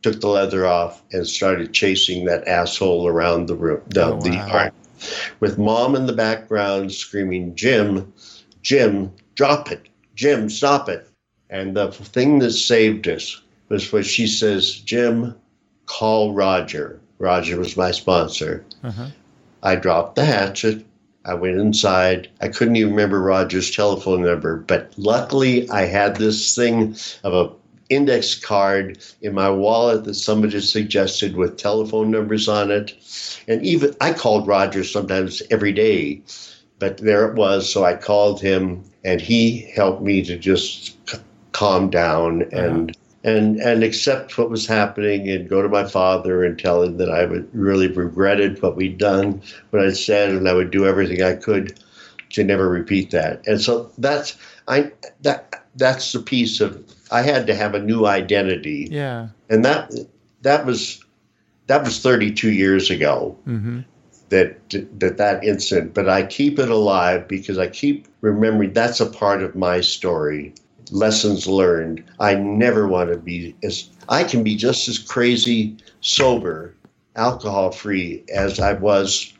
took 0.00 0.20
the 0.20 0.28
leather 0.28 0.66
off, 0.66 1.02
and 1.12 1.26
started 1.26 1.74
chasing 1.74 2.24
that 2.24 2.48
asshole 2.48 3.06
around 3.06 3.46
the 3.46 3.54
room, 3.54 3.82
the, 3.88 4.06
Oh, 4.06 4.20
the 4.22 4.30
wow. 4.30 4.48
yard, 4.48 4.72
with 5.40 5.58
mom 5.58 5.94
in 5.94 6.06
the 6.06 6.12
background 6.14 6.90
screaming, 6.92 7.54
"Jim, 7.54 8.12
Jim, 8.62 9.12
drop 9.34 9.70
it! 9.70 9.88
Jim, 10.14 10.48
stop 10.48 10.88
it!" 10.88 11.06
And 11.50 11.76
the 11.76 11.92
thing 11.92 12.38
that 12.38 12.52
saved 12.52 13.06
us 13.06 13.42
was 13.72 13.92
what 13.92 14.06
she 14.06 14.26
says, 14.26 14.70
"Jim, 14.70 15.34
call 15.86 16.32
Roger." 16.34 17.00
Roger 17.18 17.58
was 17.58 17.76
my 17.76 17.90
sponsor. 17.90 18.64
Uh-huh. 18.84 19.06
I 19.62 19.76
dropped 19.76 20.16
the 20.16 20.24
hatchet. 20.24 20.84
I 21.24 21.34
went 21.34 21.58
inside. 21.58 22.28
I 22.40 22.48
couldn't 22.48 22.76
even 22.76 22.90
remember 22.90 23.20
Roger's 23.22 23.70
telephone 23.70 24.22
number, 24.22 24.56
but 24.56 24.92
luckily 24.96 25.70
I 25.70 25.86
had 25.86 26.16
this 26.16 26.54
thing 26.54 26.96
of 27.22 27.32
a 27.32 27.50
index 27.88 28.34
card 28.34 28.98
in 29.20 29.34
my 29.34 29.48
wallet 29.50 30.04
that 30.04 30.14
somebody 30.14 30.60
suggested 30.60 31.36
with 31.36 31.56
telephone 31.56 32.10
numbers 32.10 32.48
on 32.48 32.70
it. 32.70 32.94
And 33.46 33.64
even 33.64 33.94
I 34.00 34.12
called 34.12 34.48
Roger 34.48 34.82
sometimes 34.82 35.42
every 35.50 35.72
day, 35.72 36.22
but 36.78 36.98
there 36.98 37.28
it 37.28 37.36
was. 37.36 37.72
So 37.72 37.84
I 37.84 37.94
called 37.94 38.40
him 38.40 38.82
and 39.04 39.20
he 39.20 39.70
helped 39.76 40.02
me 40.02 40.22
to 40.24 40.36
just 40.36 40.96
c- 41.08 41.18
calm 41.52 41.90
down 41.90 42.42
and 42.52 42.96
and 43.24 43.58
and 43.60 43.82
accept 43.84 44.36
what 44.38 44.50
was 44.50 44.66
happening 44.66 45.28
and 45.28 45.48
go 45.48 45.62
to 45.62 45.68
my 45.68 45.84
father 45.84 46.44
and 46.44 46.58
tell 46.58 46.82
him 46.82 46.96
that 46.98 47.10
I 47.10 47.24
would 47.24 47.48
really 47.54 47.88
regretted 47.88 48.60
what 48.62 48.76
we'd 48.76 48.98
done, 48.98 49.42
what 49.70 49.84
I'd 49.84 49.96
said, 49.96 50.30
and 50.30 50.48
I 50.48 50.54
would 50.54 50.70
do 50.70 50.86
everything 50.86 51.22
I 51.22 51.34
could 51.34 51.78
to 52.30 52.44
never 52.44 52.68
repeat 52.68 53.10
that. 53.10 53.46
And 53.46 53.60
so 53.60 53.90
that's 53.98 54.36
I 54.68 54.92
that 55.22 55.64
that's 55.76 56.12
the 56.12 56.20
piece 56.20 56.60
of 56.60 56.82
I 57.10 57.22
had 57.22 57.46
to 57.46 57.54
have 57.54 57.74
a 57.74 57.80
new 57.80 58.06
identity, 58.06 58.88
Yeah. 58.90 59.28
and 59.50 59.64
that 59.64 59.92
that 60.42 60.66
was 60.66 61.04
that 61.66 61.84
was 61.84 62.00
32 62.00 62.50
years 62.50 62.90
ago 62.90 63.36
hmm 63.44 63.80
that 64.30 64.56
that 64.98 65.18
that 65.18 65.44
incident. 65.44 65.94
But 65.94 66.08
I 66.08 66.24
keep 66.24 66.58
it 66.58 66.70
alive 66.70 67.28
because 67.28 67.58
I 67.58 67.68
keep 67.68 68.08
remembering 68.22 68.72
that's 68.72 69.00
a 69.00 69.06
part 69.06 69.42
of 69.42 69.54
my 69.54 69.80
story. 69.80 70.54
Lessons 70.92 71.46
learned. 71.46 72.04
I 72.20 72.34
never 72.34 72.86
want 72.86 73.10
to 73.10 73.18
be 73.18 73.56
as 73.62 73.88
I 74.08 74.24
can 74.24 74.42
be 74.42 74.56
just 74.56 74.88
as 74.88 74.98
crazy 74.98 75.76
sober, 76.00 76.74
alcohol 77.16 77.72
free 77.72 78.24
as 78.34 78.60
I 78.60 78.74
was 78.74 79.32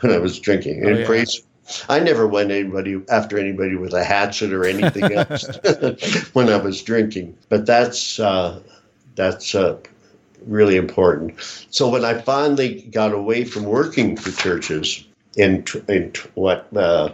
when 0.00 0.12
I 0.12 0.18
was 0.18 0.38
drinking. 0.38 0.82
Oh, 0.84 0.88
and 0.88 0.98
yeah. 1.00 1.06
crazy. 1.06 1.42
I 1.88 2.00
never 2.00 2.26
went 2.26 2.50
anybody 2.50 3.00
after 3.10 3.38
anybody 3.38 3.76
with 3.76 3.92
a 3.92 4.02
hatchet 4.02 4.52
or 4.52 4.64
anything 4.64 5.12
else 5.12 5.46
when 6.32 6.48
I 6.48 6.56
was 6.56 6.82
drinking. 6.82 7.36
But 7.48 7.66
that's 7.66 8.18
uh, 8.18 8.60
that's 9.14 9.54
uh, 9.54 9.78
really 10.46 10.76
important. 10.76 11.34
So 11.70 11.88
when 11.88 12.04
I 12.04 12.20
finally 12.20 12.82
got 12.90 13.12
away 13.12 13.44
from 13.44 13.64
working 13.64 14.16
for 14.16 14.30
churches 14.30 15.04
in, 15.36 15.64
in 15.88 16.12
what 16.34 16.66
uh, 16.76 17.10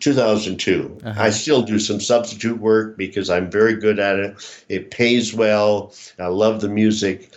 2002, 0.00 0.98
Uh-huh. 1.04 1.22
I 1.22 1.30
still 1.30 1.62
do 1.62 1.78
some 1.78 2.00
substitute 2.00 2.58
work 2.58 2.96
because 2.96 3.30
I'm 3.30 3.50
very 3.50 3.74
good 3.74 3.98
at 3.98 4.18
it. 4.18 4.64
It 4.68 4.90
pays 4.90 5.32
well. 5.34 5.92
I 6.18 6.26
love 6.26 6.60
the 6.60 6.68
music, 6.68 7.32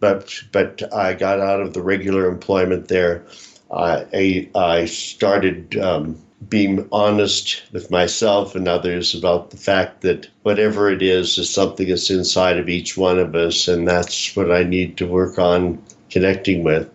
but 0.00 0.32
but 0.52 0.82
I 0.92 1.14
got 1.14 1.40
out 1.40 1.60
of 1.60 1.74
the 1.74 1.82
regular 1.82 2.28
employment 2.28 2.88
there. 2.88 3.24
I 3.70 4.48
I 4.54 4.86
started. 4.86 5.76
Um, 5.76 6.16
being 6.48 6.86
honest 6.92 7.62
with 7.72 7.90
myself 7.90 8.54
and 8.54 8.68
others 8.68 9.14
about 9.14 9.50
the 9.50 9.56
fact 9.56 10.02
that 10.02 10.28
whatever 10.42 10.90
it 10.90 11.00
is 11.00 11.38
is 11.38 11.48
something 11.48 11.88
that's 11.88 12.10
inside 12.10 12.58
of 12.58 12.68
each 12.68 12.98
one 12.98 13.18
of 13.18 13.34
us, 13.34 13.66
and 13.66 13.88
that's 13.88 14.36
what 14.36 14.50
I 14.52 14.62
need 14.62 14.98
to 14.98 15.06
work 15.06 15.38
on 15.38 15.82
connecting 16.10 16.62
with. 16.62 16.90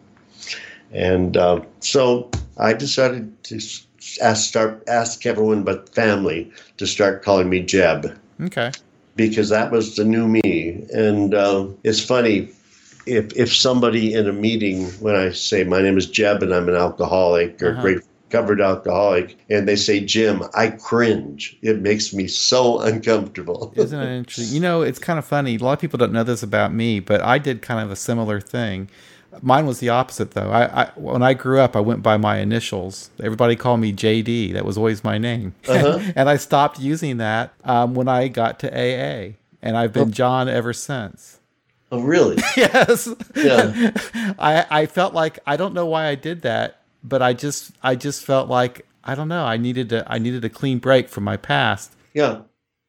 And 0.92 1.36
uh, 1.36 1.62
so 1.80 2.30
I 2.58 2.74
decided 2.74 3.44
to 3.46 3.60
ask, 4.22 4.48
start 4.48 4.84
ask 4.88 5.26
everyone 5.26 5.64
but 5.64 5.94
family 5.94 6.52
to 6.78 6.88
start 6.88 7.24
calling 7.24 7.50
me 7.50 7.62
Jeb 7.62 8.18
Okay. 8.42 8.72
because 9.16 9.50
that 9.50 9.72
was 9.72 9.96
the 9.96 10.06
new 10.06 10.28
me. 10.28 10.86
And 10.94 11.34
uh, 11.34 11.68
it's 11.84 12.04
funny 12.04 12.50
if 13.06 13.36
if 13.36 13.56
somebody 13.56 14.14
in 14.14 14.28
a 14.28 14.34
meeting 14.34 14.86
when 15.02 15.16
I 15.16 15.32
say 15.32 15.64
my 15.64 15.82
name 15.82 15.98
is 15.98 16.06
Jeb 16.10 16.44
and 16.44 16.54
I'm 16.54 16.70
an 16.70 16.76
alcoholic 16.76 17.62
or 17.62 17.72
Uh-huh. 17.72 17.82
great 17.82 18.00
covered 18.30 18.62
alcoholic, 18.62 19.36
and 19.50 19.68
they 19.68 19.76
say 19.76 20.00
Jim, 20.00 20.44
I 20.54 20.68
cringe. 20.68 21.58
It 21.64 21.82
makes 21.82 22.14
me 22.14 22.28
so 22.28 22.80
uncomfortable. 22.80 23.74
Isn't 23.76 24.00
it 24.00 24.18
interesting? 24.18 24.54
You 24.54 24.62
know, 24.62 24.84
it's 24.84 25.00
kind 25.00 25.18
of 25.18 25.26
funny. 25.26 25.56
A 25.56 25.58
lot 25.58 25.74
of 25.74 25.80
people 25.80 25.98
don't 25.98 26.12
know 26.12 26.24
this 26.24 26.44
about 26.44 26.72
me, 26.72 27.00
but 27.00 27.22
I 27.22 27.40
did 27.40 27.64
kind 27.64 27.84
of 27.84 27.90
a 27.90 27.96
similar 27.96 28.40
thing. 28.40 28.88
Mine 29.42 29.66
was 29.66 29.80
the 29.80 29.90
opposite, 29.90 30.32
though. 30.32 30.50
I, 30.52 30.84
I 30.84 30.92
when 30.96 31.22
I 31.22 31.34
grew 31.34 31.60
up, 31.60 31.76
I 31.76 31.80
went 31.80 32.02
by 32.04 32.18
my 32.18 32.40
initials. 32.40 33.10
Everybody 33.22 33.56
called 33.56 33.80
me 33.80 33.94
JD. 33.94 34.54
That 34.54 34.66
was 34.66 34.78
always 34.78 35.04
my 35.04 35.18
name, 35.18 35.54
Uh-huh. 35.68 36.00
and 36.16 36.30
I 36.30 36.38
stopped 36.38 36.80
using 36.80 37.18
that 37.18 37.54
um, 37.64 37.94
when 37.96 38.08
I 38.08 38.28
got 38.28 38.60
to 38.60 38.68
AA. 38.74 39.34
and 39.62 39.78
I've 39.78 39.94
been 39.94 40.12
John 40.12 40.48
ever 40.50 40.74
since. 40.74 41.40
Oh, 41.92 42.02
really? 42.02 42.38
yes. 42.58 43.10
Yeah. 43.36 43.92
I 44.40 44.66
I 44.70 44.86
felt 44.86 45.14
like 45.14 45.40
I 45.48 45.58
don't 45.58 45.74
know 45.74 45.86
why 45.86 46.08
I 46.08 46.16
did 46.16 46.42
that, 46.44 46.80
but 47.04 47.22
I 47.22 47.34
just 47.34 47.72
I 47.84 47.96
just 47.96 48.24
felt 48.26 48.48
like 48.50 48.86
I 49.04 49.16
don't 49.16 49.28
know. 49.28 49.44
I 49.46 49.58
needed 49.58 49.90
to 49.90 50.04
I 50.12 50.18
needed 50.20 50.44
a 50.46 50.50
clean 50.50 50.80
break 50.80 51.10
from 51.10 51.24
my 51.24 51.38
past. 51.38 51.94
Yeah. 52.14 52.42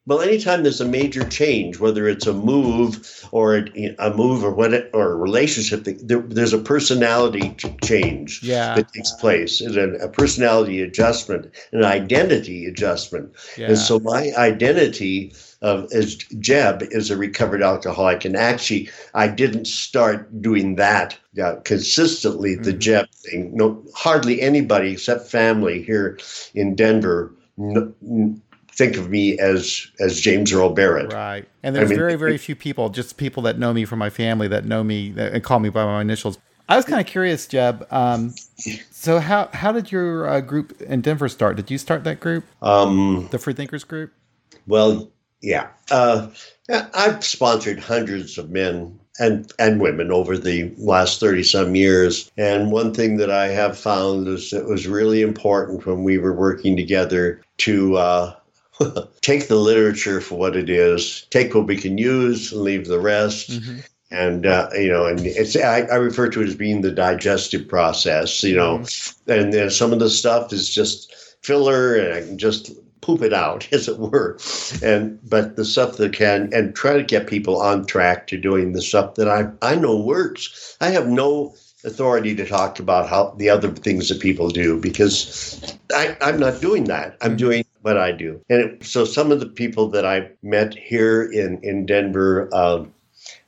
Well, 0.07 0.21
anytime 0.21 0.63
there's 0.63 0.81
a 0.81 0.85
major 0.87 1.23
change, 1.29 1.79
whether 1.79 2.09
it's 2.09 2.25
a 2.25 2.33
move 2.33 3.27
or 3.31 3.57
a, 3.57 3.95
a 3.99 4.11
move 4.13 4.43
or 4.43 4.51
what 4.51 4.73
it, 4.73 4.89
or 4.93 5.11
a 5.11 5.15
relationship, 5.15 5.83
there, 5.83 6.21
there's 6.21 6.53
a 6.53 6.57
personality 6.57 7.55
change 7.83 8.41
Yeah. 8.41 8.75
that 8.75 8.91
takes 8.91 9.11
place, 9.11 9.61
and 9.61 9.77
a, 9.77 10.05
a 10.05 10.09
personality 10.09 10.81
adjustment, 10.81 11.51
an 11.71 11.85
identity 11.85 12.65
adjustment. 12.65 13.35
Yeah. 13.55 13.67
And 13.67 13.77
so 13.77 13.99
my 13.99 14.31
identity 14.35 15.33
of 15.61 15.87
as 15.93 16.15
Jeb 16.15 16.81
is 16.89 17.11
a 17.11 17.15
recovered 17.17 17.61
alcoholic, 17.61 18.25
and 18.25 18.35
actually 18.35 18.89
I 19.13 19.27
didn't 19.27 19.67
start 19.67 20.41
doing 20.41 20.77
that 20.77 21.15
uh, 21.39 21.57
consistently. 21.63 22.55
The 22.55 22.73
Mhm. 22.73 22.79
Jeb 22.79 23.05
thing, 23.11 23.51
no, 23.53 23.83
hardly 23.93 24.41
anybody 24.41 24.93
except 24.93 25.29
family 25.29 25.83
here 25.83 26.17
in 26.55 26.73
Denver. 26.73 27.35
N- 27.59 27.93
n- 28.03 28.41
think 28.73 28.97
of 28.97 29.09
me 29.09 29.37
as 29.39 29.87
as 29.99 30.19
James 30.19 30.51
Earl 30.51 30.69
Barrett. 30.69 31.13
Right. 31.13 31.47
And 31.63 31.75
there's 31.75 31.89
I 31.89 31.89
mean, 31.89 31.99
very, 31.99 32.15
very 32.15 32.37
few 32.37 32.55
people, 32.55 32.89
just 32.89 33.17
people 33.17 33.43
that 33.43 33.59
know 33.59 33.73
me 33.73 33.85
from 33.85 33.99
my 33.99 34.09
family 34.09 34.47
that 34.47 34.65
know 34.65 34.83
me 34.83 35.13
and 35.17 35.43
call 35.43 35.59
me 35.59 35.69
by 35.69 35.85
my 35.85 36.01
initials. 36.01 36.37
I 36.69 36.77
was 36.77 36.85
kind 36.85 37.01
of 37.01 37.05
curious, 37.05 37.47
Jeb. 37.47 37.85
Um, 37.91 38.33
so 38.91 39.19
how 39.19 39.49
how 39.53 39.71
did 39.71 39.91
your 39.91 40.27
uh, 40.27 40.41
group 40.41 40.81
in 40.81 41.01
Denver 41.01 41.27
start? 41.27 41.57
Did 41.57 41.69
you 41.69 41.77
start 41.77 42.03
that 42.05 42.19
group, 42.19 42.45
Um, 42.61 43.27
the 43.31 43.39
Free 43.39 43.53
Thinkers 43.53 43.83
group? 43.83 44.13
well, 44.67 45.11
yeah. 45.41 45.67
Uh, 45.89 46.27
I've 46.93 47.25
sponsored 47.25 47.79
hundreds 47.79 48.37
of 48.37 48.51
men 48.51 48.97
and 49.19 49.51
and 49.59 49.81
women 49.81 50.11
over 50.11 50.37
the 50.37 50.71
last 50.77 51.19
thirty 51.19 51.43
some 51.43 51.75
years, 51.75 52.31
and 52.37 52.71
one 52.71 52.93
thing 52.93 53.17
that 53.17 53.29
I 53.29 53.47
have 53.49 53.77
found 53.77 54.29
is 54.29 54.53
it 54.53 54.65
was 54.65 54.87
really 54.87 55.21
important 55.21 55.85
when 55.85 56.03
we 56.03 56.17
were 56.17 56.33
working 56.33 56.77
together 56.77 57.41
to. 57.57 57.97
Uh, 57.97 58.35
take 59.21 59.47
the 59.47 59.55
literature 59.55 60.21
for 60.21 60.37
what 60.37 60.55
it 60.55 60.69
is, 60.69 61.25
take 61.29 61.53
what 61.53 61.67
we 61.67 61.77
can 61.77 61.97
use, 61.97 62.51
and 62.51 62.61
leave 62.61 62.87
the 62.87 62.99
rest. 62.99 63.51
Mhm. 63.51 63.83
and 64.11 64.45
uh, 64.45 64.69
you 64.73 64.89
know, 64.89 65.05
and 65.05 65.25
it's 65.25 65.55
I, 65.55 65.81
I 65.81 65.95
refer 65.95 66.27
to 66.29 66.41
it 66.41 66.47
as 66.49 66.55
being 66.55 66.81
the 66.81 66.91
digestive 66.91 67.67
process. 67.67 68.43
You 68.43 68.55
know, 68.55 68.83
and 69.27 69.53
then 69.53 69.69
some 69.69 69.93
of 69.93 69.99
the 69.99 70.09
stuff 70.09 70.51
is 70.53 70.69
just 70.69 71.13
filler, 71.41 71.95
and 71.95 72.13
I 72.13 72.21
can 72.21 72.37
just 72.37 72.71
poop 73.01 73.21
it 73.23 73.33
out, 73.33 73.67
as 73.71 73.87
it 73.87 73.97
were. 73.99 74.37
And 74.83 75.17
but 75.29 75.55
the 75.55 75.65
stuff 75.65 75.97
that 75.97 76.13
can 76.13 76.49
and 76.53 76.75
try 76.75 76.93
to 76.93 77.03
get 77.03 77.27
people 77.27 77.61
on 77.61 77.85
track 77.85 78.27
to 78.27 78.37
doing 78.37 78.73
the 78.73 78.81
stuff 78.81 79.15
that 79.15 79.29
I 79.29 79.47
I 79.61 79.75
know 79.75 79.97
works. 79.97 80.75
I 80.81 80.87
have 80.89 81.07
no 81.07 81.55
authority 81.83 82.35
to 82.35 82.45
talk 82.45 82.79
about 82.79 83.09
how 83.09 83.33
the 83.37 83.49
other 83.49 83.69
things 83.69 84.07
that 84.09 84.19
people 84.19 84.49
do 84.49 84.79
because 84.79 85.75
I, 85.95 86.15
I'm 86.21 86.39
not 86.39 86.61
doing 86.61 86.83
that. 86.85 87.17
I'm 87.21 87.35
doing 87.35 87.63
what 87.81 87.97
I 87.97 88.11
do. 88.11 88.41
And 88.49 88.61
it, 88.61 88.83
so 88.83 89.05
some 89.05 89.31
of 89.31 89.39
the 89.39 89.47
people 89.47 89.87
that 89.89 90.05
I 90.05 90.29
met 90.41 90.73
here 90.73 91.23
in 91.23 91.59
in 91.63 91.85
Denver. 91.85 92.49
Um, 92.53 92.93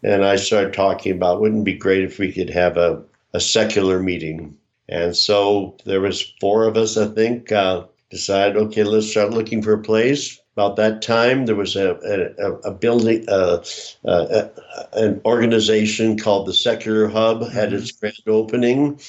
and 0.03 0.23
I 0.23 0.36
started 0.36 0.73
talking 0.73 1.13
about 1.13 1.41
wouldn't 1.41 1.61
it 1.61 1.65
be 1.65 1.73
great 1.73 2.03
if 2.03 2.19
we 2.19 2.31
could 2.31 2.49
have 2.49 2.77
a, 2.77 3.01
a 3.34 3.39
secular 3.39 3.99
meeting. 3.99 4.55
And 4.89 5.15
so 5.15 5.77
there 5.86 6.01
was 6.01 6.34
four 6.39 6.67
of 6.67 6.77
us, 6.77 6.97
I 6.97 7.07
think, 7.07 7.51
uh, 7.51 7.86
decided, 8.09 8.57
okay, 8.57 8.84
let's 8.84 9.09
start 9.09 9.31
looking 9.31 9.61
for 9.61 9.73
a 9.73 9.81
place. 9.81 10.39
About 10.55 10.75
that 10.75 11.01
time, 11.01 11.47
there 11.47 11.55
was 11.55 11.75
a, 11.75 11.95
a, 12.38 12.69
a 12.69 12.71
building, 12.71 13.25
uh, 13.27 13.63
uh, 14.05 14.49
an 14.93 15.19
organization 15.25 16.19
called 16.19 16.45
the 16.45 16.53
Secular 16.53 17.07
Hub 17.07 17.49
had 17.49 17.73
its 17.73 17.91
grand 17.91 18.21
opening, 18.27 18.99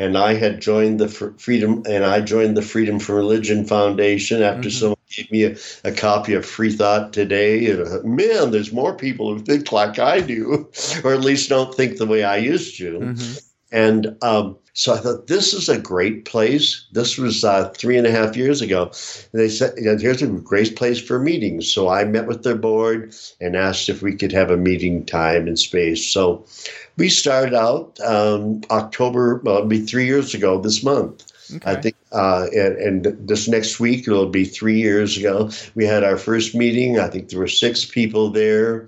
and 0.00 0.16
I 0.16 0.32
had 0.32 0.62
joined 0.62 0.98
the 0.98 1.08
Freedom, 1.08 1.82
and 1.86 2.06
I 2.06 2.22
joined 2.22 2.56
the 2.56 2.62
Freedom 2.62 2.98
from 2.98 3.16
Religion 3.16 3.66
Foundation 3.66 4.42
after 4.42 4.70
Mhm. 4.70 4.72
someone 4.72 4.96
gave 5.14 5.30
me 5.30 5.44
a, 5.44 5.56
a 5.84 5.92
copy 5.92 6.32
of 6.32 6.46
Free 6.46 6.72
Thought 6.72 7.12
Today. 7.12 7.66
And 7.70 7.86
uh, 7.86 8.00
man, 8.02 8.50
there's 8.50 8.72
more 8.72 8.94
people 8.96 9.34
who 9.34 9.40
think 9.40 9.72
like 9.72 9.98
I 9.98 10.20
do, 10.20 10.70
or 11.04 11.12
at 11.12 11.20
least 11.20 11.50
don't 11.50 11.74
think 11.74 11.98
the 11.98 12.06
way 12.06 12.24
I 12.24 12.38
used 12.38 12.78
to. 12.78 12.98
Mhm. 12.98 13.42
And 13.72 14.16
um, 14.22 14.56
so 14.72 14.94
I 14.94 14.98
thought, 14.98 15.26
this 15.26 15.52
is 15.52 15.68
a 15.68 15.78
great 15.78 16.24
place. 16.24 16.84
This 16.92 17.18
was 17.18 17.44
uh, 17.44 17.70
three 17.70 17.98
and 17.98 18.06
a 18.06 18.10
half 18.10 18.36
years 18.36 18.62
ago. 18.62 18.92
And 19.32 19.40
they 19.40 19.48
said, 19.48 19.74
you 19.76 19.84
know, 19.84 19.96
here's 19.96 20.22
a 20.22 20.28
great 20.28 20.76
place 20.76 21.00
for 21.00 21.18
meetings. 21.18 21.72
So 21.72 21.88
I 21.88 22.04
met 22.04 22.26
with 22.26 22.42
their 22.44 22.54
board 22.54 23.14
and 23.40 23.56
asked 23.56 23.88
if 23.88 24.02
we 24.02 24.14
could 24.14 24.32
have 24.32 24.50
a 24.50 24.56
meeting 24.56 25.04
time 25.04 25.46
and 25.46 25.58
space. 25.58 26.06
So 26.06 26.44
we 26.96 27.08
started 27.08 27.54
out 27.54 27.98
um, 28.00 28.62
October, 28.70 29.40
well, 29.44 29.56
it'll 29.56 29.68
be 29.68 29.84
three 29.84 30.06
years 30.06 30.34
ago 30.34 30.60
this 30.60 30.82
month. 30.84 31.26
I 31.64 31.74
think, 31.74 31.96
uh, 32.12 32.46
and, 32.54 32.76
and 32.76 33.28
this 33.28 33.48
next 33.48 33.80
week 33.80 34.06
it'll 34.06 34.28
be 34.28 34.44
three 34.44 34.78
years 34.78 35.16
ago. 35.16 35.50
We 35.74 35.84
had 35.84 36.04
our 36.04 36.16
first 36.16 36.54
meeting. 36.54 37.00
I 37.00 37.08
think 37.08 37.28
there 37.28 37.40
were 37.40 37.48
six 37.48 37.84
people 37.84 38.30
there, 38.30 38.86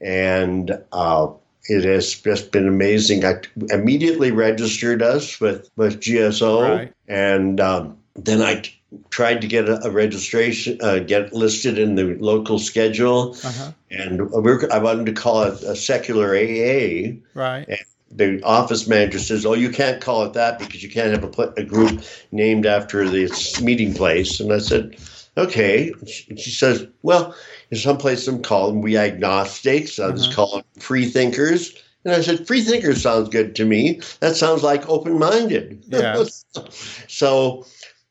and 0.00 0.70
uh, 0.92 1.28
it 1.68 1.84
has 1.84 2.14
just 2.14 2.52
been 2.52 2.68
amazing. 2.68 3.24
I 3.24 3.40
immediately 3.70 4.30
registered 4.30 5.02
us 5.02 5.40
with 5.40 5.70
with 5.76 6.00
GSO, 6.00 6.62
Right. 6.62 6.92
and 7.08 7.60
um, 7.60 7.96
then 8.14 8.42
I 8.42 8.62
tried 9.10 9.40
to 9.42 9.46
get 9.46 9.68
a, 9.68 9.84
a 9.86 9.90
registration, 9.90 10.78
uh, 10.80 11.00
get 11.00 11.32
listed 11.32 11.78
in 11.78 11.96
the 11.96 12.16
local 12.20 12.58
schedule, 12.58 13.36
Uh-huh. 13.44 13.72
and 13.90 14.30
we're, 14.30 14.70
I 14.70 14.78
wanted 14.78 15.06
to 15.06 15.12
call 15.12 15.42
it 15.42 15.62
a 15.62 15.74
secular 15.76 16.34
AA 16.34 17.18
Right. 17.34 17.66
And 17.68 17.78
the 18.10 18.40
office 18.44 18.86
manager 18.86 19.18
says, 19.18 19.44
"Oh, 19.44 19.54
you 19.54 19.68
can't 19.70 20.00
call 20.00 20.24
it 20.24 20.32
that 20.34 20.58
because 20.58 20.82
you 20.82 20.88
can't 20.88 21.10
have 21.12 21.24
a, 21.24 21.52
a 21.56 21.64
group 21.64 22.02
named 22.32 22.64
after 22.64 23.08
this 23.08 23.60
meeting 23.60 23.92
place." 23.94 24.38
And 24.40 24.52
I 24.52 24.58
said, 24.58 24.96
"Okay." 25.36 25.92
She, 26.06 26.36
she 26.36 26.50
says, 26.50 26.86
"Well, 27.02 27.34
some 27.74 27.98
places 27.98 28.28
I'm 28.28 28.42
calling 28.42 28.80
we 28.80 28.96
agnostics. 28.96 29.98
Others 29.98 30.26
Uh-huh. 30.28 30.34
call 30.34 30.50
them 30.56 30.64
free 30.78 31.06
thinkers." 31.06 31.72
And 32.04 32.14
I 32.14 32.20
said, 32.20 32.46
"Free 32.46 32.62
thinkers 32.62 33.02
sounds 33.02 33.28
good 33.28 33.56
to 33.56 33.64
me. 33.64 34.00
That 34.20 34.36
sounds 34.36 34.62
like 34.62 34.88
open-minded." 34.88 35.82
Yeah. 35.88 36.24
so 37.08 37.66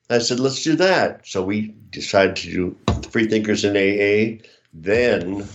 I 0.09 0.19
said, 0.19 0.39
"Let's 0.39 0.63
do 0.63 0.75
that." 0.75 1.21
So 1.25 1.41
we 1.43 1.73
decided 1.91 2.35
to 2.37 2.51
do 2.51 2.75
free 3.09 3.27
thinkers 3.27 3.63
in 3.63 3.75
AA. 3.77 4.41
Then 4.73 5.47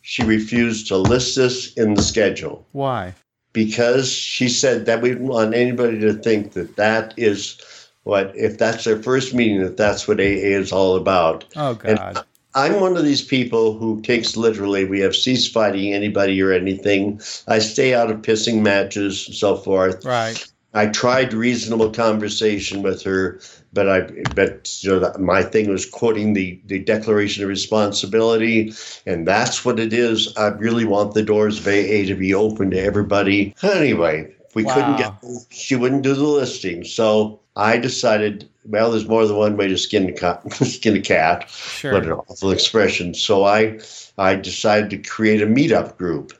she 0.00 0.22
refused 0.24 0.88
to 0.88 0.96
list 0.96 1.36
this 1.36 1.72
in 1.74 1.94
the 1.94 2.02
schedule 2.02 2.66
Why? 2.72 3.14
because 3.52 4.10
she 4.10 4.48
said 4.48 4.86
that 4.86 5.00
we 5.02 5.10
didn't 5.10 5.28
want 5.28 5.54
anybody 5.54 5.98
to 6.00 6.12
think 6.14 6.52
that 6.52 6.76
that 6.76 7.14
is 7.16 7.56
what 8.04 8.32
if 8.36 8.58
that's 8.58 8.84
their 8.84 9.02
first 9.02 9.32
meeting 9.34 9.62
that 9.62 9.76
that's 9.76 10.06
what 10.08 10.20
AA 10.20 10.56
is 10.60 10.72
all 10.72 10.96
about. 10.96 11.44
Oh 11.56 11.78
And 11.84 11.98
God. 11.98 12.24
I'm 12.54 12.80
one 12.80 12.96
of 12.96 13.04
these 13.04 13.22
people 13.22 13.76
who 13.76 14.00
takes 14.02 14.36
literally 14.36 14.84
we 14.84 15.00
have 15.00 15.16
ceased 15.16 15.52
fighting 15.52 15.92
anybody 15.92 16.40
or 16.40 16.52
anything. 16.52 17.20
I 17.48 17.58
stay 17.58 17.94
out 17.94 18.10
of 18.10 18.22
pissing 18.22 18.62
matches 18.62 19.26
and 19.26 19.36
so 19.36 19.56
forth. 19.56 20.04
Right. 20.04 20.44
I 20.76 20.86
tried 20.86 21.32
reasonable 21.32 21.90
conversation 21.90 22.82
with 22.82 23.02
her, 23.02 23.40
but 23.72 23.88
I 23.88 24.00
but 24.34 24.76
you 24.82 24.98
know 24.98 25.12
my 25.20 25.42
thing 25.42 25.70
was 25.70 25.86
quoting 25.86 26.34
the 26.34 26.60
the 26.66 26.80
Declaration 26.80 27.44
of 27.44 27.48
Responsibility, 27.48 28.72
and 29.06 29.26
that's 29.26 29.64
what 29.64 29.78
it 29.78 29.92
is. 29.92 30.36
I 30.36 30.48
really 30.48 30.84
want 30.84 31.14
the 31.14 31.22
doors 31.22 31.58
of 31.58 31.66
AA 31.68 32.06
to 32.06 32.16
be 32.16 32.34
open 32.34 32.70
to 32.72 32.80
everybody. 32.80 33.54
Anyway, 33.62 34.34
we 34.54 34.64
couldn't 34.64 34.96
get 34.96 35.12
Wow. 35.22 35.38
she 35.50 35.76
wouldn't 35.76 36.02
do 36.02 36.14
the 36.14 36.24
listing, 36.24 36.82
so 36.84 37.40
I 37.56 37.76
decided. 37.78 38.48
Well, 38.66 38.90
there's 38.90 39.06
more 39.08 39.26
than 39.26 39.36
one 39.36 39.56
way 39.56 39.68
to 39.68 39.76
skin 39.76 40.08
a 40.08 40.12
cat. 40.12 40.50
skin 40.54 40.96
a 40.96 41.00
cat. 41.00 41.48
Sure. 41.50 41.92
What 41.92 42.04
an 42.04 42.12
awful 42.12 42.50
expression. 42.50 43.14
So 43.14 43.44
I 43.44 43.78
I 44.18 44.34
decided 44.36 44.90
to 44.90 44.98
create 44.98 45.42
a 45.42 45.46
meetup 45.46 45.96
group 45.98 46.32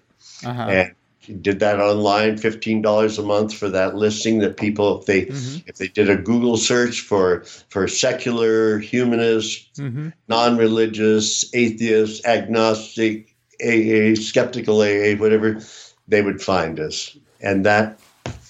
Uh-huh. 0.45 0.62
and 0.62 1.43
did 1.43 1.59
that 1.61 1.81
online 1.81 2.37
fifteen 2.37 2.83
dollars 2.83 3.19
a 3.19 3.23
month 3.23 3.55
for 3.55 3.69
that 3.71 3.95
listing 3.95 4.41
that 4.41 4.57
people 4.59 5.01
if 5.01 5.07
they 5.07 5.23
Mhm. 5.27 5.62
if 5.67 5.77
they 5.77 5.89
did 5.89 6.11
a 6.11 6.17
google 6.17 6.57
search 6.59 7.01
for 7.01 7.45
for 7.71 7.89
secular 7.89 8.79
humanist 8.79 9.73
Mhm. 9.79 10.12
non-religious 10.29 11.47
atheist 11.55 12.27
agnostic 12.27 13.35
aa 13.62 14.15
skeptical 14.17 14.83
aa 14.83 15.15
whatever 15.17 15.61
they 16.09 16.21
would 16.21 16.43
find 16.43 16.79
us 16.79 17.17
and 17.41 17.65
that 17.65 17.99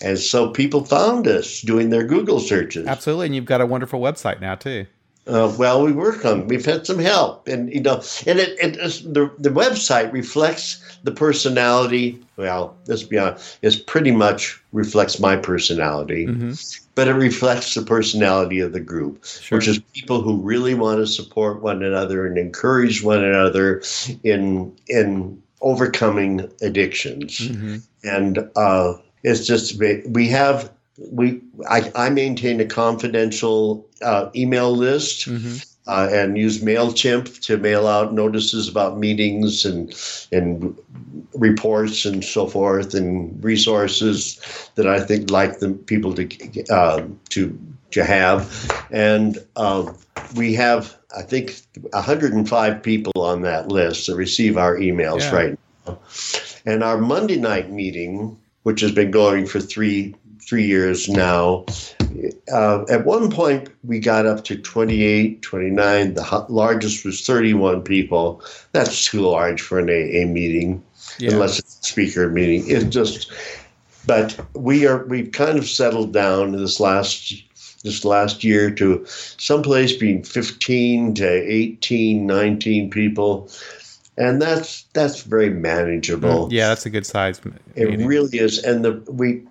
and 0.01 0.19
so 0.19 0.51
people 0.51 0.85
found 0.85 1.27
us 1.27 1.61
doing 1.63 1.91
their 1.91 2.05
google 2.05 2.41
searches 2.41 2.87
Absolutely. 2.87 3.27
And 3.27 3.35
you've 3.35 3.45
got 3.45 3.61
a 3.61 3.67
wonderful 3.67 4.01
website 4.01 4.41
now 4.41 4.55
too. 4.55 4.87
Uh, 5.27 5.55
well, 5.59 5.83
we 5.83 5.93
work 5.93 6.25
on. 6.25 6.47
We've 6.49 6.65
had 6.65 6.87
some 6.87 6.99
help, 6.99 7.49
and 7.49 7.73
you 7.73 7.81
know, 7.81 8.03
and 8.27 8.39
it, 8.39 8.59
it 8.61 8.75
the 9.15 9.33
the 9.39 9.49
website 9.49 10.13
reflects 10.13 10.99
the 11.03 11.13
personality. 11.13 12.23
Well, 12.37 12.77
let's 12.87 13.05
be 13.05 13.17
honest, 13.17 13.59
it 13.63 13.87
pretty 13.87 14.11
much 14.11 14.63
reflects 14.73 15.19
my 15.19 15.37
personality, 15.37 16.27
mm-hmm. 16.27 16.53
but 16.95 17.09
it 17.09 17.15
reflects 17.15 17.73
the 17.73 17.81
personality 17.81 18.61
of 18.61 18.75
the 18.75 18.81
group, 18.81 19.25
sure. 19.25 19.57
which 19.57 19.67
is 19.67 19.79
people 19.95 20.21
who 20.21 20.43
really 20.43 20.75
want 20.75 20.99
to 20.99 21.07
support 21.07 21.63
one 21.63 21.83
another 21.83 22.27
and 22.27 22.37
encourage 22.37 23.03
one 23.03 23.25
another 23.25 23.83
in 24.25 24.77
in 24.89 25.43
overcoming 25.63 26.51
addictions, 26.61 27.41
mm-hmm. 27.41 27.77
and 28.03 28.51
uh, 28.57 28.95
it's 29.25 29.47
just 29.47 29.83
we 30.07 30.29
have 30.29 30.71
we 31.11 31.41
I, 31.69 31.91
I 31.97 32.11
maintain 32.11 32.61
a 32.61 32.67
confidential 32.67 33.85
uh, 34.03 34.31
email 34.37 34.73
list 34.77 35.27
mm-hmm. 35.27 35.57
uh, 35.89 36.09
and 36.13 36.39
use 36.39 36.63
Mailchimp 36.63 37.41
to 37.43 37.57
mail 37.57 37.89
out 37.89 38.13
notices 38.13 38.69
about 38.69 38.99
meetings 38.99 39.65
and 39.65 39.93
and 40.31 40.77
reports 41.35 42.05
and 42.05 42.23
so 42.25 42.47
forth 42.47 42.95
and 42.95 43.43
resources 43.43 44.71
that 44.77 44.87
I 44.87 45.01
think 45.01 45.31
like 45.31 45.59
the 45.59 45.71
people 45.71 46.15
to 46.15 46.65
uh, 46.71 47.03
to 47.31 47.59
to 47.91 48.05
have 48.05 48.87
and 48.91 49.39
um, 49.57 49.97
we 50.37 50.55
have 50.55 50.97
I 51.17 51.23
think 51.23 51.61
105 51.91 52.83
people 52.83 53.13
on 53.17 53.43
that 53.43 53.69
list 53.69 54.07
that 54.07 54.17
receive 54.17 54.59
our 54.59 54.77
emails 54.77 55.21
yeah. 55.21 55.35
right 55.35 55.59
now 55.87 55.99
and 56.67 56.85
our 56.85 56.99
Monday 56.99 57.37
night 57.37 57.71
meeting 57.71 58.37
which 58.65 58.81
has 58.81 58.93
been 58.93 59.11
going 59.11 59.47
for 59.47 59.61
three 59.61 60.15
three 60.41 60.67
years 60.67 61.09
now. 61.09 61.65
Uh, 62.53 62.85
at 62.91 63.07
one 63.07 63.31
point, 63.31 63.69
we 63.83 63.99
got 63.99 64.27
up 64.27 64.45
to 64.45 64.57
28, 64.57 65.43
29. 65.43 66.15
The 66.15 66.47
largest 66.49 67.05
was 67.05 67.25
31 67.27 67.83
people. 67.83 68.43
That's 68.73 69.07
too 69.07 69.23
large 69.23 69.61
for 69.61 69.79
an 69.79 69.89
AA 69.89 70.31
meeting, 70.31 70.83
yeah. 71.19 71.33
unless 71.33 71.59
it's 71.59 71.81
a 71.81 71.85
speaker 71.85 72.29
meeting. 72.29 72.69
It 72.69 72.91
just, 72.91 73.33
but 74.07 74.39
we 74.55 74.87
are 74.87 75.05
we've 75.07 75.33
kind 75.33 75.59
of 75.59 75.67
settled 75.67 76.13
down 76.13 76.53
this 76.53 76.79
last 76.79 77.35
this 77.83 78.05
last 78.05 78.45
year 78.45 78.71
to 78.71 79.05
someplace 79.07 79.93
between 79.93 80.23
15 80.25 81.15
to 81.15 81.29
18, 81.29 82.27
19 82.27 82.91
people 82.91 83.51
and 84.17 84.41
that's 84.41 84.85
that's 84.93 85.23
very 85.23 85.51
manageable. 85.51 86.49
Mm, 86.49 86.53
yeah, 86.53 86.69
that's 86.69 86.87
a 86.87 86.91
good 86.91 87.07
size. 87.07 87.45
Meeting. 87.45 87.61
It 87.75 88.07
really 88.07 88.39
is, 88.39 88.63
and 88.63 88.85
the 88.85 88.93
we 89.11 89.43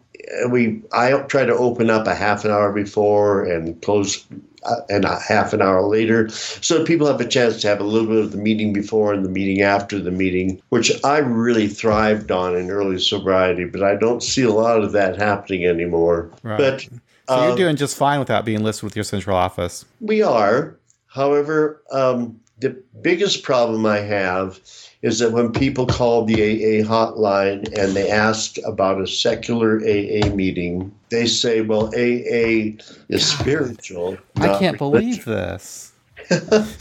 we 0.49 0.82
I 0.91 1.11
try 1.24 1.45
to 1.45 1.55
open 1.55 1.89
up 1.89 2.07
a 2.07 2.16
half 2.16 2.45
an 2.45 2.51
hour 2.51 2.72
before 2.72 3.43
and 3.43 3.82
close 3.82 4.26
uh, 4.66 4.76
and 4.89 5.03
a 5.03 5.20
half 5.20 5.51
an 5.53 5.61
hour 5.61 5.82
later, 5.84 6.30
so 6.30 6.86
people 6.86 7.07
have 7.07 7.20
a 7.20 7.28
chance 7.28 7.61
to 7.61 7.68
have 7.68 7.82
a 7.82 7.84
little 7.84 8.07
bit 8.07 8.24
of 8.24 8.32
the 8.32 8.38
meeting 8.38 8.72
before 8.72 9.14
and 9.14 9.26
the 9.26 9.30
meeting 9.30 9.61
after 9.61 9.99
the 9.99 10.11
meeting, 10.11 10.61
which 10.70 10.91
I 11.03 11.18
really 11.18 11.68
thrived 11.68 12.32
on 12.32 12.55
in 12.55 12.70
early 12.70 12.99
sobriety, 12.99 13.66
but 13.66 13.84
I 13.84 13.95
don't 13.95 14.24
see 14.24 14.43
a 14.43 14.51
lot 14.51 14.82
of 14.82 14.93
that 14.93 15.18
happening 15.18 15.66
anymore. 15.66 16.32
Right. 16.43 16.57
But 16.57 16.88
so 17.28 17.41
you're 17.41 17.51
um, 17.51 17.57
doing 17.57 17.76
just 17.76 17.97
fine 17.97 18.20
without 18.20 18.45
being 18.45 18.64
listed 18.64 18.84
with 18.84 18.95
your 18.95 19.03
central 19.03 19.36
office. 19.36 19.86
We 19.99 20.22
are, 20.22 20.78
however, 21.07 21.82
um, 21.91 22.39
the 22.64 22.82
biggest 23.01 23.43
problem 23.43 23.86
I 23.86 23.99
have 23.99 24.59
is 25.01 25.20
that 25.20 25.34
when 25.34 25.51
people 25.51 25.86
call 25.86 26.24
the 26.24 26.36
AA 26.36 26.88
hotline 26.88 27.68
and 27.78 27.93
they 27.93 28.09
ask 28.09 28.55
about 28.66 29.01
a 29.01 29.05
secular 29.05 29.80
AA 29.80 30.34
meeting, 30.34 30.95
they 31.09 31.28
say, 31.28 31.59
well, 31.59 31.88
AA 31.88 32.78
is 33.09 33.30
God, 33.36 33.39
spiritual. 33.39 34.18
I 34.38 34.57
can't 34.57 34.78
believe 34.78 35.26
this. 35.26 35.91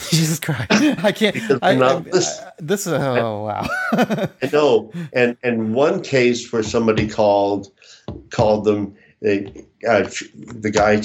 Jesus 0.08 0.38
Christ! 0.38 0.70
I 0.70 1.10
can't. 1.10 1.36
I, 1.62 1.70
I, 1.70 1.98
this, 1.98 2.38
I, 2.38 2.52
this 2.60 2.86
is 2.86 2.92
oh 2.92 3.42
wow. 3.42 3.66
I 3.92 4.28
know, 4.52 4.92
and 5.12 5.36
and 5.42 5.74
one 5.74 6.00
case 6.00 6.52
where 6.52 6.62
somebody 6.62 7.08
called 7.08 7.72
called 8.30 8.64
them 8.64 8.94
they, 9.20 9.64
uh, 9.88 10.08
the 10.46 10.70
guy 10.70 11.00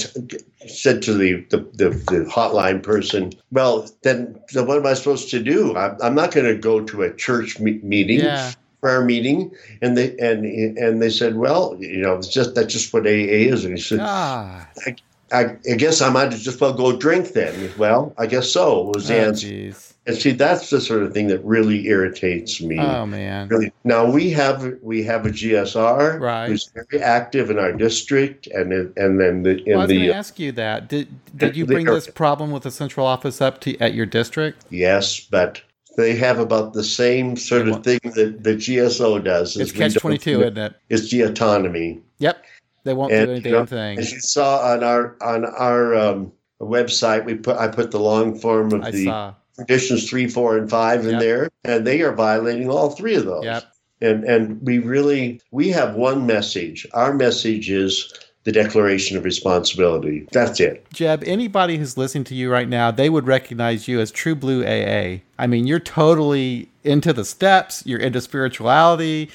said 0.68 1.02
to 1.04 1.14
the, 1.14 1.42
the, 1.50 1.58
the, 1.74 1.90
the, 1.90 2.30
hotline 2.30 2.82
person, 2.82 3.34
"Well, 3.52 3.90
then, 4.04 4.40
then 4.54 4.68
what 4.68 4.78
am 4.78 4.86
I 4.86 4.94
supposed 4.94 5.30
to 5.32 5.42
do? 5.42 5.76
I'm, 5.76 5.98
I'm 6.02 6.16
not 6.16 6.32
going 6.32 6.46
to 6.46 6.56
go 6.56 6.82
to 6.82 7.04
a 7.04 7.14
church 7.14 7.60
me- 7.60 7.80
meeting." 7.84 8.20
Yeah. 8.20 8.52
Prayer 8.80 9.04
meeting, 9.04 9.52
and 9.82 9.98
they 9.98 10.16
and 10.20 10.46
and 10.78 11.02
they 11.02 11.10
said, 11.10 11.38
"Well, 11.38 11.76
you 11.80 11.98
know, 11.98 12.16
it's 12.16 12.28
just 12.28 12.54
that's 12.54 12.72
just 12.72 12.94
what 12.94 13.08
AA 13.08 13.50
is." 13.50 13.66
And 13.66 13.76
he 13.76 13.82
said, 13.82 14.00
ah. 14.04 14.70
I, 14.86 14.96
I, 15.32 15.58
I, 15.68 15.76
guess 15.76 16.00
I 16.00 16.12
might 16.12 16.30
just 16.30 16.62
well 16.62 16.74
go 16.74 16.96
drink 16.96 17.30
then. 17.30 17.72
Well, 17.80 18.14
I 18.20 18.28
guess 18.28 18.52
so 18.52 18.92
was 18.94 19.08
the 19.08 19.18
oh, 19.18 19.28
answer. 19.30 19.48
Geez. 19.48 19.87
And 20.08 20.16
see, 20.16 20.32
that's 20.32 20.70
the 20.70 20.80
sort 20.80 21.04
of 21.04 21.14
thing 21.14 21.28
that 21.28 21.44
really 21.44 21.86
irritates 21.88 22.62
me. 22.62 22.80
Oh 22.80 23.06
man! 23.06 23.50
Really. 23.50 23.74
Now 23.84 24.10
we 24.10 24.30
have 24.30 24.76
we 24.82 25.04
have 25.04 25.26
a 25.26 25.30
GSR 25.30 26.22
right. 26.22 26.48
who's 26.48 26.72
very 26.74 27.04
active 27.04 27.50
in 27.50 27.60
our 27.60 27.74
district, 27.74 28.48
and 28.48 28.72
and 28.72 29.20
then 29.20 29.44
the, 29.44 29.62
in 29.66 29.72
well, 29.74 29.80
I 29.80 29.82
was 29.82 29.90
the. 29.90 29.98
going 29.98 30.08
to 30.08 30.16
ask 30.16 30.40
you 30.40 30.54
that. 30.54 30.88
Did 30.88 31.10
did 31.36 31.58
you 31.58 31.66
bring 31.66 31.88
the, 31.88 31.94
this 31.94 32.08
problem 32.08 32.52
with 32.52 32.64
the 32.64 32.72
central 32.72 33.06
office 33.06 33.42
up 33.42 33.60
to 33.62 33.78
at 33.80 33.94
your 33.94 34.06
district? 34.06 34.64
Yes, 34.70 35.20
but 35.20 35.62
they 35.98 36.16
have 36.16 36.40
about 36.40 36.72
the 36.72 36.86
same 36.86 37.36
sort 37.36 37.68
of 37.68 37.84
thing 37.84 38.00
that 38.04 38.44
the 38.44 38.56
GSO 38.56 39.22
does. 39.22 39.58
It's 39.58 39.74
catch 39.74 39.96
twenty 39.96 40.18
two, 40.18 40.40
isn't 40.40 40.58
it? 40.58 40.74
It's 40.88 41.12
the 41.12 41.24
autonomy. 41.24 42.02
Yep, 42.20 42.46
they 42.86 42.94
won't 42.94 43.12
and, 43.12 43.26
do 43.26 43.32
any 43.34 43.42
damn 43.42 43.52
you 43.52 43.60
know, 43.60 43.66
thing. 43.66 44.00
As 44.00 44.14
you 44.14 44.22
saw 44.22 44.72
on 44.72 44.86
our 44.86 45.18
on 45.22 45.44
our 45.44 45.96
um, 45.96 46.32
website, 46.62 47.26
we 47.26 47.36
put 47.36 47.58
I 47.58 47.68
put 47.68 47.92
the 47.92 48.00
long 48.00 48.40
form 48.40 48.72
of 48.72 48.84
I 48.84 48.92
the. 48.92 49.04
Saw 49.04 49.34
conditions 49.58 50.10
three, 50.10 50.28
four, 50.28 50.58
and 50.58 50.70
five 50.70 51.06
in 51.06 51.12
yep. 51.12 51.20
there, 51.20 51.50
and 51.64 51.86
they 51.86 52.02
are 52.02 52.14
violating 52.14 52.70
all 52.70 52.92
three 52.92 53.16
of 53.16 53.26
those. 53.26 53.44
Yep. 53.44 53.64
And 54.00 54.24
and 54.26 54.62
we 54.62 54.80
really 54.80 55.42
we 55.52 55.70
have 55.70 55.96
one 55.96 56.26
message. 56.26 56.86
Our 56.94 57.14
message 57.14 57.70
is 57.70 58.14
the 58.44 58.52
declaration 58.54 59.18
of 59.18 59.26
responsibility. 59.26 60.26
That's 60.32 60.62
it. 60.62 60.86
Jeb, 60.94 61.22
anybody 61.26 61.78
who's 61.78 61.98
listening 61.98 62.24
to 62.26 62.36
you 62.36 62.50
right 62.50 62.70
now, 62.70 62.92
they 62.92 63.10
would 63.10 63.28
recognize 63.28 63.90
you 63.90 64.00
as 64.00 64.10
true 64.10 64.36
blue 64.36 64.64
AA. 64.64 65.20
I 65.38 65.48
mean, 65.48 65.68
you're 65.68 65.82
totally 65.82 66.70
into 66.86 67.12
the 67.12 67.26
steps, 67.26 67.84
you're 67.86 68.00
into 68.00 68.22
spirituality, 68.22 69.30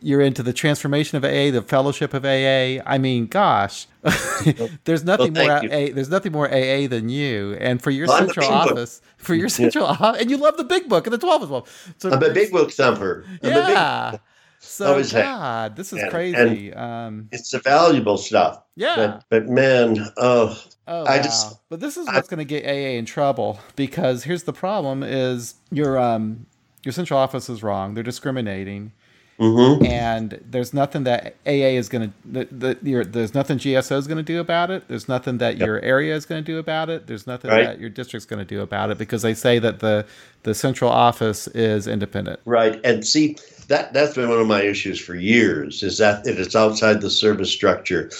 you're 0.00 0.22
into 0.22 0.42
the 0.42 0.54
transformation 0.54 1.18
of 1.18 1.24
AA, 1.24 1.50
the 1.50 1.60
fellowship 1.60 2.14
of 2.14 2.24
AA. 2.24 2.80
I 2.86 2.98
mean, 2.98 3.26
gosh, 3.26 3.86
there's 4.84 5.04
nothing 5.04 5.34
well, 5.34 5.62
more 5.62 5.70
AA, 5.70 5.88
there's 5.92 6.10
nothing 6.10 6.32
more 6.32 6.48
AA 6.48 6.86
than 6.86 7.08
you. 7.08 7.58
And 7.60 7.82
for 7.82 7.90
your 7.90 8.06
well, 8.06 8.18
central 8.18 8.48
office. 8.48 9.02
For 9.24 9.34
your 9.34 9.48
central 9.48 9.84
yeah. 9.84 9.96
office, 9.98 10.22
and 10.22 10.30
you 10.30 10.36
love 10.36 10.56
the 10.56 10.64
big 10.64 10.88
book 10.88 11.06
and 11.06 11.12
the 11.12 11.18
12 11.18 11.42
as 11.42 11.48
well. 11.48 11.66
So 11.98 12.10
I'm 12.10 12.22
a 12.22 12.30
big 12.30 12.50
book 12.50 12.70
thumper. 12.72 13.24
I'm 13.42 13.50
yeah. 13.50 14.18
So 14.60 15.02
God, 15.04 15.76
this 15.76 15.92
is 15.92 16.00
and, 16.00 16.10
crazy. 16.10 16.70
And 16.70 16.74
um, 16.74 17.28
it's 17.32 17.50
the 17.50 17.58
valuable 17.58 18.16
stuff. 18.16 18.62
Yeah. 18.76 18.96
But, 18.96 19.24
but 19.28 19.48
man, 19.48 20.06
oh, 20.16 20.60
oh 20.88 21.04
I 21.04 21.16
wow. 21.18 21.22
just. 21.22 21.68
But 21.68 21.80
this 21.80 21.96
is 21.96 22.06
what's 22.06 22.28
going 22.28 22.38
to 22.38 22.44
get 22.44 22.64
AA 22.64 22.96
in 22.96 23.04
trouble 23.04 23.60
because 23.76 24.24
here's 24.24 24.44
the 24.44 24.52
problem: 24.52 25.02
is 25.02 25.54
your 25.70 25.98
um 25.98 26.46
your 26.82 26.92
central 26.92 27.18
office 27.18 27.48
is 27.48 27.62
wrong. 27.62 27.94
They're 27.94 28.02
discriminating. 28.02 28.92
Mm-hmm. 29.38 29.84
And 29.84 30.40
there's 30.48 30.72
nothing 30.72 31.04
that 31.04 31.36
AA 31.46 31.74
is 31.76 31.88
going 31.88 32.12
to, 32.24 32.46
the, 32.52 32.78
the, 32.80 33.04
there's 33.04 33.34
nothing 33.34 33.58
GSO 33.58 33.96
is 33.98 34.06
going 34.06 34.18
to 34.18 34.22
do 34.22 34.38
about 34.40 34.70
it. 34.70 34.86
There's 34.88 35.08
nothing 35.08 35.38
that 35.38 35.56
yep. 35.56 35.66
your 35.66 35.80
area 35.80 36.14
is 36.14 36.24
going 36.24 36.44
to 36.44 36.46
do 36.46 36.58
about 36.58 36.88
it. 36.88 37.06
There's 37.06 37.26
nothing 37.26 37.50
right. 37.50 37.64
that 37.64 37.80
your 37.80 37.90
district's 37.90 38.26
going 38.26 38.38
to 38.38 38.44
do 38.44 38.60
about 38.60 38.90
it 38.90 38.98
because 38.98 39.22
they 39.22 39.34
say 39.34 39.58
that 39.58 39.80
the, 39.80 40.06
the 40.44 40.54
central 40.54 40.90
office 40.90 41.48
is 41.48 41.86
independent. 41.88 42.40
Right. 42.44 42.80
And 42.84 43.04
see, 43.04 43.36
that 43.68 43.92
that's 43.92 44.14
been 44.14 44.28
one 44.28 44.40
of 44.40 44.46
my 44.46 44.62
issues 44.62 44.98
for 44.98 45.14
years 45.14 45.82
is 45.82 45.98
that 45.98 46.26
it 46.26 46.38
is 46.38 46.54
outside 46.54 47.00
the 47.00 47.10
service 47.10 47.50
structure. 47.50 48.10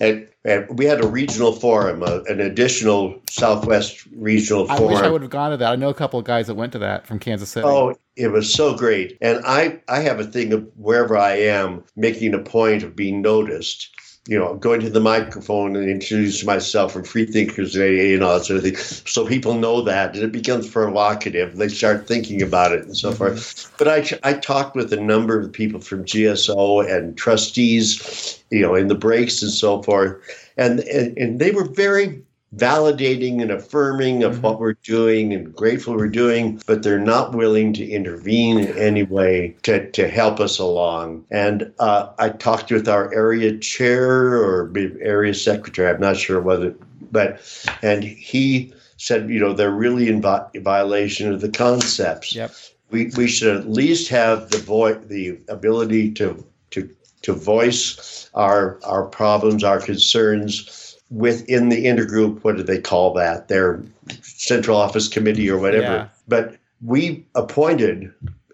And, 0.00 0.26
and 0.44 0.78
we 0.78 0.84
had 0.84 1.02
a 1.02 1.08
regional 1.08 1.52
forum 1.52 2.02
uh, 2.02 2.20
an 2.28 2.40
additional 2.40 3.20
southwest 3.28 4.06
regional 4.14 4.70
I 4.70 4.76
forum 4.76 4.90
i 4.90 4.94
wish 4.94 5.04
i 5.04 5.10
would 5.10 5.22
have 5.22 5.30
gone 5.30 5.50
to 5.50 5.56
that. 5.56 5.72
I 5.72 5.76
know 5.76 5.88
a 5.88 5.94
couple 5.94 6.18
of 6.18 6.24
guys 6.24 6.46
that 6.48 6.54
went 6.54 6.72
to 6.72 6.78
that 6.80 7.06
from 7.06 7.18
kansas 7.18 7.50
city. 7.50 7.66
Oh 7.66 7.96
it 8.16 8.28
was 8.28 8.52
so 8.52 8.76
great. 8.76 9.18
And 9.20 9.40
i 9.44 9.80
i 9.88 10.00
have 10.00 10.20
a 10.20 10.24
thing 10.24 10.52
of 10.52 10.68
wherever 10.76 11.16
i 11.16 11.36
am 11.36 11.84
making 11.96 12.34
a 12.34 12.38
point 12.38 12.82
of 12.82 12.94
being 12.94 13.22
noticed 13.22 13.93
you 14.26 14.38
know, 14.38 14.54
going 14.54 14.80
to 14.80 14.88
the 14.88 15.00
microphone 15.00 15.76
and 15.76 15.88
introduce 15.88 16.44
myself 16.44 16.96
and 16.96 17.06
free 17.06 17.26
thinkers 17.26 17.76
and 17.76 17.84
AA 17.84 18.14
and 18.14 18.24
all 18.24 18.38
that 18.38 18.44
sort 18.46 18.56
of 18.56 18.64
thing. 18.64 18.76
So 18.76 19.26
people 19.26 19.54
know 19.54 19.82
that 19.82 20.14
and 20.14 20.24
it 20.24 20.32
becomes 20.32 20.70
provocative. 20.70 21.56
They 21.56 21.68
start 21.68 22.08
thinking 22.08 22.40
about 22.40 22.72
it 22.72 22.86
and 22.86 22.96
so 22.96 23.10
mm-hmm. 23.10 23.18
forth. 23.18 23.74
But 23.76 23.88
I, 23.88 24.18
I 24.22 24.32
talked 24.32 24.76
with 24.76 24.92
a 24.94 25.00
number 25.00 25.38
of 25.38 25.52
people 25.52 25.80
from 25.80 26.06
GSO 26.06 26.90
and 26.90 27.18
trustees, 27.18 28.42
you 28.50 28.62
know, 28.62 28.74
in 28.74 28.88
the 28.88 28.94
breaks 28.94 29.42
and 29.42 29.52
so 29.52 29.82
forth. 29.82 30.18
And, 30.56 30.80
and, 30.80 31.16
and 31.18 31.38
they 31.38 31.50
were 31.50 31.68
very 31.68 32.22
validating 32.56 33.42
and 33.42 33.50
affirming 33.50 34.22
of 34.22 34.34
mm-hmm. 34.34 34.42
what 34.42 34.60
we're 34.60 34.74
doing 34.84 35.32
and 35.32 35.54
grateful 35.54 35.94
we're 35.94 36.08
doing, 36.08 36.60
but 36.66 36.82
they're 36.82 36.98
not 36.98 37.34
willing 37.34 37.72
to 37.74 37.88
intervene 37.88 38.58
in 38.58 38.78
any 38.78 39.02
way 39.02 39.56
to, 39.62 39.90
to 39.92 40.08
help 40.08 40.40
us 40.40 40.58
along. 40.58 41.24
And 41.30 41.72
uh, 41.78 42.10
I 42.18 42.30
talked 42.30 42.70
with 42.70 42.88
our 42.88 43.12
area 43.14 43.58
chair 43.58 44.34
or 44.34 44.72
area 45.00 45.34
secretary, 45.34 45.90
I'm 45.90 46.00
not 46.00 46.16
sure 46.16 46.40
whether, 46.40 46.74
but, 47.10 47.40
and 47.82 48.04
he 48.04 48.72
said, 48.96 49.28
you 49.28 49.40
know, 49.40 49.52
they're 49.52 49.70
really 49.70 50.08
in 50.08 50.20
vi- 50.20 50.48
violation 50.56 51.32
of 51.32 51.40
the 51.40 51.50
concepts. 51.50 52.34
Yep. 52.34 52.52
We, 52.90 53.10
we 53.16 53.26
should 53.26 53.56
at 53.56 53.68
least 53.68 54.08
have 54.10 54.50
the 54.50 54.58
vo- 54.58 54.94
the 54.94 55.40
ability 55.48 56.12
to 56.12 56.46
to 56.70 56.88
to 57.22 57.32
voice 57.32 58.30
our 58.34 58.78
our 58.84 59.06
problems, 59.06 59.64
our 59.64 59.80
concerns 59.80 60.83
within 61.14 61.68
the 61.68 61.84
intergroup. 61.84 62.42
What 62.42 62.56
do 62.56 62.62
they 62.62 62.80
call 62.80 63.14
that? 63.14 63.48
Their 63.48 63.82
central 64.22 64.76
office 64.76 65.08
committee 65.08 65.48
or 65.48 65.58
whatever. 65.58 65.82
Yeah. 65.82 66.08
But 66.28 66.56
we 66.82 67.26
appointed 67.34 68.12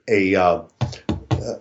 a 0.08 0.36
uh, 0.36 0.62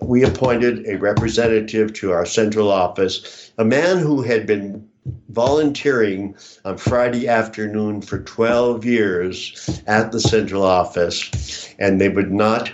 we 0.01 0.23
appointed 0.23 0.85
a 0.87 0.97
representative 0.97 1.93
to 1.93 2.11
our 2.11 2.25
central 2.25 2.69
office, 2.69 3.51
a 3.57 3.65
man 3.65 3.97
who 3.97 4.21
had 4.21 4.45
been 4.45 4.87
volunteering 5.29 6.35
on 6.65 6.77
Friday 6.77 7.27
afternoon 7.27 8.01
for 8.01 8.19
12 8.19 8.85
years 8.85 9.81
at 9.87 10.11
the 10.11 10.19
central 10.19 10.63
office, 10.63 11.73
and 11.79 11.99
they 11.99 12.09
would 12.09 12.31
not 12.31 12.71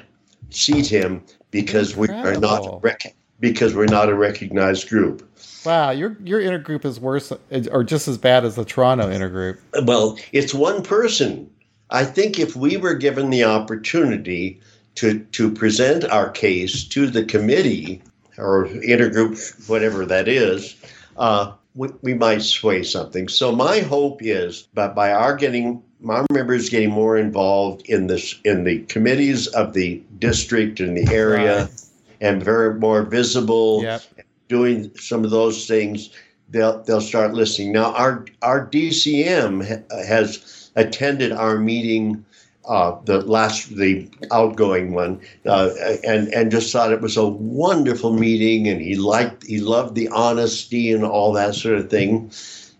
seat 0.49 0.87
him 0.87 1.23
because 1.51 1.95
we 1.95 2.09
are 2.09 2.37
not 2.37 2.81
rec- 2.83 3.15
because 3.39 3.75
we're 3.75 3.85
not 3.85 4.09
a 4.09 4.15
recognized 4.15 4.89
group. 4.89 5.29
Wow, 5.65 5.91
your 5.91 6.17
your 6.23 6.39
intergroup 6.39 6.85
is 6.85 6.99
worse 6.99 7.31
or 7.71 7.83
just 7.83 8.07
as 8.07 8.17
bad 8.17 8.45
as 8.45 8.55
the 8.55 8.65
Toronto 8.65 9.09
intergroup. 9.09 9.57
Well, 9.85 10.17
it's 10.31 10.53
one 10.53 10.83
person. 10.83 11.49
I 11.89 12.03
think 12.05 12.39
if 12.39 12.55
we 12.55 12.77
were 12.77 12.93
given 12.95 13.29
the 13.29 13.43
opportunity 13.43 14.59
to 14.95 15.19
to 15.19 15.51
present 15.51 16.03
our 16.05 16.29
case 16.29 16.83
to 16.85 17.07
the 17.07 17.23
committee 17.23 18.01
or 18.37 18.67
intergroup, 18.67 19.67
whatever 19.69 20.05
that 20.05 20.27
is, 20.27 20.75
uh, 21.17 21.51
we, 21.75 21.89
we 22.01 22.13
might 22.13 22.41
sway 22.41 22.83
something. 22.83 23.27
So 23.27 23.51
my 23.51 23.79
hope 23.79 24.21
is 24.21 24.67
that 24.73 24.95
by 24.95 25.11
our 25.11 25.35
getting 25.35 25.81
our 26.07 26.25
members 26.31 26.69
getting 26.69 26.91
more 26.91 27.17
involved 27.17 27.87
in 27.89 28.07
this 28.07 28.35
in 28.43 28.63
the 28.63 28.79
committees 28.83 29.47
of 29.47 29.73
the 29.73 30.01
district 30.19 30.79
and 30.79 30.95
the 30.97 31.11
area 31.13 31.61
Right. 31.63 31.81
and 32.21 32.43
very 32.43 32.75
more 32.75 33.01
visible 33.03 33.81
Yep. 33.83 34.01
Doing 34.47 34.91
some 34.97 35.23
of 35.23 35.31
those 35.31 35.67
things, 35.67 36.09
they'll 36.49 36.83
they'll 36.83 37.01
start 37.01 37.33
listening. 37.33 37.71
Now, 37.71 37.93
our 37.93 38.25
our 38.41 38.65
DCM 38.65 39.67
ha- 39.67 40.03
has 40.05 40.71
attended 40.75 41.31
our 41.31 41.57
meeting, 41.57 42.25
uh, 42.67 42.97
the 43.05 43.21
last 43.21 43.75
the 43.75 44.09
outgoing 44.31 44.93
one, 44.93 45.19
uh, 45.45 45.69
and 46.03 46.27
and 46.29 46.51
just 46.51 46.71
thought 46.71 46.91
it 46.91 47.01
was 47.01 47.17
a 47.17 47.27
wonderful 47.27 48.13
meeting, 48.13 48.67
and 48.67 48.81
he 48.81 48.95
liked 48.95 49.45
he 49.45 49.59
loved 49.59 49.95
the 49.95 50.07
honesty 50.09 50.91
and 50.91 51.03
all 51.03 51.33
that 51.33 51.55
sort 51.55 51.77
of 51.77 51.89
thing, 51.89 52.31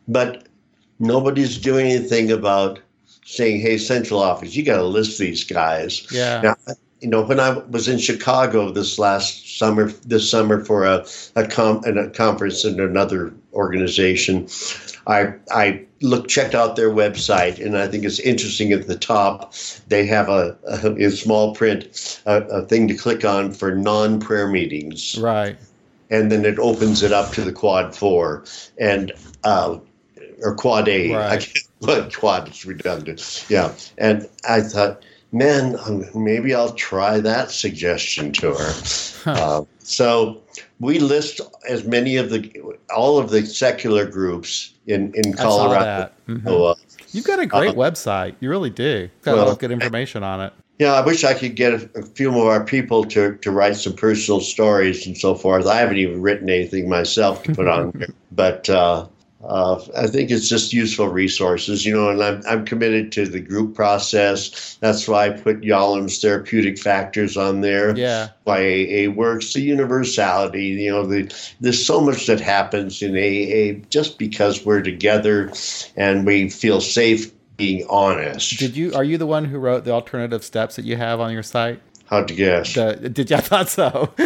but 0.08 0.48
nobody's 1.00 1.58
doing 1.58 1.88
anything 1.88 2.32
about 2.32 2.80
saying, 3.26 3.62
"Hey, 3.62 3.78
central 3.78 4.22
office, 4.22 4.56
you 4.56 4.64
got 4.64 4.78
to 4.78 4.84
list 4.84 5.18
these 5.18 5.44
guys." 5.44 6.06
Yeah. 6.12 6.42
Now, 6.42 6.56
you 7.06 7.12
know, 7.12 7.22
when 7.22 7.40
I 7.40 7.52
was 7.52 7.88
in 7.88 8.00
Chicago 8.00 8.72
this 8.72 8.98
last 8.98 9.60
summer, 9.60 9.92
this 10.08 10.28
summer 10.28 10.66
for 10.66 10.86
a 10.86 11.06
a, 11.36 11.48
com- 11.48 11.84
and 11.84 12.00
a 12.00 12.10
conference 12.10 12.66
in 12.66 12.80
another 12.80 13.32
organization, 13.54 14.48
I 15.06 15.34
I 15.52 15.86
looked 16.02 16.32
checked 16.32 16.56
out 16.56 16.76
their 16.76 16.90
website, 16.90 17.64
and 17.64 17.78
I 17.78 17.88
think 17.88 18.06
it's 18.06 18.20
interesting. 18.20 18.72
At 18.72 18.88
the 18.88 18.98
top, 18.98 19.54
they 19.88 20.08
have 20.08 20.30
a, 20.30 20.58
a 20.68 20.96
in 20.96 21.12
small 21.12 21.54
print 21.54 22.22
a, 22.26 22.38
a 22.46 22.66
thing 22.66 22.88
to 22.88 22.96
click 22.96 23.24
on 23.24 23.52
for 23.52 23.76
non-prayer 23.76 24.48
meetings 24.48 25.16
Right. 25.20 25.58
and 26.10 26.32
then 26.32 26.44
it 26.44 26.58
opens 26.58 27.04
it 27.04 27.12
up 27.12 27.34
to 27.34 27.44
the 27.44 27.54
quad 27.54 27.96
four 27.96 28.46
and 28.80 29.12
uh, 29.44 29.78
or 30.42 30.56
quad 30.56 30.88
A. 30.90 31.14
I 31.14 31.18
Right. 31.30 31.40
can't- 31.42 31.58
well, 31.82 32.10
quad 32.10 32.50
is 32.50 32.66
redundant. 32.66 33.46
Yeah, 33.48 33.72
and 34.00 34.28
I 34.50 34.62
thought, 34.62 35.04
man, 35.36 35.78
maybe 36.16 36.56
I'll 36.56 36.74
try 36.74 37.20
that 37.20 37.52
suggestion 37.52 38.32
to 38.34 38.54
her. 38.54 38.74
Uh, 39.26 39.64
so 39.80 40.42
we 40.80 41.00
list 41.00 41.42
as 41.70 41.84
many 41.84 42.16
of 42.16 42.30
the 42.30 42.52
all 42.96 43.18
of 43.18 43.30
the 43.30 43.46
secular 43.46 44.06
groups 44.06 44.74
in 44.88 45.12
in 45.14 45.34
Colorado. 45.34 46.10
Mhm. 46.28 46.44
So, 46.44 46.66
uh, 46.66 46.76
You've 47.12 47.26
got 47.26 47.40
a 47.40 47.46
great 47.46 47.70
Uh, 47.70 47.74
website. 47.74 48.36
You 48.40 48.50
really 48.50 48.70
do. 48.70 49.10
Got 49.22 49.36
a 49.36 49.38
lot 49.38 49.48
of 49.48 49.60
good 49.60 49.72
information 49.72 50.24
on 50.24 50.42
it. 50.42 50.54
Yeah, 50.80 50.94
I 50.94 51.02
wish 51.06 51.24
I 51.24 51.34
could 51.34 51.56
get 51.56 51.74
a, 51.74 51.90
a 51.96 52.04
few 52.04 52.30
more 52.32 52.54
of 52.54 52.60
our 52.60 52.66
people 52.66 53.06
to, 53.06 53.36
to 53.38 53.52
write 53.52 53.78
some 53.78 53.94
personal 53.94 54.42
stories 54.42 55.08
and 55.08 55.18
so 55.18 55.34
forth. 55.34 55.66
I 55.66 55.78
haven't 55.78 55.98
even 55.98 56.22
written 56.22 56.50
anything 56.50 56.90
myself 56.90 57.44
to 57.44 57.56
put 57.56 57.68
on 57.68 57.92
there, 57.96 58.10
but 58.34 58.70
uh, 58.70 59.06
uh, 59.48 59.80
I 59.96 60.08
think 60.08 60.32
it's 60.32 60.50
just 60.50 60.74
useful 60.74 61.08
resources, 61.08 61.86
you 61.86 61.96
know. 61.96 62.10
And 62.10 62.24
I'm 62.24 62.42
I'm 62.48 62.66
committed 62.66 63.12
to 63.14 63.26
the 63.26 63.40
group 63.40 63.76
process. 63.76 64.78
That's 64.80 65.08
why 65.08 65.28
I 65.28 65.30
put 65.30 65.62
Yalom's 65.62 66.20
therapeutic 66.20 66.80
factors 66.80 67.38
on 67.38 67.62
there. 67.62 67.96
Yeah. 67.96 68.30
Why 68.44 68.58
AA 68.58 69.12
works, 69.12 69.54
the 69.54 69.62
universality. 69.62 70.66
You 70.66 70.92
know, 70.92 71.06
the, 71.06 71.54
there's 71.60 71.86
so 71.86 72.02
much 72.02 72.26
that 72.28 72.40
happens 72.40 73.02
in 73.02 73.16
AA 73.16 73.86
just 73.90 74.18
because 74.18 74.66
we're 74.66 74.82
together 74.82 75.52
and 75.96 76.26
we 76.26 76.50
feel 76.50 76.82
safe 76.82 77.32
being 77.58 77.86
honest. 77.90 78.58
Did 78.58 78.76
you? 78.76 78.94
Are 78.94 79.04
you 79.04 79.18
the 79.18 79.28
one 79.28 79.46
who 79.46 79.60
wrote 79.60 79.86
the 79.86 79.92
alternative 79.92 80.44
steps 80.44 80.76
that 80.76 80.86
you 80.86 80.98
have 80.98 81.20
on 81.20 81.32
your 81.32 81.44
site? 81.44 81.80
How'd 82.08 82.30
you 82.30 82.36
guess? 82.36 82.74
Did 82.74 83.30
you? 83.30 83.36
I 83.36 83.42
thought 83.42 83.70
so. 83.70 84.14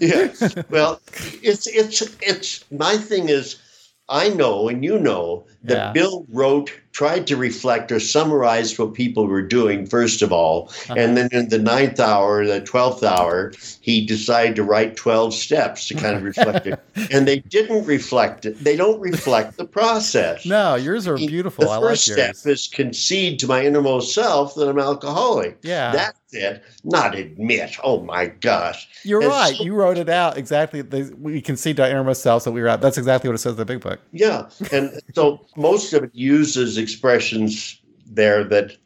yeah. 0.00 0.32
Well, 0.70 1.00
it's 1.42 1.66
it's 1.66 2.02
it's 2.22 2.64
my 2.70 2.96
thing 2.96 3.28
is 3.28 3.60
I 4.08 4.30
know 4.30 4.68
and 4.68 4.82
you 4.84 4.98
know 4.98 5.44
that 5.64 5.74
Yeah. 5.76 5.92
Bill 5.92 6.24
wrote 6.32 6.70
tried 6.92 7.26
to 7.28 7.36
reflect 7.36 7.92
or 7.92 8.00
summarize 8.00 8.76
what 8.76 8.92
people 8.94 9.26
were 9.28 9.42
doing 9.42 9.86
first 9.86 10.20
of 10.22 10.32
all, 10.32 10.68
Uh-huh. 10.88 10.94
and 10.98 11.16
then 11.16 11.28
in 11.30 11.48
the 11.48 11.58
ninth 11.58 12.00
hour, 12.00 12.44
the 12.46 12.60
twelfth 12.60 13.04
hour, 13.04 13.52
he 13.80 14.04
decided 14.04 14.56
to 14.56 14.64
write 14.64 14.96
twelve 14.96 15.32
steps 15.34 15.86
to 15.88 15.94
kind 15.94 16.16
of 16.16 16.22
reflect 16.24 16.66
it, 16.66 16.80
and 17.12 17.28
they 17.28 17.38
didn't 17.40 17.84
reflect 17.86 18.46
it. 18.46 18.62
They 18.64 18.74
don't 18.76 18.98
reflect 19.00 19.56
the 19.58 19.64
process. 19.66 20.44
no, 20.46 20.74
yours 20.74 21.06
are 21.06 21.16
beautiful. 21.16 21.64
The 21.66 21.70
I 21.70 21.76
like 21.76 21.90
first 21.90 22.04
step 22.04 22.34
is 22.46 22.66
concede 22.66 23.38
to 23.40 23.46
my 23.46 23.64
innermost 23.64 24.12
self 24.14 24.54
that 24.56 24.68
I'm 24.68 24.78
alcoholic. 24.78 25.58
Yeah. 25.62 25.92
That's 25.92 26.17
it. 26.32 26.62
Not 26.84 27.14
admit. 27.14 27.76
Oh 27.82 28.00
my 28.02 28.26
gosh. 28.26 28.88
You're 29.04 29.22
and 29.22 29.30
right. 29.30 29.56
so- 29.56 29.64
you 29.64 29.74
wrote 29.74 29.98
it 29.98 30.08
out 30.08 30.36
exactly. 30.36 30.82
We 30.82 31.40
can 31.40 31.56
see 31.56 31.74
our 31.78 31.88
innermost 31.88 32.22
selves 32.22 32.44
that 32.44 32.52
we 32.52 32.60
were 32.60 32.68
out. 32.68 32.80
That's 32.80 32.98
exactly 32.98 33.28
what 33.28 33.34
it 33.34 33.38
says 33.38 33.52
in 33.52 33.58
the 33.58 33.64
big 33.64 33.80
book. 33.80 34.00
Yeah, 34.12 34.48
and 34.72 35.00
so 35.14 35.46
most 35.56 35.92
of 35.92 36.04
it 36.04 36.14
uses 36.14 36.78
expressions 36.78 37.80
there 38.06 38.44
that 38.44 38.76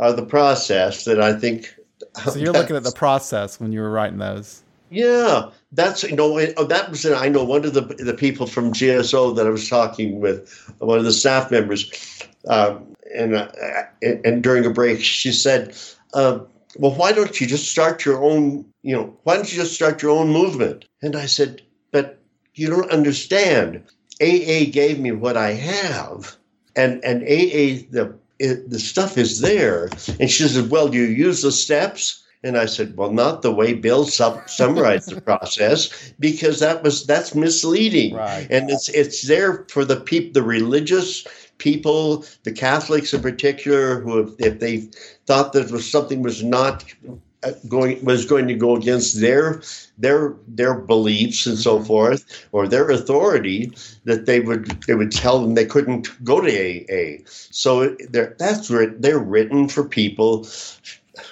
are 0.00 0.12
the 0.12 0.24
process 0.24 1.04
that 1.04 1.20
I 1.20 1.32
think. 1.32 1.74
So 2.24 2.36
you're 2.36 2.52
looking 2.52 2.76
at 2.76 2.82
the 2.82 2.92
process 2.92 3.60
when 3.60 3.72
you 3.72 3.80
were 3.80 3.90
writing 3.90 4.18
those. 4.18 4.62
Yeah, 4.90 5.48
that's 5.72 6.02
you 6.02 6.14
know 6.14 6.38
oh, 6.58 6.64
that 6.64 6.90
was 6.90 7.06
I 7.06 7.28
know 7.28 7.44
one 7.44 7.64
of 7.64 7.72
the 7.72 7.80
the 7.80 8.12
people 8.12 8.46
from 8.46 8.74
GSO 8.74 9.34
that 9.36 9.46
I 9.46 9.50
was 9.50 9.68
talking 9.68 10.20
with, 10.20 10.70
one 10.78 10.98
of 10.98 11.04
the 11.04 11.12
staff 11.12 11.50
members, 11.50 11.90
um, 12.46 12.94
and 13.16 13.34
uh, 13.34 13.48
and 14.02 14.42
during 14.42 14.66
a 14.66 14.70
break 14.70 15.00
she 15.00 15.32
said, 15.32 15.74
uh, 16.12 16.40
"Well, 16.76 16.94
why 16.94 17.12
don't 17.12 17.40
you 17.40 17.46
just 17.46 17.70
start 17.70 18.04
your 18.04 18.22
own? 18.22 18.64
You 18.82 18.96
know, 18.96 19.16
why 19.24 19.36
don't 19.36 19.52
you 19.52 19.58
just 19.60 19.74
start 19.74 20.02
your 20.02 20.12
own 20.12 20.28
movement?" 20.28 20.84
And 21.02 21.16
I 21.16 21.26
said, 21.26 21.62
"But 21.90 22.18
you 22.54 22.68
don't 22.68 22.90
understand. 22.90 23.82
AA 24.20 24.70
gave 24.70 24.98
me 25.00 25.12
what 25.12 25.36
I 25.36 25.52
have, 25.52 26.36
and 26.76 27.04
and 27.04 27.22
AA 27.22 27.84
the 27.90 28.14
it, 28.38 28.70
the 28.70 28.78
stuff 28.78 29.18
is 29.18 29.40
there." 29.40 29.90
And 30.20 30.30
she 30.30 30.48
said, 30.48 30.70
"Well, 30.70 30.88
do 30.88 30.98
you 30.98 31.04
use 31.04 31.42
the 31.42 31.52
steps?" 31.52 32.22
And 32.44 32.56
I 32.58 32.66
said, 32.66 32.96
"Well, 32.96 33.12
not 33.12 33.42
the 33.42 33.52
way 33.52 33.72
Bill 33.72 34.04
sum- 34.04 34.40
summarized 34.46 35.10
the 35.10 35.20
process, 35.20 35.90
because 36.18 36.58
that 36.58 36.82
was 36.82 37.04
that's 37.06 37.34
misleading, 37.34 38.14
Right. 38.14 38.46
and 38.50 38.68
it's 38.70 38.88
it's 38.88 39.22
there 39.22 39.64
for 39.68 39.84
the 39.84 39.96
people, 40.00 40.32
the 40.32 40.42
religious 40.42 41.24
people, 41.62 42.24
the 42.42 42.50
Catholics 42.50 43.14
in 43.14 43.22
particular, 43.22 44.00
who 44.00 44.18
if, 44.18 44.28
if 44.40 44.60
they 44.60 44.78
thought 45.26 45.52
that 45.52 45.70
was 45.70 45.88
something 45.88 46.20
was 46.20 46.42
not 46.42 46.84
uh, 47.44 47.52
going 47.68 48.04
was 48.04 48.26
going 48.26 48.48
to 48.48 48.54
go 48.54 48.74
against 48.76 49.20
their 49.20 49.62
their 49.96 50.34
their 50.48 50.74
beliefs 50.74 51.46
and 51.46 51.58
so 51.58 51.80
forth 51.80 52.48
or 52.52 52.66
their 52.66 52.90
authority 52.90 53.72
that 54.04 54.26
they 54.26 54.40
would 54.40 54.66
they 54.86 54.94
would 54.94 55.12
tell 55.12 55.40
them 55.40 55.54
they 55.54 55.64
couldn't 55.64 56.08
go 56.24 56.40
to 56.40 56.50
AA. 56.50 57.22
So 57.26 57.96
they're, 58.10 58.34
that's 58.38 58.68
where 58.68 58.86
they're 58.86 59.18
written 59.18 59.68
for 59.68 59.84
people 59.84 60.46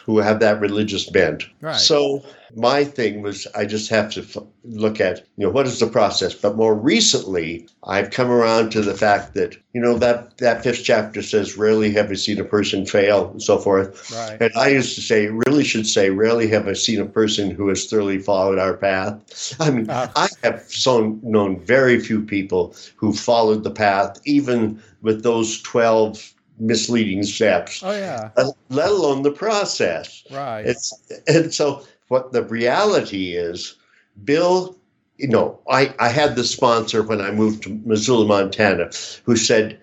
who 0.04 0.18
have 0.18 0.38
that 0.40 0.60
religious 0.60 1.10
bent. 1.10 1.44
Right. 1.60 1.74
So 1.76 2.24
my 2.56 2.84
thing 2.84 3.22
was 3.22 3.46
I 3.54 3.64
just 3.64 3.90
have 3.90 4.10
to 4.12 4.20
f- 4.20 4.36
look 4.64 5.00
at 5.00 5.18
you 5.36 5.46
know 5.46 5.50
what 5.50 5.66
is 5.66 5.78
the 5.80 5.86
process. 5.86 6.34
But 6.34 6.56
more 6.56 6.74
recently, 6.74 7.68
I've 7.84 8.10
come 8.10 8.30
around 8.30 8.70
to 8.72 8.80
the 8.82 8.94
fact 8.94 9.34
that 9.34 9.56
you 9.72 9.80
know 9.80 9.98
that 9.98 10.38
that 10.38 10.62
fifth 10.62 10.82
chapter 10.84 11.22
says 11.22 11.56
rarely 11.56 11.90
have 11.92 12.10
I 12.10 12.14
seen 12.14 12.40
a 12.40 12.44
person 12.44 12.86
fail 12.86 13.30
and 13.30 13.42
so 13.42 13.58
forth. 13.58 14.10
Right. 14.12 14.40
And 14.40 14.52
I 14.56 14.68
used 14.68 14.94
to 14.96 15.00
say, 15.00 15.28
really 15.28 15.64
should 15.64 15.86
say, 15.86 16.10
rarely 16.10 16.48
have 16.48 16.66
I 16.68 16.72
seen 16.74 17.00
a 17.00 17.06
person 17.06 17.50
who 17.50 17.68
has 17.68 17.86
thoroughly 17.86 18.18
followed 18.18 18.58
our 18.58 18.74
path. 18.74 19.54
I 19.60 19.70
mean, 19.70 19.86
Ah. 19.88 20.10
I 20.16 20.28
have 20.42 20.62
so 20.68 21.18
known 21.22 21.60
very 21.60 22.00
few 22.00 22.22
people 22.22 22.74
who 22.96 23.12
followed 23.12 23.64
the 23.64 23.70
path, 23.70 24.20
even 24.24 24.82
with 25.02 25.22
those 25.22 25.60
12 25.62 26.34
misleading 26.58 27.22
steps. 27.22 27.82
Oh 27.82 27.90
yeah. 27.92 28.30
Let 28.68 28.90
alone 28.90 29.22
the 29.22 29.30
process. 29.30 30.22
Right. 30.30 30.66
It's 30.66 30.92
and 31.26 31.52
so 31.54 31.82
what 32.10 32.32
the 32.32 32.42
reality 32.42 33.34
is, 33.36 33.76
Bill. 34.24 34.76
You 35.16 35.28
know, 35.28 35.60
I, 35.70 35.94
I 35.98 36.08
had 36.08 36.34
the 36.34 36.44
sponsor 36.44 37.02
when 37.02 37.20
I 37.20 37.30
moved 37.30 37.62
to 37.62 37.80
Missoula, 37.84 38.26
Montana, 38.26 38.90
who 39.24 39.36
said, 39.36 39.78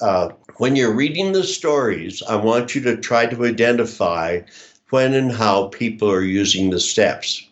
uh, 0.00 0.28
when 0.58 0.76
you're 0.76 0.94
reading 0.94 1.32
the 1.32 1.44
stories, 1.44 2.22
I 2.22 2.36
want 2.36 2.74
you 2.74 2.82
to 2.82 2.96
try 2.96 3.26
to 3.26 3.44
identify 3.46 4.40
when 4.90 5.14
and 5.14 5.32
how 5.32 5.68
people 5.68 6.10
are 6.10 6.22
using 6.22 6.70
the 6.70 6.78
steps. 6.78 7.48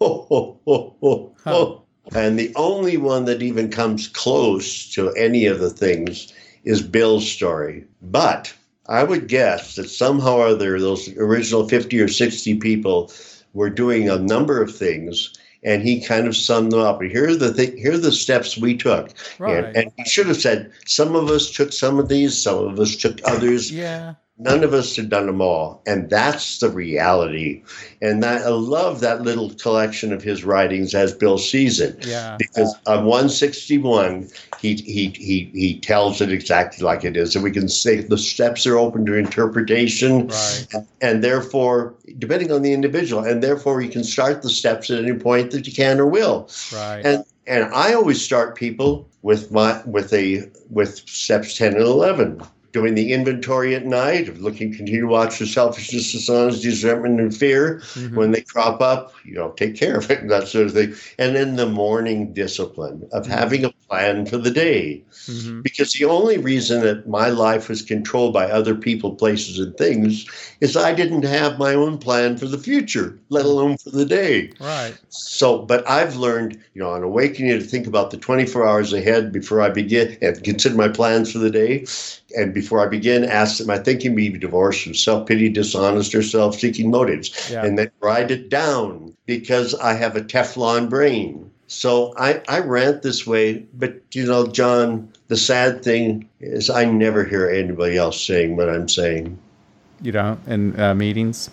Ho, 0.00 0.26
ho, 0.28 0.60
ho, 0.66 0.96
ho, 1.00 1.32
huh. 1.44 1.76
And 2.14 2.38
the 2.38 2.52
only 2.56 2.96
one 2.96 3.24
that 3.26 3.42
even 3.42 3.70
comes 3.70 4.08
close 4.08 4.92
to 4.94 5.10
any 5.12 5.46
of 5.46 5.60
the 5.60 5.70
things 5.70 6.32
is 6.64 6.82
Bill's 6.82 7.30
story. 7.30 7.86
But 8.02 8.52
I 8.88 9.04
would 9.04 9.28
guess 9.28 9.76
that 9.76 9.88
somehow 9.88 10.36
or 10.36 10.46
other, 10.48 10.80
those 10.80 11.08
original 11.16 11.68
50 11.68 12.00
or 12.00 12.08
60 12.08 12.58
people 12.58 13.12
were 13.52 13.70
doing 13.70 14.08
a 14.08 14.18
number 14.18 14.60
of 14.60 14.74
things 14.74 15.32
and 15.62 15.82
he 15.82 16.00
kind 16.00 16.26
of 16.26 16.36
summed 16.36 16.72
them 16.72 16.80
up. 16.80 17.00
Here 17.02 17.28
are 17.28 17.36
the 17.36 17.52
th- 17.52 17.78
here 17.78 17.92
are 17.92 17.98
the 17.98 18.12
steps 18.12 18.58
we 18.58 18.76
took, 18.76 19.10
right. 19.38 19.64
and, 19.64 19.76
and, 19.76 19.92
he 19.96 20.04
should 20.04 20.26
have 20.26 20.40
said 20.40 20.72
some 20.86 21.14
of 21.14 21.30
us 21.30 21.50
took 21.50 21.72
some 21.72 21.98
of 21.98 22.08
these, 22.08 22.42
some 22.42 22.66
of 22.66 22.80
us 22.80 22.96
took 22.96 23.20
others. 23.24 23.70
yeah, 23.70 24.14
None 24.42 24.64
of 24.64 24.74
us 24.74 24.96
have 24.96 25.08
done 25.08 25.26
them 25.26 25.40
all, 25.40 25.82
and 25.86 26.10
that's 26.10 26.58
the 26.58 26.68
reality. 26.68 27.62
And 28.00 28.22
that, 28.22 28.42
I 28.42 28.48
love 28.48 29.00
that 29.00 29.22
little 29.22 29.50
collection 29.50 30.12
of 30.12 30.22
his 30.22 30.44
writings 30.44 30.94
as 30.94 31.14
Bill 31.14 31.38
sees 31.38 31.78
it. 31.78 32.04
Yeah. 32.04 32.36
Because 32.38 32.74
on 32.86 33.04
161, 33.04 34.28
he 34.60 34.74
he 34.74 35.08
he 35.10 35.50
he 35.54 35.78
tells 35.78 36.20
it 36.20 36.32
exactly 36.32 36.84
like 36.84 37.04
it 37.04 37.16
is, 37.16 37.36
and 37.36 37.44
we 37.44 37.52
can 37.52 37.68
say 37.68 38.00
the 38.00 38.18
steps 38.18 38.66
are 38.66 38.76
open 38.76 39.06
to 39.06 39.14
interpretation, 39.14 40.26
right. 40.26 40.66
and, 40.72 40.86
and 41.00 41.24
therefore, 41.24 41.94
depending 42.18 42.50
on 42.50 42.62
the 42.62 42.72
individual, 42.72 43.24
and 43.24 43.42
therefore 43.42 43.80
you 43.80 43.88
can 43.88 44.02
start 44.02 44.42
the 44.42 44.50
steps 44.50 44.90
at 44.90 45.04
any 45.04 45.16
point 45.16 45.52
that 45.52 45.66
you 45.66 45.72
can 45.72 46.00
or 46.00 46.06
will. 46.06 46.50
Right. 46.72 47.02
And 47.04 47.24
and 47.46 47.72
I 47.74 47.94
always 47.94 48.24
start 48.24 48.56
people 48.56 49.08
with 49.22 49.50
my 49.52 49.82
with 49.86 50.12
a 50.12 50.50
with 50.70 50.96
steps 51.08 51.56
10 51.56 51.74
and 51.74 51.82
11 51.82 52.42
doing 52.72 52.94
the 52.94 53.12
inventory 53.12 53.74
at 53.74 53.84
night 53.84 54.28
of 54.28 54.40
looking, 54.40 54.74
continue 54.74 55.02
to 55.02 55.06
watch 55.06 55.36
for 55.36 55.46
selfishness, 55.46 56.12
dishonesty, 56.12 56.68
resentment, 56.68 57.20
and 57.20 57.36
fear. 57.36 57.80
Mm-hmm. 57.94 58.16
When 58.16 58.30
they 58.30 58.40
crop 58.40 58.80
up, 58.80 59.14
you 59.24 59.34
know, 59.34 59.50
take 59.52 59.76
care 59.76 59.98
of 59.98 60.10
it, 60.10 60.26
that 60.28 60.48
sort 60.48 60.66
of 60.66 60.72
thing. 60.72 60.94
And 61.18 61.36
then 61.36 61.56
the 61.56 61.66
morning 61.66 62.32
discipline 62.32 63.08
of 63.12 63.24
mm-hmm. 63.24 63.32
having 63.32 63.64
a 63.64 63.72
plan 63.88 64.24
for 64.24 64.38
the 64.38 64.50
day. 64.50 65.04
Mm-hmm. 65.10 65.60
Because 65.60 65.92
the 65.92 66.06
only 66.06 66.38
reason 66.38 66.80
that 66.80 67.06
my 67.06 67.28
life 67.28 67.68
was 67.68 67.82
controlled 67.82 68.32
by 68.32 68.50
other 68.50 68.74
people, 68.74 69.14
places, 69.14 69.58
and 69.58 69.76
things 69.76 70.26
is 70.60 70.76
I 70.76 70.94
didn't 70.94 71.24
have 71.24 71.58
my 71.58 71.74
own 71.74 71.98
plan 71.98 72.38
for 72.38 72.46
the 72.46 72.58
future, 72.58 73.18
let 73.28 73.44
alone 73.44 73.76
for 73.76 73.90
the 73.90 74.06
day. 74.06 74.50
Right. 74.58 74.96
So, 75.10 75.58
but 75.58 75.88
I've 75.88 76.16
learned, 76.16 76.58
you 76.72 76.82
know, 76.82 76.90
on 76.90 77.02
awakening 77.02 77.58
to 77.58 77.64
think 77.64 77.86
about 77.86 78.10
the 78.10 78.16
24 78.16 78.66
hours 78.66 78.92
ahead 78.94 79.30
before 79.30 79.60
I 79.60 79.68
begin 79.68 80.16
and 80.22 80.42
consider 80.42 80.74
my 80.74 80.88
plans 80.88 81.30
for 81.30 81.38
the 81.38 81.50
day 81.50 81.84
and 82.36 82.54
before 82.54 82.84
I 82.84 82.88
begin, 82.88 83.24
ask 83.24 83.58
them, 83.58 83.70
I 83.70 83.78
think 83.78 84.04
my 84.04 84.10
may 84.10 84.28
be 84.28 84.38
divorced 84.38 84.84
from 84.84 84.94
self 84.94 85.26
pity, 85.26 85.48
dishonest, 85.48 86.14
or 86.14 86.22
self 86.22 86.58
seeking 86.58 86.90
motives, 86.90 87.50
yeah. 87.50 87.64
and 87.64 87.78
then 87.78 87.90
write 88.00 88.30
it 88.30 88.48
down 88.48 89.14
because 89.26 89.74
I 89.74 89.94
have 89.94 90.16
a 90.16 90.20
Teflon 90.20 90.88
brain. 90.88 91.50
So 91.66 92.12
I, 92.18 92.42
I 92.48 92.58
rant 92.60 93.02
this 93.02 93.26
way, 93.26 93.64
but 93.74 93.94
you 94.12 94.26
know, 94.26 94.46
John, 94.46 95.10
the 95.28 95.36
sad 95.36 95.82
thing 95.82 96.28
is 96.40 96.68
I 96.68 96.84
never 96.84 97.24
hear 97.24 97.48
anybody 97.48 97.96
else 97.96 98.22
saying 98.22 98.56
what 98.56 98.68
I'm 98.68 98.88
saying. 98.88 99.38
You 100.02 100.12
don't 100.12 100.40
in 100.46 100.78
uh, 100.78 100.94
meetings? 100.94 101.50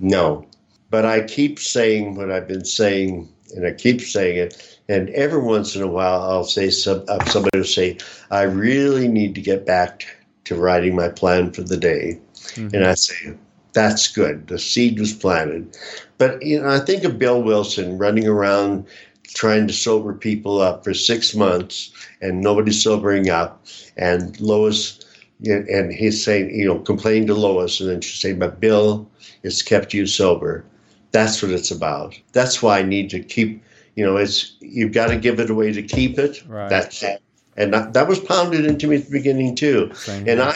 No, 0.00 0.46
but 0.90 1.06
I 1.06 1.22
keep 1.22 1.58
saying 1.58 2.16
what 2.16 2.30
I've 2.30 2.46
been 2.46 2.64
saying, 2.64 3.28
and 3.54 3.66
I 3.66 3.72
keep 3.72 4.00
saying 4.00 4.36
it. 4.36 4.77
And 4.88 5.10
every 5.10 5.40
once 5.40 5.76
in 5.76 5.82
a 5.82 5.86
while, 5.86 6.22
I'll 6.22 6.44
say 6.44 6.70
some, 6.70 7.04
uh, 7.08 7.22
somebody 7.26 7.58
will 7.58 7.64
say, 7.64 7.98
"I 8.30 8.42
really 8.42 9.06
need 9.06 9.34
to 9.34 9.40
get 9.42 9.66
back 9.66 10.06
to 10.44 10.54
writing 10.54 10.96
my 10.96 11.08
plan 11.08 11.52
for 11.52 11.62
the 11.62 11.76
day," 11.76 12.18
mm-hmm. 12.54 12.74
and 12.74 12.86
I 12.86 12.94
say, 12.94 13.34
"That's 13.74 14.08
good. 14.08 14.46
The 14.46 14.58
seed 14.58 14.98
was 14.98 15.12
planted." 15.12 15.76
But 16.16 16.42
you 16.42 16.60
know, 16.60 16.68
I 16.68 16.78
think 16.78 17.04
of 17.04 17.18
Bill 17.18 17.42
Wilson 17.42 17.98
running 17.98 18.26
around 18.26 18.86
trying 19.34 19.66
to 19.66 19.74
sober 19.74 20.14
people 20.14 20.62
up 20.62 20.84
for 20.84 20.94
six 20.94 21.34
months, 21.34 21.92
and 22.22 22.40
nobody's 22.40 22.82
sobering 22.82 23.28
up, 23.28 23.66
and 23.96 24.40
Lois. 24.40 25.00
And 25.44 25.92
he's 25.92 26.24
saying, 26.24 26.52
you 26.58 26.64
know, 26.64 26.80
complaining 26.80 27.28
to 27.28 27.34
Lois, 27.34 27.78
and 27.78 27.90
then 27.90 28.00
she's 28.00 28.20
saying, 28.20 28.38
"But 28.38 28.58
Bill, 28.58 29.06
it's 29.42 29.62
kept 29.62 29.92
you 29.92 30.06
sober." 30.06 30.64
That's 31.12 31.42
what 31.42 31.52
it's 31.52 31.70
about. 31.70 32.18
That's 32.32 32.62
why 32.62 32.80
I 32.80 32.82
need 32.82 33.10
to 33.10 33.20
keep 33.20 33.62
you 33.98 34.06
know, 34.06 34.16
it's 34.16 34.54
you've 34.60 34.92
got 34.92 35.08
to 35.08 35.16
give 35.16 35.40
it 35.40 35.50
away 35.50 35.72
to 35.72 35.82
keep 35.82 36.20
it. 36.20 36.44
Right. 36.46 36.68
That's 36.68 37.02
it. 37.02 37.20
And 37.56 37.74
that, 37.74 37.94
that 37.94 38.06
was 38.06 38.20
pounded 38.20 38.64
into 38.64 38.86
me 38.86 38.94
at 38.94 39.06
the 39.06 39.10
beginning 39.10 39.56
too. 39.56 39.90
Same 39.94 40.28
and 40.28 40.40
I, 40.40 40.54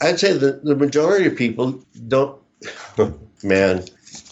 I, 0.00 0.12
would 0.12 0.18
say 0.18 0.32
that 0.32 0.64
the 0.64 0.74
majority 0.74 1.26
of 1.26 1.36
people 1.36 1.78
don't, 2.08 2.40
man, 3.44 3.84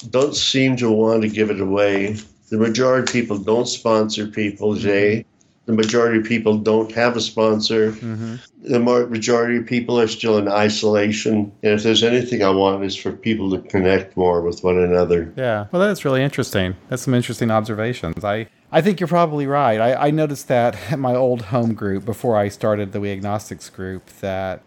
don't 0.09 0.35
seem 0.35 0.79
to 0.79 0.91
want 0.91 1.21
to 1.25 1.29
give 1.29 1.51
it 1.51 1.61
away. 1.61 2.17
The 2.49 2.57
majority 2.57 3.03
of 3.03 3.13
people 3.13 3.37
don't 3.37 3.69
sponsor 3.69 4.27
people, 4.27 4.77
Jay. 4.77 5.27
The 5.69 5.75
majority 5.75 6.21
of 6.21 6.25
people 6.25 6.57
don't 6.57 6.91
have 6.93 7.15
a 7.15 7.21
sponsor. 7.21 7.93
Mm-hmm. 7.93 8.37
The 8.63 8.81
majority 8.81 9.59
of 9.59 9.67
people 9.67 10.01
are 10.01 10.09
still 10.09 10.39
in 10.39 10.49
isolation. 10.49 11.53
And 11.63 11.75
if 11.75 11.83
there's 11.83 12.03
anything 12.03 12.43
I 12.43 12.49
want, 12.49 12.85
is 12.85 12.97
for 12.97 13.13
people 13.13 13.51
to 13.51 13.59
connect 13.69 14.17
more 14.17 14.41
with 14.41 14.65
one 14.65 14.79
another. 14.79 15.31
Yeah. 15.37 15.67
Well, 15.71 15.87
that's 15.87 16.07
really 16.07 16.23
interesting. 16.23 16.75
That's 16.89 17.03
some 17.03 17.13
interesting 17.13 17.51
observations. 17.51 18.25
I 18.25 18.49
I 18.71 18.83
think 18.83 19.01
you're 19.01 19.09
probably 19.09 19.47
right. 19.47 19.81
I, 19.81 20.09
I 20.09 20.11
noticed 20.11 20.49
that 20.49 20.77
at 20.93 20.99
my 20.99 21.15
old 21.15 21.43
home 21.43 21.75
group 21.75 22.05
before 22.05 22.37
I 22.37 22.49
started 22.49 22.93
the 22.93 23.01
We 23.01 23.11
Agnostics 23.11 23.71
group 23.71 24.07
that 24.21 24.63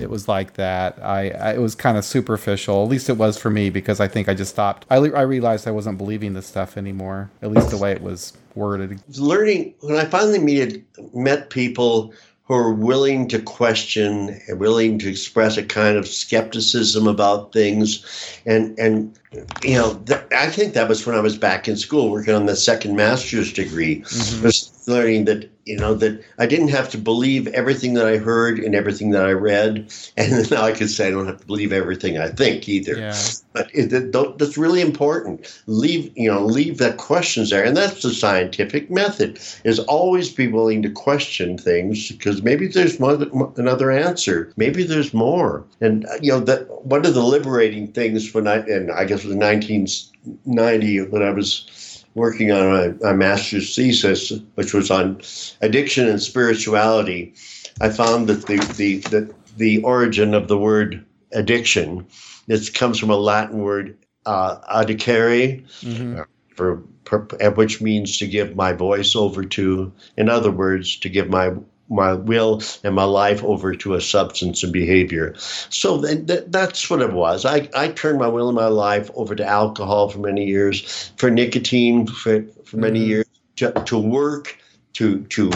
it 0.00 0.08
was 0.08 0.28
like 0.28 0.54
that. 0.54 1.02
I, 1.02 1.30
I 1.30 1.54
it 1.54 1.60
was 1.60 1.74
kind 1.74 1.98
of 1.98 2.04
superficial. 2.04 2.84
At 2.84 2.88
least 2.88 3.08
it 3.08 3.16
was 3.16 3.36
for 3.36 3.50
me 3.50 3.70
because 3.70 4.00
I 4.00 4.08
think 4.08 4.28
I 4.28 4.34
just 4.34 4.52
stopped. 4.52 4.86
I, 4.90 4.96
I 4.96 5.22
realized 5.22 5.66
I 5.66 5.72
wasn't 5.72 5.98
believing 5.98 6.34
this 6.34 6.46
stuff 6.46 6.76
anymore. 6.76 7.30
At 7.42 7.50
least 7.50 7.70
the 7.70 7.76
way 7.78 7.92
it 7.92 8.02
was 8.02 8.32
worded. 8.54 9.00
Learning 9.18 9.74
when 9.80 9.96
I 9.96 10.04
finally 10.04 10.38
met 10.38 10.80
met 11.14 11.50
people 11.50 12.12
who 12.52 12.58
are 12.58 12.72
willing 12.72 13.28
to 13.28 13.40
question 13.40 14.38
and 14.46 14.60
willing 14.60 14.98
to 14.98 15.08
express 15.08 15.56
a 15.56 15.62
kind 15.62 15.96
of 15.96 16.06
skepticism 16.06 17.06
about 17.06 17.52
things 17.52 18.04
and 18.44 18.78
and 18.78 19.18
you 19.62 19.74
know 19.74 19.94
th- 20.06 20.20
i 20.32 20.46
think 20.48 20.74
that 20.74 20.88
was 20.88 21.06
when 21.06 21.16
i 21.16 21.20
was 21.20 21.38
back 21.38 21.66
in 21.66 21.76
school 21.76 22.10
working 22.10 22.34
on 22.34 22.46
the 22.46 22.56
second 22.56 22.94
master's 22.94 23.52
degree 23.52 24.00
mm-hmm. 24.00 24.44
was 24.44 24.70
learning 24.86 25.24
that 25.24 25.51
you 25.64 25.76
know 25.76 25.94
that 25.94 26.24
I 26.38 26.46
didn't 26.46 26.68
have 26.68 26.90
to 26.90 26.98
believe 26.98 27.46
everything 27.48 27.94
that 27.94 28.06
I 28.06 28.16
heard 28.16 28.58
and 28.58 28.74
everything 28.74 29.10
that 29.10 29.24
I 29.24 29.32
read, 29.32 29.92
and 30.16 30.50
now 30.50 30.62
I 30.62 30.72
could 30.72 30.90
say 30.90 31.08
I 31.08 31.10
don't 31.10 31.26
have 31.26 31.40
to 31.40 31.46
believe 31.46 31.72
everything 31.72 32.18
I 32.18 32.28
think 32.28 32.68
either. 32.68 32.96
Yeah. 32.96 33.16
But 33.52 33.70
it, 33.74 34.12
that's 34.12 34.56
really 34.56 34.80
important. 34.80 35.62
Leave 35.66 36.12
you 36.16 36.30
know 36.30 36.44
leave 36.44 36.78
that 36.78 36.96
questions 36.96 37.50
there, 37.50 37.64
and 37.64 37.76
that's 37.76 38.02
the 38.02 38.10
scientific 38.10 38.90
method: 38.90 39.38
is 39.64 39.78
always 39.78 40.32
be 40.32 40.48
willing 40.48 40.82
to 40.82 40.90
question 40.90 41.58
things 41.58 42.10
because 42.10 42.42
maybe 42.42 42.66
there's 42.66 42.98
one, 42.98 43.30
another 43.56 43.90
answer, 43.90 44.52
maybe 44.56 44.82
there's 44.82 45.14
more. 45.14 45.64
And 45.80 46.06
uh, 46.06 46.18
you 46.20 46.32
know 46.32 46.40
that 46.40 46.84
one 46.84 47.06
of 47.06 47.14
the 47.14 47.22
liberating 47.22 47.88
things 47.92 48.34
when 48.34 48.46
I 48.46 48.56
and 48.56 48.90
I 48.90 49.04
guess 49.04 49.24
it 49.24 49.28
was 49.28 49.36
1990 49.36 51.02
when 51.02 51.22
I 51.22 51.30
was 51.30 51.66
working 52.14 52.52
on 52.52 52.96
a, 53.02 53.08
a 53.08 53.14
master's 53.14 53.74
thesis, 53.74 54.32
which 54.54 54.74
was 54.74 54.90
on 54.90 55.20
addiction 55.60 56.08
and 56.08 56.22
spirituality, 56.22 57.34
I 57.80 57.88
found 57.90 58.28
that 58.28 58.46
the 58.46 58.58
the 58.76 58.98
the, 58.98 59.34
the 59.56 59.82
origin 59.82 60.34
of 60.34 60.48
the 60.48 60.58
word 60.58 61.04
addiction 61.32 62.06
it 62.48 62.74
comes 62.74 62.98
from 62.98 63.10
a 63.10 63.16
Latin 63.16 63.60
word 63.60 63.96
uh, 64.26 64.58
addicere, 64.70 65.64
mm-hmm. 65.80 66.20
For, 66.54 66.82
for, 67.04 67.20
which 67.54 67.80
means 67.80 68.18
to 68.18 68.26
give 68.26 68.54
my 68.54 68.72
voice 68.72 69.16
over 69.16 69.44
to. 69.44 69.92
In 70.18 70.28
other 70.28 70.50
words, 70.50 70.96
to 70.98 71.08
give 71.08 71.30
my 71.30 71.52
my 71.88 72.14
will 72.14 72.62
and 72.84 72.94
my 72.94 73.04
life 73.04 73.42
over 73.44 73.74
to 73.74 73.94
a 73.94 74.00
substance 74.00 74.62
and 74.62 74.72
behavior. 74.72 75.34
So 75.36 76.00
th- 76.00 76.44
that's 76.46 76.88
what 76.88 77.02
it 77.02 77.12
was. 77.12 77.44
I, 77.44 77.68
I 77.74 77.88
turned 77.88 78.18
my 78.18 78.28
will 78.28 78.48
and 78.48 78.56
my 78.56 78.66
life 78.66 79.10
over 79.14 79.34
to 79.34 79.44
alcohol 79.44 80.08
for 80.08 80.18
many 80.18 80.46
years, 80.46 81.12
for 81.16 81.30
nicotine 81.30 82.06
for, 82.06 82.42
for 82.64 82.76
many 82.76 83.00
mm-hmm. 83.00 83.08
years, 83.08 83.26
to, 83.56 83.72
to 83.72 83.98
work, 83.98 84.58
to 84.94 85.22
to 85.24 85.50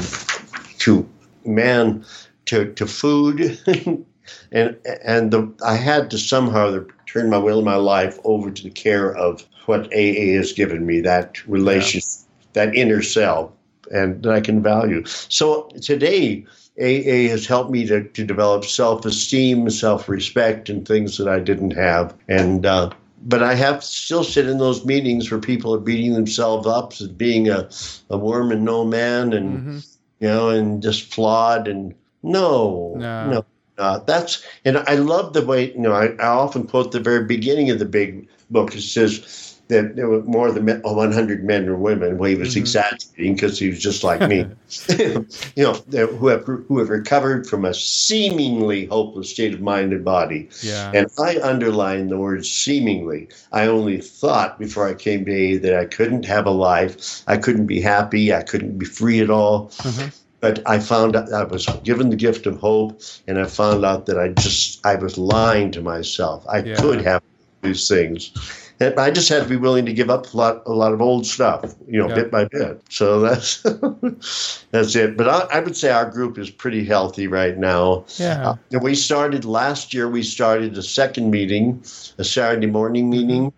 to 0.78 1.08
man, 1.44 2.04
to 2.46 2.72
to 2.74 2.86
food, 2.86 3.58
and 4.52 4.76
and 5.04 5.30
the, 5.30 5.52
I 5.64 5.76
had 5.76 6.10
to 6.10 6.18
somehow 6.18 6.84
turn 7.06 7.30
my 7.30 7.38
will 7.38 7.58
and 7.58 7.64
my 7.64 7.76
life 7.76 8.18
over 8.24 8.50
to 8.50 8.62
the 8.62 8.70
care 8.70 9.14
of 9.14 9.46
what 9.66 9.86
AA 9.92 10.36
has 10.36 10.52
given 10.52 10.86
me 10.86 11.00
that 11.00 11.46
relationship, 11.48 12.04
yeah. 12.04 12.64
that 12.64 12.74
inner 12.74 13.02
self 13.02 13.50
and 13.91 14.22
that 14.22 14.32
I 14.32 14.41
can 14.41 14.62
value. 14.62 15.05
So 15.07 15.68
today, 15.82 16.47
AA 16.78 17.30
has 17.30 17.47
helped 17.47 17.70
me 17.70 17.87
to, 17.87 18.05
to 18.05 18.24
develop 18.24 18.64
self 18.64 19.05
esteem, 19.05 19.70
self 19.70 20.09
respect, 20.09 20.68
and 20.68 20.87
things 20.87 21.16
that 21.18 21.28
I 21.28 21.41
didn't 21.41 21.72
have. 21.72 22.14
And 22.28 22.66
uh, 22.66 22.91
but 23.22 23.43
I 23.43 23.55
have 23.55 23.82
still 23.82 24.24
sit 24.24 24.47
in 24.47 24.59
those 24.59 24.84
meetings 24.84 25.30
where 25.30 25.41
people 25.41 25.74
are 25.74 25.80
beating 25.80 26.12
themselves 26.12 26.66
up 26.66 26.93
as 26.93 27.09
being 27.09 27.49
a, 27.49 27.68
a 28.11 28.18
worm 28.18 28.53
and 28.53 28.64
no 28.64 28.84
man, 28.84 29.32
and 29.32 29.59
mm-hmm. 29.59 29.78
you 30.20 30.28
know, 30.28 30.51
and 30.51 30.82
just 30.82 31.12
flawed. 31.12 31.66
And 31.66 31.95
no, 32.22 32.95
no, 32.97 33.30
no. 33.30 33.45
Uh, 33.78 33.99
that's 34.01 34.45
and 34.64 34.78
I 34.78 34.95
love 34.95 35.32
the 35.32 35.45
way 35.45 35.72
you 35.72 35.80
know 35.80 35.93
I, 35.93 36.09
I 36.18 36.28
often 36.28 36.66
quote 36.66 36.93
the 36.93 37.01
very 37.01 37.24
beginning 37.24 37.70
of 37.70 37.78
the 37.78 37.84
big 37.84 38.28
book. 38.51 38.74
It 38.74 38.82
says 38.82 39.45
that 39.68 39.96
there 39.96 40.08
were 40.08 40.22
more 40.22 40.52
than 40.52 40.66
100 40.66 41.44
men 41.44 41.68
or 41.68 41.76
women. 41.76 42.18
Well, 42.18 42.30
he 42.30 42.36
was 42.36 42.50
mm-hmm. 42.50 42.60
exaggerating 42.60 43.34
because 43.34 43.58
he 43.58 43.68
was 43.68 43.80
just 43.80 44.04
like 44.04 44.20
me. 44.28 44.46
you 44.98 45.26
know, 45.56 45.72
who 46.06 46.28
have, 46.28 46.44
who 46.44 46.78
have 46.78 46.88
recovered 46.88 47.48
from 47.48 47.64
a 47.64 47.74
seemingly 47.74 48.86
hopeless 48.86 49.30
state 49.30 49.54
of 49.54 49.60
mind 49.60 49.92
and 49.92 50.04
body. 50.04 50.48
Yeah. 50.62 50.92
And 50.94 51.08
I 51.18 51.40
underline 51.40 52.08
the 52.08 52.18
word 52.18 52.46
seemingly. 52.46 53.28
I 53.52 53.66
only 53.66 54.00
thought 54.00 54.58
before 54.58 54.86
I 54.86 54.94
came 54.94 55.24
to 55.24 55.32
A 55.32 55.56
that 55.58 55.76
I 55.76 55.84
couldn't 55.84 56.24
have 56.26 56.46
a 56.46 56.50
life. 56.50 57.22
I 57.26 57.36
couldn't 57.36 57.66
be 57.66 57.80
happy. 57.80 58.32
I 58.32 58.42
couldn't 58.42 58.78
be 58.78 58.86
free 58.86 59.20
at 59.20 59.30
all. 59.30 59.68
Mm-hmm. 59.68 60.08
But 60.40 60.62
I 60.66 60.78
found 60.78 61.16
out 61.16 61.32
I 61.32 61.42
was 61.42 61.66
given 61.82 62.10
the 62.10 62.16
gift 62.16 62.46
of 62.46 62.60
hope, 62.60 63.00
and 63.26 63.40
I 63.40 63.46
found 63.46 63.84
out 63.84 64.06
that 64.06 64.18
I 64.18 64.28
just 64.28 64.84
I 64.86 64.94
was 64.94 65.16
lying 65.16 65.72
to 65.72 65.80
myself. 65.80 66.44
I 66.46 66.58
yeah. 66.58 66.76
could 66.76 67.00
have 67.00 67.22
these 67.62 67.88
things 67.88 68.30
and 68.78 68.98
I 68.98 69.10
just 69.10 69.28
had 69.28 69.42
to 69.42 69.48
be 69.48 69.56
willing 69.56 69.86
to 69.86 69.92
give 69.92 70.10
up 70.10 70.32
a 70.32 70.36
lot, 70.36 70.62
a 70.66 70.72
lot 70.72 70.92
of 70.92 71.00
old 71.00 71.26
stuff, 71.26 71.74
you 71.88 71.98
know, 71.98 72.14
bit 72.14 72.30
by 72.30 72.44
bit. 72.44 72.82
So 72.90 73.20
that's 73.20 73.62
that's 74.70 74.94
it. 74.94 75.16
But 75.16 75.28
I, 75.28 75.58
I, 75.58 75.60
would 75.60 75.76
say 75.76 75.90
our 75.90 76.08
group 76.10 76.36
is 76.36 76.50
pretty 76.50 76.84
healthy 76.84 77.26
right 77.26 77.56
now. 77.56 78.04
Yeah. 78.16 78.56
Uh, 78.74 78.78
we 78.80 78.94
started 78.94 79.44
last 79.44 79.94
year. 79.94 80.08
We 80.08 80.22
started 80.22 80.76
a 80.76 80.82
second 80.82 81.30
meeting, 81.30 81.82
a 82.18 82.24
Saturday 82.24 82.66
morning 82.66 83.08
meeting. 83.08 83.52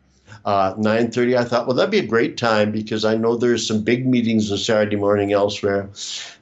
Uh, 0.44 0.74
9.30 0.76 1.36
i 1.36 1.44
thought 1.44 1.66
well 1.66 1.76
that'd 1.76 1.90
be 1.90 1.98
a 1.98 2.06
great 2.06 2.38
time 2.38 2.70
because 2.70 3.04
i 3.04 3.14
know 3.14 3.36
there's 3.36 3.66
some 3.66 3.82
big 3.82 4.06
meetings 4.06 4.50
on 4.50 4.56
saturday 4.56 4.96
morning 4.96 5.32
elsewhere 5.32 5.90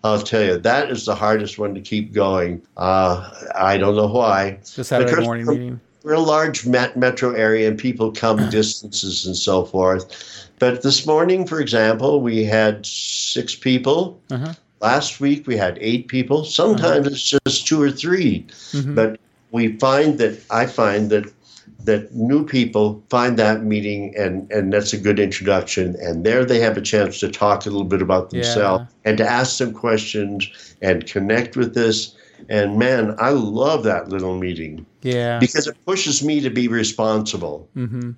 i'll 0.04 0.20
tell 0.20 0.44
you 0.44 0.58
that 0.58 0.90
is 0.90 1.06
the 1.06 1.14
hardest 1.14 1.58
one 1.58 1.74
to 1.74 1.80
keep 1.80 2.12
going 2.12 2.62
uh, 2.76 3.28
i 3.54 3.76
don't 3.76 3.96
know 3.96 4.06
why 4.06 4.58
the 4.76 4.84
saturday 4.84 5.24
morning 5.24 5.46
meeting 5.46 5.80
we're 6.06 6.12
a 6.12 6.20
large 6.20 6.64
met- 6.64 6.96
metro 6.96 7.32
area 7.32 7.66
and 7.66 7.76
people 7.76 8.12
come 8.12 8.48
distances 8.50 9.26
and 9.26 9.36
so 9.36 9.64
forth. 9.64 10.48
But 10.60 10.82
this 10.82 11.04
morning, 11.04 11.44
for 11.46 11.60
example, 11.60 12.20
we 12.20 12.44
had 12.44 12.86
six 12.86 13.56
people. 13.56 14.20
Uh-huh. 14.30 14.54
Last 14.80 15.18
week 15.18 15.48
we 15.48 15.56
had 15.56 15.78
eight 15.80 16.06
people. 16.06 16.44
Sometimes 16.44 17.06
uh-huh. 17.06 17.10
it's 17.10 17.34
just 17.44 17.66
two 17.66 17.82
or 17.82 17.90
3 17.90 18.46
mm-hmm. 18.46 18.94
But 18.94 19.18
we 19.50 19.76
find 19.78 20.18
that 20.18 20.40
I 20.50 20.66
find 20.66 21.10
that 21.10 21.32
that 21.80 22.14
new 22.14 22.44
people 22.44 23.02
find 23.10 23.36
that 23.38 23.64
meeting 23.64 24.14
and 24.16 24.50
and 24.52 24.72
that's 24.72 24.92
a 24.92 24.98
good 24.98 25.20
introduction 25.20 25.94
and 26.00 26.24
there 26.24 26.44
they 26.44 26.58
have 26.58 26.76
a 26.76 26.80
chance 26.80 27.20
to 27.20 27.30
talk 27.30 27.64
a 27.64 27.70
little 27.70 27.84
bit 27.84 28.02
about 28.02 28.30
themselves 28.30 28.84
yeah. 28.84 29.08
and 29.08 29.18
to 29.18 29.24
ask 29.24 29.56
some 29.56 29.72
questions 29.72 30.74
and 30.82 31.06
connect 31.06 31.56
with 31.56 31.74
this 31.74 32.16
and 32.48 32.78
man, 32.78 33.14
I 33.18 33.30
love 33.30 33.82
that 33.84 34.08
little 34.08 34.38
meeting. 34.38 34.86
Yeah. 35.06 35.38
Because 35.38 35.66
it 35.66 35.76
pushes 35.86 36.22
me 36.22 36.40
to 36.40 36.50
be 36.50 36.68
responsible 36.68 37.68
mm-hmm. 37.76 38.12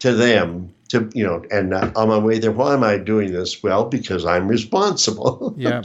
to 0.00 0.12
them. 0.12 0.72
To 0.88 1.08
you 1.14 1.24
know, 1.24 1.44
and 1.52 1.72
uh, 1.72 1.92
on 1.94 2.08
my 2.08 2.18
way 2.18 2.38
there, 2.38 2.50
why 2.50 2.74
am 2.74 2.82
I 2.82 2.98
doing 2.98 3.32
this? 3.32 3.62
Well, 3.62 3.84
because 3.84 4.24
I'm 4.24 4.48
responsible. 4.48 5.54
Yeah. 5.58 5.82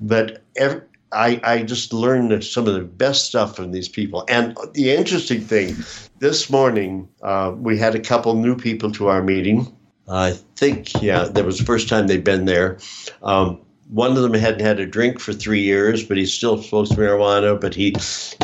but 0.00 0.42
every, 0.56 0.82
I, 1.12 1.40
I 1.42 1.62
just 1.62 1.92
learned 1.92 2.44
some 2.44 2.68
of 2.68 2.74
the 2.74 2.82
best 2.82 3.26
stuff 3.26 3.56
from 3.56 3.72
these 3.72 3.88
people. 3.88 4.24
And 4.28 4.56
the 4.74 4.90
interesting 4.90 5.40
thing, 5.40 5.76
this 6.20 6.50
morning 6.50 7.08
uh, 7.22 7.52
we 7.56 7.78
had 7.78 7.94
a 7.94 8.00
couple 8.00 8.34
new 8.34 8.56
people 8.56 8.92
to 8.92 9.08
our 9.08 9.22
meeting. 9.22 9.74
I 10.08 10.32
think, 10.56 11.02
yeah, 11.02 11.24
that 11.24 11.44
was 11.44 11.58
the 11.58 11.64
first 11.64 11.88
time 11.88 12.06
they'd 12.06 12.24
been 12.24 12.44
there. 12.44 12.78
Um, 13.22 13.60
one 13.92 14.16
of 14.16 14.22
them 14.22 14.34
hadn't 14.34 14.64
had 14.64 14.80
a 14.80 14.86
drink 14.86 15.18
for 15.20 15.32
three 15.32 15.62
years, 15.62 16.04
but 16.04 16.16
he 16.16 16.26
still 16.26 16.62
smokes 16.62 16.90
marijuana. 16.90 17.60
But 17.60 17.74
he 17.74 17.94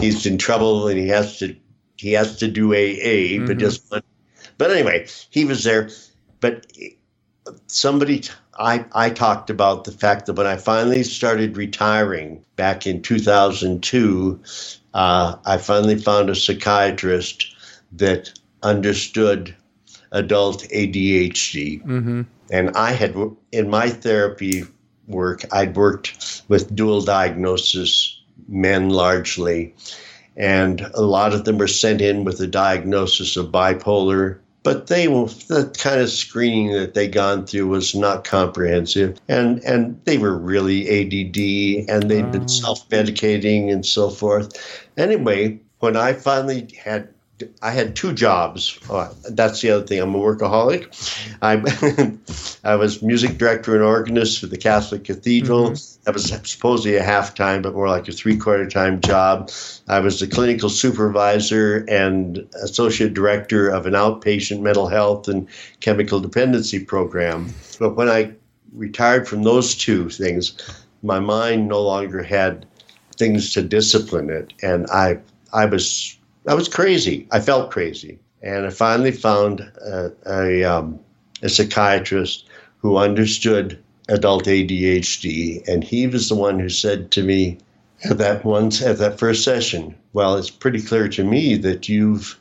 he's 0.01 0.27
in 0.27 0.39
trouble 0.39 0.89
and 0.89 0.99
he 0.99 1.09
has 1.09 1.39
to 1.39 1.55
he 1.97 2.13
has 2.13 2.37
to 2.39 2.49
do 2.49 2.73
AA. 2.73 2.77
Mm-hmm. 2.77 3.47
But 3.47 3.59
just 3.59 3.89
but 4.59 4.71
anyway, 4.71 5.07
he 5.31 5.45
was 5.45 5.65
there. 5.65 5.91
But 6.41 6.67
somebody 7.67 8.25
I 8.59 8.85
I 8.93 9.11
talked 9.11 9.51
about 9.51 9.85
the 9.85 9.93
fact 9.93 10.27
that 10.27 10.35
when 10.35 10.47
I 10.47 10.57
finally 10.57 11.03
started 11.03 11.57
retiring 11.57 12.45
back 12.57 12.87
in 12.87 13.03
2002, 13.03 14.41
uh, 14.95 15.37
I 15.45 15.59
finally 15.59 15.97
found 15.97 16.31
a 16.31 16.35
psychiatrist 16.35 17.55
that 17.93 18.33
understood 18.63 19.55
adult 20.13 20.63
ADHD. 20.65 21.83
Mm-hmm. 21.85 22.23
And 22.51 22.71
I 22.77 22.93
had, 22.93 23.17
in 23.53 23.69
my 23.69 23.91
therapy 23.91 24.65
work. 25.09 25.43
I'd 25.53 25.77
worked 25.77 26.43
with 26.49 26.75
dual 26.75 27.03
diagnosis 27.03 28.21
men 28.49 28.91
largely, 28.91 29.75
and 30.37 30.81
a 30.95 31.03
lot 31.03 31.33
of 31.33 31.45
them 31.45 31.59
were 31.59 31.69
sent 31.69 32.01
in 32.01 32.25
with 32.25 32.41
a 32.41 32.47
diagnosis 32.47 33.37
of 33.37 33.47
bipolar. 33.47 34.39
But 34.63 34.89
they 34.89 35.07
the 35.07 35.73
kind 35.79 36.01
of 36.01 36.11
screening 36.11 36.73
that 36.73 36.95
they 36.95 37.07
gone 37.07 37.47
through 37.47 37.69
was 37.69 37.95
not 37.95 38.25
comprehensive, 38.25 39.21
and 39.29 39.61
and 39.61 40.01
they 40.05 40.19
were 40.19 40.37
really 40.37 40.89
ADD, 40.89 41.89
and 41.89 42.11
they'd 42.11 42.33
been 42.33 42.43
mm. 42.43 42.45
oh. 42.45 42.65
self 42.65 42.89
medicating 42.89 43.73
and 43.73 43.87
so 43.87 44.11
forth. 44.11 44.89
Anyway, 44.97 45.61
when 45.79 45.97
I 45.97 46.15
finally 46.15 46.69
had 46.83 47.09
I 47.61 47.71
had 47.71 47.95
two 47.95 48.15
jobs. 48.15 48.79
Oh, 48.89 49.15
that's 49.31 49.61
the 49.61 49.71
other 49.71 49.87
thing. 49.87 50.01
I'm 50.01 50.15
a 50.15 50.19
workaholic. 50.19 50.89
I 51.43 51.57
I 52.65 52.77
was 52.77 53.03
music 53.03 53.37
director 53.37 53.75
and 53.75 53.85
organist 53.85 54.41
for 54.41 54.47
the 54.47 54.57
Catholic 54.57 55.05
Cathedral. 55.05 55.71
Mm-hmm. 55.71 56.03
That 56.05 56.15
was 56.15 56.25
supposedly 56.49 56.97
a 56.97 57.03
half 57.03 57.35
time, 57.35 57.61
but 57.61 57.75
more 57.75 57.89
like 57.89 58.09
a 58.09 58.13
three 58.13 58.39
quarter 58.39 58.67
time 58.67 59.01
job. 59.03 59.51
I 59.89 60.01
was 60.01 60.19
the 60.19 60.27
clinical 60.27 60.71
supervisor 60.71 61.85
and 61.89 62.39
associate 62.63 63.13
director 63.13 63.69
of 63.69 63.85
an 63.85 63.93
outpatient 63.93 64.61
mental 64.63 64.89
health 64.89 65.29
and 65.29 65.47
chemical 65.81 66.21
dependency 66.21 66.83
program. 66.83 67.53
But 67.79 67.97
when 67.97 68.09
I 68.09 68.33
retired 68.73 69.29
from 69.29 69.43
those 69.43 69.75
two 69.75 70.09
things, 70.09 70.57
my 71.03 71.21
mind 71.21 71.69
no 71.69 71.83
longer 71.83 72.23
had 72.23 72.65
things 73.19 73.53
to 73.55 73.63
discipline 73.63 74.31
it, 74.31 74.55
and 74.63 74.87
I 74.91 75.19
I 75.53 75.67
was 75.67 76.17
I 76.47 76.55
was 76.55 76.69
crazy. 76.69 77.27
I 77.33 77.41
felt 77.41 77.71
crazy. 77.71 78.19
And 78.43 78.67
I 78.67 78.71
finally 78.71 79.13
found 79.13 79.61
a, 79.61 80.13
a, 80.27 80.65
um, 80.65 81.01
a 81.43 81.49
psychiatrist 81.49 82.49
who 82.79 82.97
understood 82.97 83.79
adult 84.09 84.45
ADHD. 84.45 85.67
And 85.67 85.83
he 85.83 86.07
was 86.07 86.29
the 86.29 86.35
one 86.35 86.59
who 86.59 86.69
said 86.69 87.11
to 87.13 87.23
me 87.23 87.59
at 88.05 88.19
that 88.19 88.45
once 88.45 88.83
at 88.83 88.99
that 88.99 89.19
first 89.19 89.43
session, 89.43 89.95
well, 90.13 90.37
it's 90.37 90.51
pretty 90.51 90.81
clear 90.81 91.09
to 91.09 91.25
me 91.25 91.57
that 91.57 91.89
you've 91.89 92.39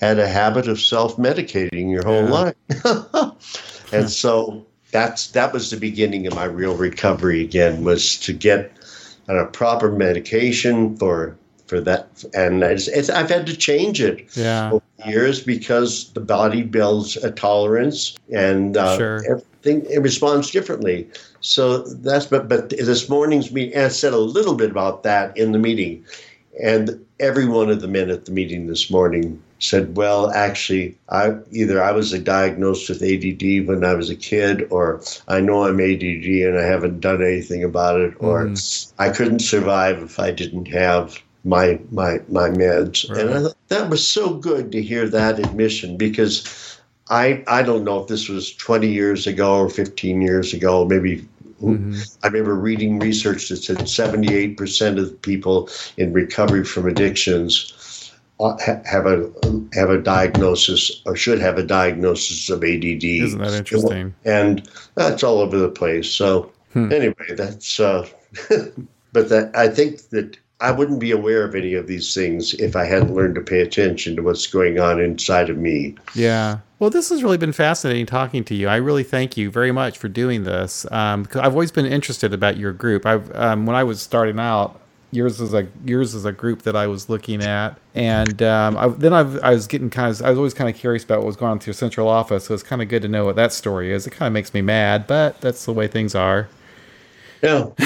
had 0.00 0.18
a 0.18 0.28
habit 0.28 0.68
of 0.68 0.80
self-medicating 0.80 1.90
your 1.90 2.04
whole 2.04 2.24
yeah. 2.24 2.30
life. 2.30 3.92
and 3.92 4.10
so 4.10 4.64
that's 4.90 5.28
that 5.32 5.52
was 5.52 5.70
the 5.70 5.76
beginning 5.76 6.26
of 6.26 6.34
my 6.34 6.44
real 6.44 6.76
recovery 6.76 7.42
again 7.42 7.84
was 7.84 8.18
to 8.20 8.32
get 8.32 8.72
a 9.28 9.44
proper 9.46 9.90
medication 9.92 10.96
for 10.96 11.36
for 11.68 11.80
that, 11.82 12.24
and 12.34 12.62
it's, 12.62 12.88
it's, 12.88 13.10
I've 13.10 13.28
had 13.28 13.46
to 13.46 13.56
change 13.56 14.00
it 14.00 14.26
yeah. 14.34 14.72
over 14.72 14.82
years 15.06 15.42
because 15.42 16.10
the 16.14 16.20
body 16.20 16.62
builds 16.62 17.16
a 17.16 17.30
tolerance, 17.30 18.16
and 18.34 18.76
uh, 18.76 18.96
sure. 18.96 19.22
everything 19.30 19.84
it 19.90 20.00
responds 20.00 20.50
differently. 20.50 21.08
So 21.40 21.78
that's 21.78 22.26
but 22.26 22.48
but 22.48 22.70
this 22.70 23.08
morning's 23.08 23.52
meeting, 23.52 23.78
I 23.78 23.88
said 23.88 24.14
a 24.14 24.18
little 24.18 24.54
bit 24.54 24.70
about 24.70 25.02
that 25.02 25.36
in 25.36 25.52
the 25.52 25.58
meeting, 25.58 26.04
and 26.62 27.04
every 27.20 27.46
one 27.46 27.70
of 27.70 27.80
the 27.80 27.88
men 27.88 28.10
at 28.10 28.24
the 28.24 28.32
meeting 28.32 28.66
this 28.66 28.90
morning 28.90 29.40
said, 29.60 29.96
"Well, 29.96 30.30
actually, 30.30 30.96
I 31.10 31.34
either 31.52 31.82
I 31.82 31.92
was 31.92 32.12
diagnosed 32.12 32.88
with 32.88 33.02
ADD 33.02 33.68
when 33.68 33.84
I 33.84 33.94
was 33.94 34.08
a 34.08 34.16
kid, 34.16 34.66
or 34.70 35.02
I 35.28 35.40
know 35.40 35.64
I'm 35.64 35.80
ADD 35.80 36.24
and 36.46 36.58
I 36.58 36.64
haven't 36.64 37.00
done 37.00 37.22
anything 37.22 37.62
about 37.62 38.00
it, 38.00 38.14
or 38.20 38.46
mm. 38.46 38.92
I 38.98 39.10
couldn't 39.10 39.40
survive 39.40 39.98
if 39.98 40.18
I 40.18 40.30
didn't 40.30 40.68
have 40.68 41.20
my 41.44 41.78
my 41.90 42.20
my 42.28 42.48
meds, 42.48 43.08
right. 43.10 43.20
and 43.20 43.48
I 43.48 43.50
that 43.68 43.90
was 43.90 44.06
so 44.06 44.34
good 44.34 44.72
to 44.72 44.82
hear 44.82 45.08
that 45.08 45.38
admission 45.38 45.96
because 45.96 46.78
I 47.08 47.42
I 47.46 47.62
don't 47.62 47.84
know 47.84 48.00
if 48.00 48.08
this 48.08 48.28
was 48.28 48.54
20 48.54 48.88
years 48.88 49.26
ago 49.26 49.58
or 49.58 49.68
15 49.70 50.20
years 50.22 50.54
ago, 50.54 50.84
maybe. 50.84 51.26
Mm-hmm. 51.62 51.94
I 52.22 52.28
remember 52.28 52.54
reading 52.54 53.00
research 53.00 53.48
that 53.48 53.56
said 53.56 53.78
78% 53.78 55.02
of 55.02 55.20
people 55.22 55.68
in 55.96 56.12
recovery 56.12 56.64
from 56.64 56.86
addictions 56.86 58.12
uh, 58.38 58.56
have 58.84 59.06
a 59.06 59.28
have 59.72 59.90
a 59.90 60.00
diagnosis 60.00 61.02
or 61.04 61.16
should 61.16 61.40
have 61.40 61.58
a 61.58 61.64
diagnosis 61.64 62.48
of 62.48 62.62
ADD. 62.62 63.02
Isn't 63.02 63.40
that 63.40 63.54
interesting? 63.54 64.14
And 64.24 64.70
that's 64.94 65.24
all 65.24 65.40
over 65.40 65.58
the 65.58 65.68
place. 65.68 66.08
So 66.08 66.52
Hmm. 66.72 66.92
Anyway, 66.92 67.34
that's. 67.36 67.80
Uh, 67.80 68.06
but 69.12 69.28
that 69.28 69.50
I 69.54 69.68
think 69.68 70.08
that 70.10 70.36
I 70.60 70.72
wouldn't 70.72 70.98
be 70.98 71.12
aware 71.12 71.44
of 71.44 71.54
any 71.54 71.74
of 71.74 71.86
these 71.86 72.12
things 72.12 72.54
if 72.54 72.74
I 72.74 72.84
hadn't 72.84 73.14
learned 73.14 73.36
to 73.36 73.40
pay 73.40 73.60
attention 73.60 74.16
to 74.16 74.22
what's 74.22 74.46
going 74.46 74.80
on 74.80 75.00
inside 75.00 75.50
of 75.50 75.56
me. 75.56 75.94
Yeah. 76.14 76.58
Well, 76.80 76.90
this 76.90 77.10
has 77.10 77.22
really 77.22 77.38
been 77.38 77.52
fascinating 77.52 78.06
talking 78.06 78.44
to 78.44 78.54
you. 78.54 78.68
I 78.68 78.76
really 78.76 79.04
thank 79.04 79.36
you 79.36 79.50
very 79.50 79.70
much 79.70 79.98
for 79.98 80.08
doing 80.08 80.44
this. 80.44 80.84
Um, 80.90 81.28
I've 81.34 81.52
always 81.52 81.70
been 81.70 81.86
interested 81.86 82.32
about 82.32 82.56
your 82.56 82.72
group. 82.72 83.06
I've 83.06 83.34
um, 83.36 83.66
when 83.66 83.76
I 83.76 83.84
was 83.84 84.02
starting 84.02 84.40
out, 84.40 84.80
yours 85.10 85.40
is 85.40 85.54
a 85.54 85.66
yours 85.84 86.14
is 86.14 86.24
a 86.24 86.32
group 86.32 86.62
that 86.62 86.76
I 86.76 86.86
was 86.86 87.08
looking 87.08 87.42
at, 87.42 87.78
and 87.94 88.42
um, 88.42 88.76
I, 88.76 88.88
then 88.88 89.12
I've, 89.12 89.42
I 89.42 89.50
was 89.50 89.66
getting 89.66 89.90
kind 89.90 90.12
of 90.12 90.22
I 90.22 90.30
was 90.30 90.38
always 90.38 90.54
kind 90.54 90.70
of 90.70 90.76
curious 90.76 91.04
about 91.04 91.18
what 91.18 91.26
was 91.26 91.36
going 91.36 91.52
on 91.52 91.60
your 91.64 91.72
central 91.72 92.08
office. 92.08 92.46
So 92.46 92.54
it's 92.54 92.62
kind 92.62 92.82
of 92.82 92.88
good 92.88 93.02
to 93.02 93.08
know 93.08 93.24
what 93.24 93.36
that 93.36 93.52
story 93.52 93.92
is. 93.92 94.06
It 94.06 94.10
kind 94.10 94.28
of 94.28 94.32
makes 94.32 94.54
me 94.54 94.62
mad, 94.62 95.06
but 95.06 95.40
that's 95.40 95.64
the 95.64 95.72
way 95.72 95.88
things 95.88 96.14
are. 96.14 96.48
Yeah. 97.42 97.68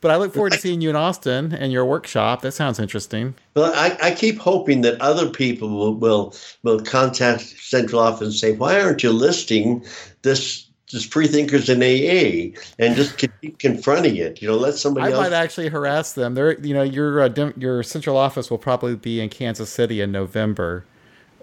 but 0.00 0.10
I 0.10 0.16
look 0.16 0.32
forward 0.32 0.52
to 0.52 0.58
seeing 0.58 0.80
you 0.80 0.90
in 0.90 0.96
Austin 0.96 1.52
and 1.52 1.72
your 1.72 1.84
workshop. 1.84 2.42
That 2.42 2.52
sounds 2.52 2.78
interesting. 2.78 3.34
Well, 3.54 3.72
I, 3.74 3.96
I 4.00 4.14
keep 4.14 4.38
hoping 4.38 4.82
that 4.82 5.00
other 5.00 5.28
people 5.28 5.68
will, 5.68 5.94
will 5.94 6.34
will 6.62 6.80
contact 6.80 7.40
central 7.42 8.00
office 8.00 8.28
and 8.28 8.34
say, 8.34 8.52
"Why 8.52 8.80
aren't 8.80 9.02
you 9.02 9.10
listing 9.12 9.84
this 10.22 10.66
just 10.86 11.12
free 11.12 11.26
thinkers 11.26 11.68
in 11.68 11.82
AA 11.82 12.56
and 12.78 12.94
just 12.94 13.18
keep 13.18 13.58
confronting 13.58 14.16
it. 14.16 14.40
You 14.40 14.48
know, 14.48 14.56
let 14.56 14.74
somebody 14.74 15.08
I 15.08 15.10
else. 15.10 15.24
might 15.24 15.32
actually 15.32 15.68
harass 15.68 16.12
them. 16.12 16.34
They're, 16.34 16.58
you 16.60 16.74
know, 16.74 16.82
your 16.82 17.22
uh, 17.22 17.52
your 17.56 17.82
central 17.82 18.16
office 18.16 18.50
will 18.50 18.58
probably 18.58 18.94
be 18.94 19.20
in 19.20 19.28
Kansas 19.28 19.70
City 19.70 20.00
in 20.00 20.12
November. 20.12 20.84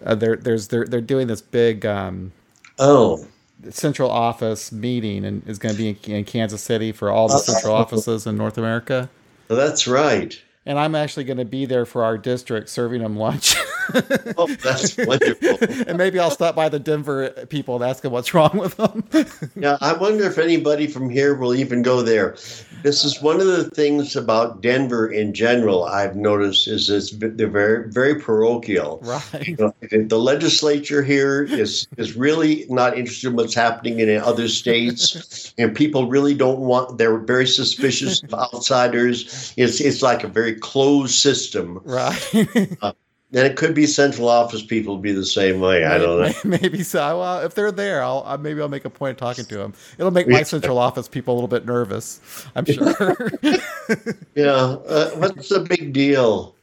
Uh, 0.04 0.16
they're, 0.16 0.38
there's 0.38 0.70
they're 0.70 0.86
they're 0.86 1.02
doing 1.02 1.28
this 1.28 1.42
big 1.42 1.86
um, 1.86 2.32
oh 2.80 3.26
central 3.72 4.10
office 4.10 4.72
meeting 4.72 5.26
and 5.26 5.48
is 5.48 5.60
going 5.60 5.76
to 5.76 5.78
be 5.78 5.90
in, 5.90 6.12
in, 6.12 6.26
Kansas 6.26 6.62
City 6.62 6.92
for 6.92 7.10
all 7.10 7.28
the 7.28 7.36
uh, 7.36 7.40
central 7.40 7.76
uh, 7.76 7.80
offices 7.80 8.28
in 8.28 8.38
North 8.38 8.58
America. 8.58 9.10
That's 9.48 9.88
right. 9.88 10.40
And 10.66 10.80
I'm 10.80 10.96
actually 10.96 11.26
going 11.26 11.38
to 11.38 11.46
be 11.46 11.66
there 11.66 11.86
for 11.86 12.06
our 12.06 12.18
district 12.18 12.70
serving 12.70 13.02
them 13.02 13.18
lunch. 13.18 13.56
oh, 14.38 14.48
that's 14.64 14.96
wonderful. 15.06 15.58
and 15.88 15.98
maybe 15.98 16.20
I'll 16.20 16.32
stop 16.32 16.56
by 16.56 16.70
the 16.70 16.80
Denver 16.80 17.30
people 17.50 17.76
and 17.76 17.84
ask 17.84 18.04
them 18.04 18.14
what's 18.14 18.34
wrong 18.34 18.52
with 18.58 18.78
them. 18.78 19.04
yeah, 19.56 19.78
I 19.82 19.94
wonder 19.94 20.24
if 20.26 20.38
anybody 20.38 20.88
from 20.88 21.10
here 21.10 21.36
will 21.36 21.54
even 21.54 21.82
go 21.82 22.02
there. 22.02 22.38
This 22.82 23.04
is 23.04 23.22
one 23.22 23.40
of 23.40 23.48
the 23.48 23.70
things 23.72 24.16
about 24.16 24.62
Denver 24.62 25.08
in 25.08 25.34
general 25.34 25.86
I've 25.86 26.16
noticed 26.16 26.68
is 26.68 26.90
it's 26.90 27.12
they're 27.12 27.48
very 27.48 27.90
very 27.90 28.16
parochial. 28.16 29.00
Right. 29.04 29.48
You 29.48 29.56
know, 29.58 29.74
the 29.90 30.20
legislature 30.20 31.02
here 31.02 31.44
is 31.44 31.88
is 31.98 32.16
really 32.16 32.66
not 32.70 32.98
interested 32.98 33.30
in 33.30 33.36
what's 33.36 33.54
happening 33.54 34.00
in 34.00 34.10
other 34.18 34.48
states, 34.48 35.54
and 35.58 35.76
people 35.76 36.08
really 36.08 36.34
don't 36.34 36.60
want. 36.60 36.98
They're 36.98 37.20
very 37.20 37.48
suspicious 37.48 38.22
of 38.24 38.34
outsiders. 38.34 39.54
It's 39.56 39.80
it's 39.80 40.02
like 40.02 40.24
a 40.24 40.28
very 40.28 40.53
closed 40.56 41.16
system. 41.16 41.82
Right. 41.84 42.48
Uh, 42.82 42.94
and 43.36 43.48
it 43.48 43.58
could 43.58 43.74
be 43.74 43.88
central 43.88 44.30
office 44.30 44.64
people 44.64 44.98
be 44.98 45.12
the 45.12 45.26
same 45.26 45.60
way. 45.60 45.86
I 45.86 45.98
don't 45.98 46.22
know. 46.22 46.34
Maybe 46.62 46.84
so. 46.84 47.20
Well, 47.20 47.40
if 47.40 47.56
they're 47.56 47.72
there, 47.72 48.04
I'll 48.04 48.38
maybe 48.38 48.62
I'll 48.62 48.70
make 48.70 48.86
a 48.86 48.92
point 48.92 49.12
of 49.12 49.18
talking 49.18 49.46
to 49.46 49.58
them. 49.58 49.74
It'll 49.98 50.12
make 50.12 50.28
my 50.28 50.44
central 50.44 50.78
office 50.78 51.08
people 51.08 51.34
a 51.34 51.36
little 51.36 51.48
bit 51.48 51.66
nervous. 51.66 52.46
I'm 52.56 52.66
sure. 52.66 53.32
yeah. 54.36 54.54
Uh, 54.54 55.10
what's 55.12 55.50
the 55.50 55.62
big 55.62 55.94
deal? 55.94 56.56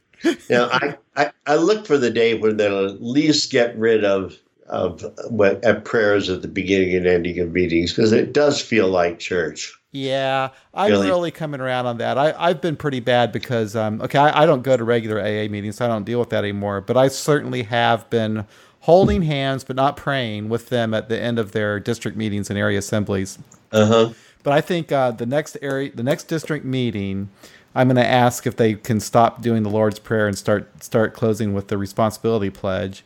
Yeah. 0.49 0.69
I, 0.71 0.97
I, 1.17 1.31
I 1.47 1.55
look 1.57 1.87
for 1.87 1.99
the 1.99 2.11
day 2.11 2.35
when 2.35 2.57
they'll 2.57 2.89
at 2.89 3.03
least 3.03 3.51
get 3.51 3.77
rid 3.77 4.05
of 4.05 4.39
of 4.69 5.05
what 5.29 5.63
at 5.65 5.85
prayers 5.85 6.31
at 6.31 6.43
the 6.43 6.49
beginning 6.49 6.95
and 6.95 7.07
ending 7.07 7.41
of 7.41 7.51
meetings 7.51 7.93
because 7.93 8.13
it 8.13 8.33
does 8.33 8.61
feel 8.61 8.89
like 8.89 9.19
church. 9.19 9.75
Yeah, 9.93 10.51
I'm 10.73 10.91
really? 10.93 11.09
really, 11.09 11.31
coming 11.33 11.61
around 11.61 11.87
on 11.87 11.99
that. 11.99 12.17
I, 12.17 12.33
I've 12.39 12.61
been 12.61 12.77
pretty 12.77 13.01
bad 13.01 13.33
because, 13.33 13.75
um, 13.75 14.01
okay, 14.03 14.19
I, 14.19 14.43
I, 14.43 14.47
don't 14.47 14.63
go 14.63 14.77
to 14.77 14.85
regular 14.85 15.19
AA 15.21 15.49
meetings, 15.51 15.77
so 15.77 15.85
I 15.85 15.89
don't 15.89 16.05
deal 16.05 16.21
with 16.21 16.31
that 16.31 16.45
anymore. 16.45 16.81
But 16.81 16.97
I 16.97 17.09
certainly 17.09 17.65
have 17.65 18.09
been 18.09 18.47
holding 18.81 19.23
hands, 19.23 19.65
but 19.65 19.75
not 19.75 19.97
praying 19.97 20.49
with 20.49 20.69
them 20.69 20.95
at 20.95 21.09
the 21.09 21.21
end 21.21 21.41
of 21.41 21.51
their 21.51 21.81
district 21.81 22.17
meetings 22.17 22.51
and 22.51 22.59
area 22.59 22.79
assemblies. 22.79 23.39
Uh 23.73 23.87
huh. 23.87 24.13
But 24.45 24.53
I 24.53 24.61
think 24.61 24.93
uh, 24.93 25.11
the 25.11 25.27
next 25.27 25.57
area, 25.61 25.91
the 25.93 26.05
next 26.05 26.25
district 26.25 26.65
meeting, 26.65 27.29
I'm 27.75 27.89
going 27.89 27.97
to 27.97 28.07
ask 28.07 28.47
if 28.47 28.57
they 28.57 28.75
can 28.75 29.01
stop 29.01 29.43
doing 29.43 29.65
the 29.65 29.71
Lord's 29.71 29.99
Prayer 29.99 30.27
and 30.27 30.37
start 30.39 30.83
start 30.83 31.15
closing 31.15 31.53
with 31.53 31.69
the 31.69 31.77
responsibility 31.77 32.51
pledge. 32.51 33.05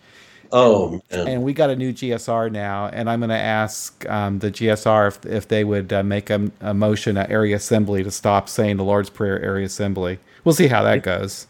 Oh, 0.52 1.00
man. 1.10 1.28
and 1.28 1.42
we 1.42 1.52
got 1.52 1.70
a 1.70 1.76
new 1.76 1.92
GSR 1.92 2.50
now, 2.50 2.88
and 2.88 3.08
I'm 3.10 3.20
going 3.20 3.30
to 3.30 3.36
ask 3.36 4.08
um, 4.08 4.38
the 4.38 4.50
GSR 4.50 5.08
if, 5.08 5.26
if 5.26 5.48
they 5.48 5.64
would 5.64 5.92
uh, 5.92 6.02
make 6.02 6.30
a, 6.30 6.50
a, 6.60 6.74
motion 6.74 7.16
at 7.16 7.30
area 7.30 7.56
assembly 7.56 8.02
to 8.04 8.10
stop 8.10 8.48
saying 8.48 8.76
the 8.76 8.84
Lord's 8.84 9.10
Prayer 9.10 9.40
area 9.42 9.66
assembly. 9.66 10.18
We'll 10.44 10.54
see 10.54 10.68
how 10.68 10.82
that 10.82 11.02
goes. 11.02 11.46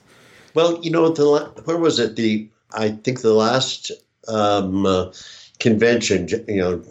Well, 0.54 0.80
you 0.82 0.90
know, 0.90 1.08
the 1.08 1.52
where 1.64 1.78
was 1.78 1.98
it? 1.98 2.16
The 2.16 2.48
I 2.72 2.90
think 2.90 3.20
the 3.20 3.34
last 3.34 3.90
um, 4.28 4.86
uh, 4.86 5.12
convention, 5.58 6.28
you 6.48 6.56
know, 6.56 6.82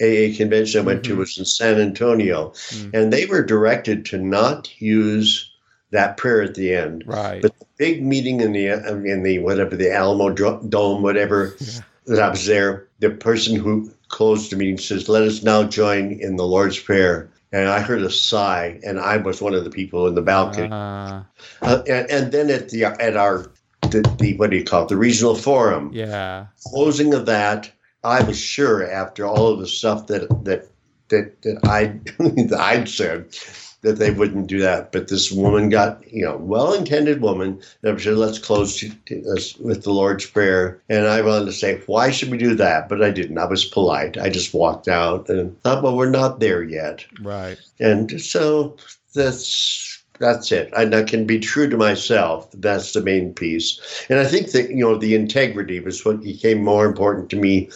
AA 0.00 0.34
convention 0.36 0.80
I 0.80 0.84
went 0.84 1.02
mm-hmm. 1.02 1.12
to 1.12 1.18
was 1.18 1.38
in 1.38 1.44
San 1.44 1.80
Antonio, 1.80 2.50
mm-hmm. 2.50 2.90
and 2.94 3.12
they 3.12 3.26
were 3.26 3.42
directed 3.42 4.04
to 4.06 4.18
not 4.18 4.80
use 4.80 5.49
that 5.90 6.16
prayer 6.16 6.42
at 6.42 6.54
the 6.54 6.74
end. 6.74 7.04
Right. 7.06 7.42
But 7.42 7.58
the 7.58 7.66
big 7.78 8.02
meeting 8.02 8.40
in 8.40 8.52
the 8.52 8.68
in 8.68 9.22
the 9.22 9.38
whatever 9.40 9.76
the 9.76 9.92
Alamo 9.92 10.30
Dome, 10.30 11.02
whatever 11.02 11.56
yeah. 11.60 11.80
that 12.06 12.22
I 12.22 12.30
was 12.30 12.46
there, 12.46 12.88
the 12.98 13.10
person 13.10 13.56
who 13.56 13.90
closed 14.08 14.52
the 14.52 14.56
meeting 14.56 14.78
says, 14.78 15.08
"Let 15.08 15.22
us 15.22 15.42
now 15.42 15.64
join 15.64 16.12
in 16.12 16.36
the 16.36 16.46
Lord's 16.46 16.78
Prayer." 16.78 17.30
And 17.52 17.68
I 17.68 17.80
heard 17.80 18.02
a 18.02 18.10
sigh, 18.10 18.78
and 18.84 19.00
I 19.00 19.16
was 19.16 19.42
one 19.42 19.54
of 19.54 19.64
the 19.64 19.70
people 19.70 20.06
in 20.06 20.14
the 20.14 20.22
balcony. 20.22 20.68
Uh, 20.70 21.22
uh, 21.62 21.82
and, 21.88 22.08
and, 22.08 22.32
then 22.32 22.48
at 22.48 22.68
the 22.68 22.84
at 22.84 23.16
our 23.16 23.50
the, 23.82 24.02
the 24.20 24.36
what 24.36 24.50
do 24.50 24.56
you 24.56 24.64
call 24.64 24.84
it 24.84 24.88
the 24.88 24.96
regional 24.96 25.34
forum? 25.34 25.90
Yeah. 25.92 26.46
Closing 26.68 27.12
of 27.12 27.26
that, 27.26 27.72
I 28.04 28.22
was 28.22 28.38
sure 28.38 28.88
after 28.88 29.26
all 29.26 29.48
of 29.48 29.58
the 29.58 29.66
stuff 29.66 30.06
that 30.06 30.28
that 30.44 30.68
that 31.08 31.42
that 31.42 31.58
I 31.64 31.86
that 32.18 32.60
I'd 32.60 32.88
said 32.88 33.36
that 33.82 33.98
they 33.98 34.10
wouldn't 34.10 34.46
do 34.46 34.60
that. 34.60 34.92
But 34.92 35.08
this 35.08 35.32
woman 35.32 35.68
got, 35.68 36.02
you 36.12 36.24
know, 36.24 36.36
well-intended 36.36 37.20
woman 37.22 37.60
that 37.82 38.00
said, 38.00 38.16
"Let's 38.16 38.38
close 38.38 38.82
with 38.82 39.82
the 39.82 39.92
Lord's 39.92 40.26
Prayer." 40.26 40.80
And 40.88 41.06
I 41.06 41.20
wanted 41.22 41.46
to 41.46 41.52
say, 41.52 41.80
"Why 41.86 42.10
should 42.10 42.30
we 42.30 42.38
do 42.38 42.54
that?" 42.56 42.88
But 42.88 43.02
I 43.02 43.10
didn't. 43.10 43.38
I 43.38 43.46
was 43.46 43.64
polite. 43.64 44.18
I 44.18 44.28
just 44.28 44.52
walked 44.52 44.88
out 44.88 45.28
and 45.28 45.60
thought, 45.62 45.82
"Well, 45.82 45.96
we're 45.96 46.10
not 46.10 46.40
there 46.40 46.62
yet." 46.62 47.04
Right. 47.22 47.58
And 47.78 48.20
so 48.20 48.76
that's 49.14 50.00
that's 50.20 50.52
it. 50.52 50.70
And 50.76 50.94
I 50.94 51.02
can 51.02 51.24
be 51.24 51.40
true 51.40 51.68
to 51.68 51.76
myself. 51.76 52.48
That's 52.52 52.92
the 52.92 53.00
main 53.00 53.32
piece. 53.34 53.80
And 54.08 54.18
I 54.20 54.24
think 54.26 54.52
that, 54.52 54.70
you 54.70 54.84
know, 54.84 54.96
the 54.96 55.14
integrity 55.14 55.80
was 55.80 56.04
what 56.04 56.22
became 56.22 56.62
more 56.62 56.84
important 56.86 57.30
to 57.30 57.36
me 57.36 57.70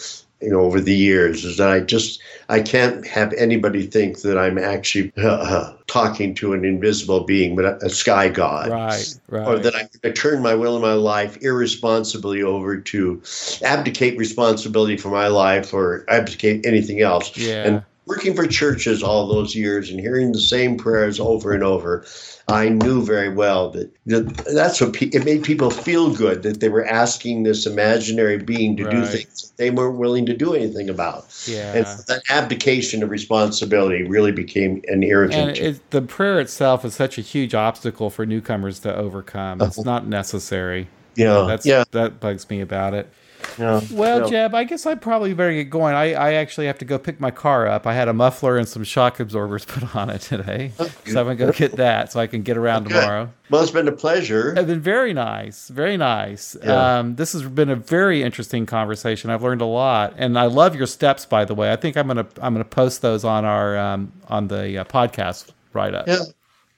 you 0.44 0.50
know 0.50 0.60
over 0.60 0.80
the 0.80 0.94
years 0.94 1.44
is 1.44 1.56
that 1.56 1.70
I 1.70 1.80
just 1.80 2.20
I 2.48 2.60
can't 2.60 3.06
have 3.06 3.32
anybody 3.32 3.86
think 3.86 4.20
that 4.20 4.38
I'm 4.38 4.58
actually 4.58 5.12
uh, 5.16 5.28
uh, 5.28 5.76
talking 5.86 6.34
to 6.36 6.52
an 6.52 6.64
invisible 6.64 7.24
being, 7.24 7.56
but 7.56 7.64
a, 7.64 7.86
a 7.86 7.90
sky 7.90 8.28
god, 8.28 8.68
right? 8.68 9.18
Right. 9.28 9.48
Or 9.48 9.58
that 9.58 9.74
I, 9.74 9.88
I 10.04 10.10
turn 10.10 10.42
my 10.42 10.54
will 10.54 10.74
and 10.74 10.82
my 10.82 10.92
life 10.92 11.38
irresponsibly 11.42 12.42
over 12.42 12.78
to 12.78 13.22
abdicate 13.62 14.18
responsibility 14.18 14.96
for 14.96 15.08
my 15.08 15.28
life 15.28 15.72
or 15.72 16.04
abdicate 16.08 16.66
anything 16.66 17.00
else. 17.00 17.36
Yeah. 17.36 17.64
And 17.64 17.84
working 18.06 18.34
for 18.34 18.46
churches 18.46 19.02
all 19.02 19.26
those 19.26 19.54
years 19.54 19.90
and 19.90 19.98
hearing 19.98 20.32
the 20.32 20.40
same 20.40 20.76
prayers 20.76 21.18
over 21.18 21.52
and 21.52 21.62
over, 21.62 22.04
I 22.48 22.68
knew 22.68 23.02
very 23.02 23.30
well 23.30 23.70
that, 23.70 23.90
that's 24.06 24.80
what 24.80 24.92
pe- 24.92 25.06
it 25.06 25.24
made 25.24 25.42
people 25.42 25.70
feel 25.70 26.14
good 26.14 26.42
that 26.42 26.60
they 26.60 26.68
were 26.68 26.84
asking 26.84 27.44
this 27.44 27.64
imaginary 27.64 28.36
being 28.36 28.76
to 28.76 28.84
right. 28.84 28.92
do 28.92 29.06
things 29.06 29.52
they 29.56 29.70
weren't 29.70 29.98
willing 29.98 30.26
to 30.26 30.36
do 30.36 30.54
anything 30.54 30.90
about. 30.90 31.26
Yeah. 31.46 31.72
And 31.72 31.86
that 31.86 32.22
abdication 32.28 33.02
of 33.02 33.08
responsibility 33.08 34.02
really 34.02 34.32
became 34.32 34.82
an 34.88 35.02
irritant. 35.02 35.58
And 35.58 35.58
it, 35.58 35.90
the 35.90 36.02
prayer 36.02 36.38
itself 36.40 36.84
is 36.84 36.94
such 36.94 37.16
a 37.16 37.22
huge 37.22 37.54
obstacle 37.54 38.10
for 38.10 38.26
newcomers 38.26 38.80
to 38.80 38.94
overcome. 38.94 39.62
It's 39.62 39.78
uh-huh. 39.78 39.90
not 39.90 40.06
necessary. 40.06 40.88
Yeah. 41.16 41.44
That's, 41.46 41.64
yeah. 41.64 41.84
That 41.92 42.20
bugs 42.20 42.50
me 42.50 42.60
about 42.60 42.92
it. 42.92 43.10
Yeah. 43.58 43.80
Well, 43.92 44.22
yeah. 44.22 44.30
Jeb, 44.30 44.54
I 44.54 44.64
guess 44.64 44.86
I 44.86 44.94
probably 44.94 45.34
better 45.34 45.52
get 45.52 45.70
going. 45.70 45.94
I, 45.94 46.14
I 46.14 46.32
actually 46.34 46.66
have 46.66 46.78
to 46.78 46.84
go 46.84 46.98
pick 46.98 47.20
my 47.20 47.30
car 47.30 47.66
up. 47.66 47.86
I 47.86 47.94
had 47.94 48.08
a 48.08 48.12
muffler 48.12 48.56
and 48.56 48.68
some 48.68 48.84
shock 48.84 49.20
absorbers 49.20 49.64
put 49.66 49.94
on 49.94 50.10
it 50.10 50.20
today. 50.20 50.72
So 51.06 51.20
I'm 51.20 51.26
going 51.26 51.38
to 51.38 51.46
go 51.46 51.52
get 51.52 51.72
that 51.76 52.12
so 52.12 52.20
I 52.20 52.26
can 52.26 52.42
get 52.42 52.56
around 52.56 52.86
okay. 52.86 53.00
tomorrow. 53.00 53.30
Well, 53.50 53.62
it's 53.62 53.70
been 53.70 53.88
a 53.88 53.92
pleasure. 53.92 54.54
It's 54.56 54.66
been 54.66 54.80
very 54.80 55.12
nice. 55.12 55.68
Very 55.68 55.96
nice. 55.96 56.56
Yeah. 56.62 56.98
Um, 56.98 57.16
this 57.16 57.32
has 57.32 57.42
been 57.42 57.70
a 57.70 57.76
very 57.76 58.22
interesting 58.22 58.66
conversation. 58.66 59.30
I've 59.30 59.42
learned 59.42 59.60
a 59.60 59.66
lot. 59.66 60.14
And 60.16 60.38
I 60.38 60.46
love 60.46 60.74
your 60.74 60.86
steps, 60.86 61.26
by 61.26 61.44
the 61.44 61.54
way. 61.54 61.72
I 61.72 61.76
think 61.76 61.96
I'm 61.96 62.06
going 62.06 62.24
to 62.24 62.44
I'm 62.44 62.54
going 62.54 62.64
to 62.64 62.70
post 62.70 63.02
those 63.02 63.24
on 63.24 63.44
our 63.44 63.76
um, 63.76 64.12
on 64.28 64.48
the 64.48 64.78
uh, 64.78 64.84
podcast 64.84 65.50
right 65.72 65.94
up. 65.94 66.06
Yeah. 66.08 66.24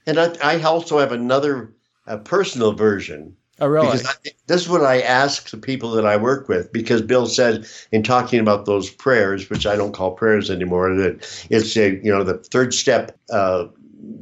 And 0.06 0.18
I, 0.18 0.36
I 0.42 0.62
also 0.62 0.98
have 0.98 1.12
another 1.12 1.72
a 2.06 2.18
personal 2.18 2.72
version 2.72 3.36
Oh, 3.60 3.66
really? 3.68 3.86
Because 3.86 4.06
I, 4.06 4.30
this 4.46 4.62
is 4.62 4.68
what 4.68 4.84
I 4.84 5.00
ask 5.00 5.50
the 5.50 5.56
people 5.56 5.90
that 5.92 6.06
I 6.06 6.16
work 6.16 6.48
with. 6.48 6.72
Because 6.72 7.02
Bill 7.02 7.26
said 7.26 7.66
in 7.90 8.02
talking 8.02 8.40
about 8.40 8.66
those 8.66 8.90
prayers, 8.90 9.48
which 9.48 9.66
I 9.66 9.76
don't 9.76 9.92
call 9.92 10.12
prayers 10.12 10.50
anymore, 10.50 10.94
that 10.94 11.46
it's 11.50 11.76
a 11.76 11.94
you 12.02 12.10
know 12.12 12.22
the 12.22 12.38
third 12.38 12.74
step 12.74 13.18
uh, 13.30 13.66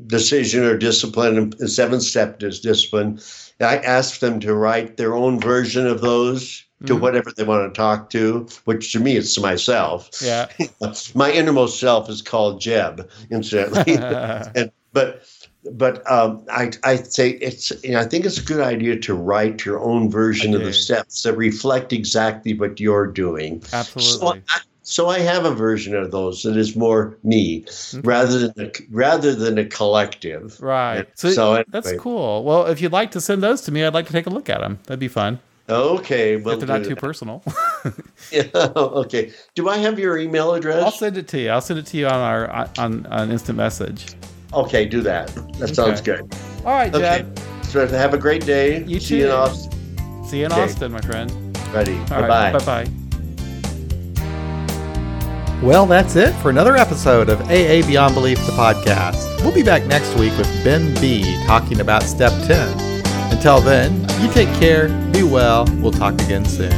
decision 0.06 0.64
or 0.64 0.76
discipline, 0.76 1.36
and 1.36 1.52
the 1.54 1.68
seventh 1.68 2.02
step 2.02 2.42
is 2.42 2.60
discipline. 2.60 3.20
I 3.60 3.78
ask 3.78 4.20
them 4.20 4.40
to 4.40 4.54
write 4.54 4.96
their 4.96 5.14
own 5.14 5.40
version 5.40 5.86
of 5.86 6.00
those 6.00 6.64
to 6.86 6.94
Mhm. 6.94 7.00
whatever 7.00 7.32
they 7.32 7.44
want 7.44 7.72
to 7.72 7.76
talk 7.76 8.10
to, 8.10 8.46
which 8.64 8.92
to 8.92 9.00
me 9.00 9.16
it's 9.16 9.38
myself. 9.38 10.10
Yeah. 10.20 10.48
My 11.14 11.32
innermost 11.32 11.80
self 11.80 12.10
is 12.10 12.20
called 12.20 12.60
Jeb, 12.60 13.08
incidentally. 13.30 13.94
and 14.54 14.70
but 14.92 15.22
but 15.72 16.08
um, 16.10 16.42
I 16.50 16.72
I 16.82 16.96
say 16.96 17.30
it's 17.30 17.72
you 17.82 17.92
know, 17.92 18.00
I 18.00 18.04
think 18.04 18.24
it's 18.24 18.38
a 18.38 18.44
good 18.44 18.60
idea 18.60 18.98
to 18.98 19.14
write 19.14 19.64
your 19.64 19.80
own 19.80 20.10
version 20.10 20.54
of 20.54 20.62
the 20.62 20.72
steps 20.72 21.22
that 21.22 21.34
reflect 21.34 21.92
exactly 21.92 22.54
what 22.54 22.80
you're 22.80 23.06
doing. 23.06 23.62
So 23.62 23.76
Absolutely. 23.76 24.42
I, 24.50 24.60
so 24.86 25.08
I 25.08 25.18
have 25.20 25.46
a 25.46 25.54
version 25.54 25.96
of 25.96 26.10
those 26.10 26.42
that 26.42 26.58
is 26.58 26.76
more 26.76 27.18
me 27.24 27.64
rather 28.02 28.48
than 28.48 28.66
a, 28.66 28.70
rather 28.90 29.34
than 29.34 29.56
a 29.56 29.64
collective. 29.64 30.60
Right. 30.60 31.08
So, 31.14 31.30
so 31.30 31.52
anyway. 31.54 31.64
that's 31.68 31.92
cool. 31.94 32.44
Well, 32.44 32.66
if 32.66 32.82
you'd 32.82 32.92
like 32.92 33.10
to 33.12 33.20
send 33.20 33.42
those 33.42 33.62
to 33.62 33.72
me, 33.72 33.82
I'd 33.82 33.94
like 33.94 34.06
to 34.06 34.12
take 34.12 34.26
a 34.26 34.30
look 34.30 34.50
at 34.50 34.60
them. 34.60 34.78
That'd 34.84 35.00
be 35.00 35.08
fun. 35.08 35.40
Okay, 35.66 36.34
if 36.34 36.44
they're 36.44 36.66
not 36.66 36.84
too 36.84 36.94
personal. 36.94 37.42
yeah, 38.30 38.44
okay. 38.76 39.32
Do 39.54 39.70
I 39.70 39.78
have 39.78 39.98
your 39.98 40.18
email 40.18 40.52
address? 40.52 40.82
I'll 40.82 40.90
send 40.90 41.16
it 41.16 41.26
to 41.28 41.40
you. 41.40 41.48
I'll 41.48 41.62
send 41.62 41.78
it 41.78 41.86
to 41.86 41.96
you 41.96 42.06
on 42.06 42.20
our 42.20 42.70
on 42.78 43.06
on 43.06 43.30
instant 43.30 43.56
message. 43.56 44.14
Okay, 44.54 44.84
do 44.86 45.00
that. 45.02 45.28
That 45.58 45.74
sounds 45.74 46.00
Okay. 46.00 46.16
good. 46.22 46.34
All 46.64 46.72
right, 46.72 46.94
Okay. 46.94 47.18
Jeb. 47.18 47.38
So 47.64 47.86
have 47.88 48.14
a 48.14 48.18
great 48.18 48.44
day. 48.46 48.84
You 48.84 49.00
See 49.00 49.18
you 49.18 49.26
in. 49.26 49.30
Austin. 49.32 49.72
See 50.24 50.38
you 50.40 50.46
in 50.46 50.52
Okay. 50.52 50.62
Austin, 50.62 50.92
my 50.92 51.00
friend. 51.00 51.30
Ready. 51.72 51.96
Bye 52.08 52.20
right. 52.28 52.52
bye. 52.52 52.58
Bye 52.58 52.84
bye. 52.84 52.90
Well, 55.62 55.86
that's 55.86 56.14
it 56.16 56.32
for 56.36 56.50
another 56.50 56.76
episode 56.76 57.28
of 57.30 57.40
AA 57.42 57.86
Beyond 57.86 58.14
Belief, 58.14 58.38
the 58.44 58.52
podcast. 58.52 59.42
We'll 59.42 59.54
be 59.54 59.62
back 59.62 59.84
next 59.86 60.14
week 60.18 60.36
with 60.36 60.46
Ben 60.62 60.92
B 61.00 61.42
talking 61.46 61.80
about 61.80 62.02
step 62.02 62.32
10. 62.46 63.32
Until 63.32 63.60
then, 63.60 64.00
you 64.20 64.30
take 64.32 64.48
care, 64.60 64.88
be 65.12 65.22
well, 65.22 65.64
we'll 65.80 65.90
talk 65.92 66.14
again 66.22 66.44
soon. 66.44 66.70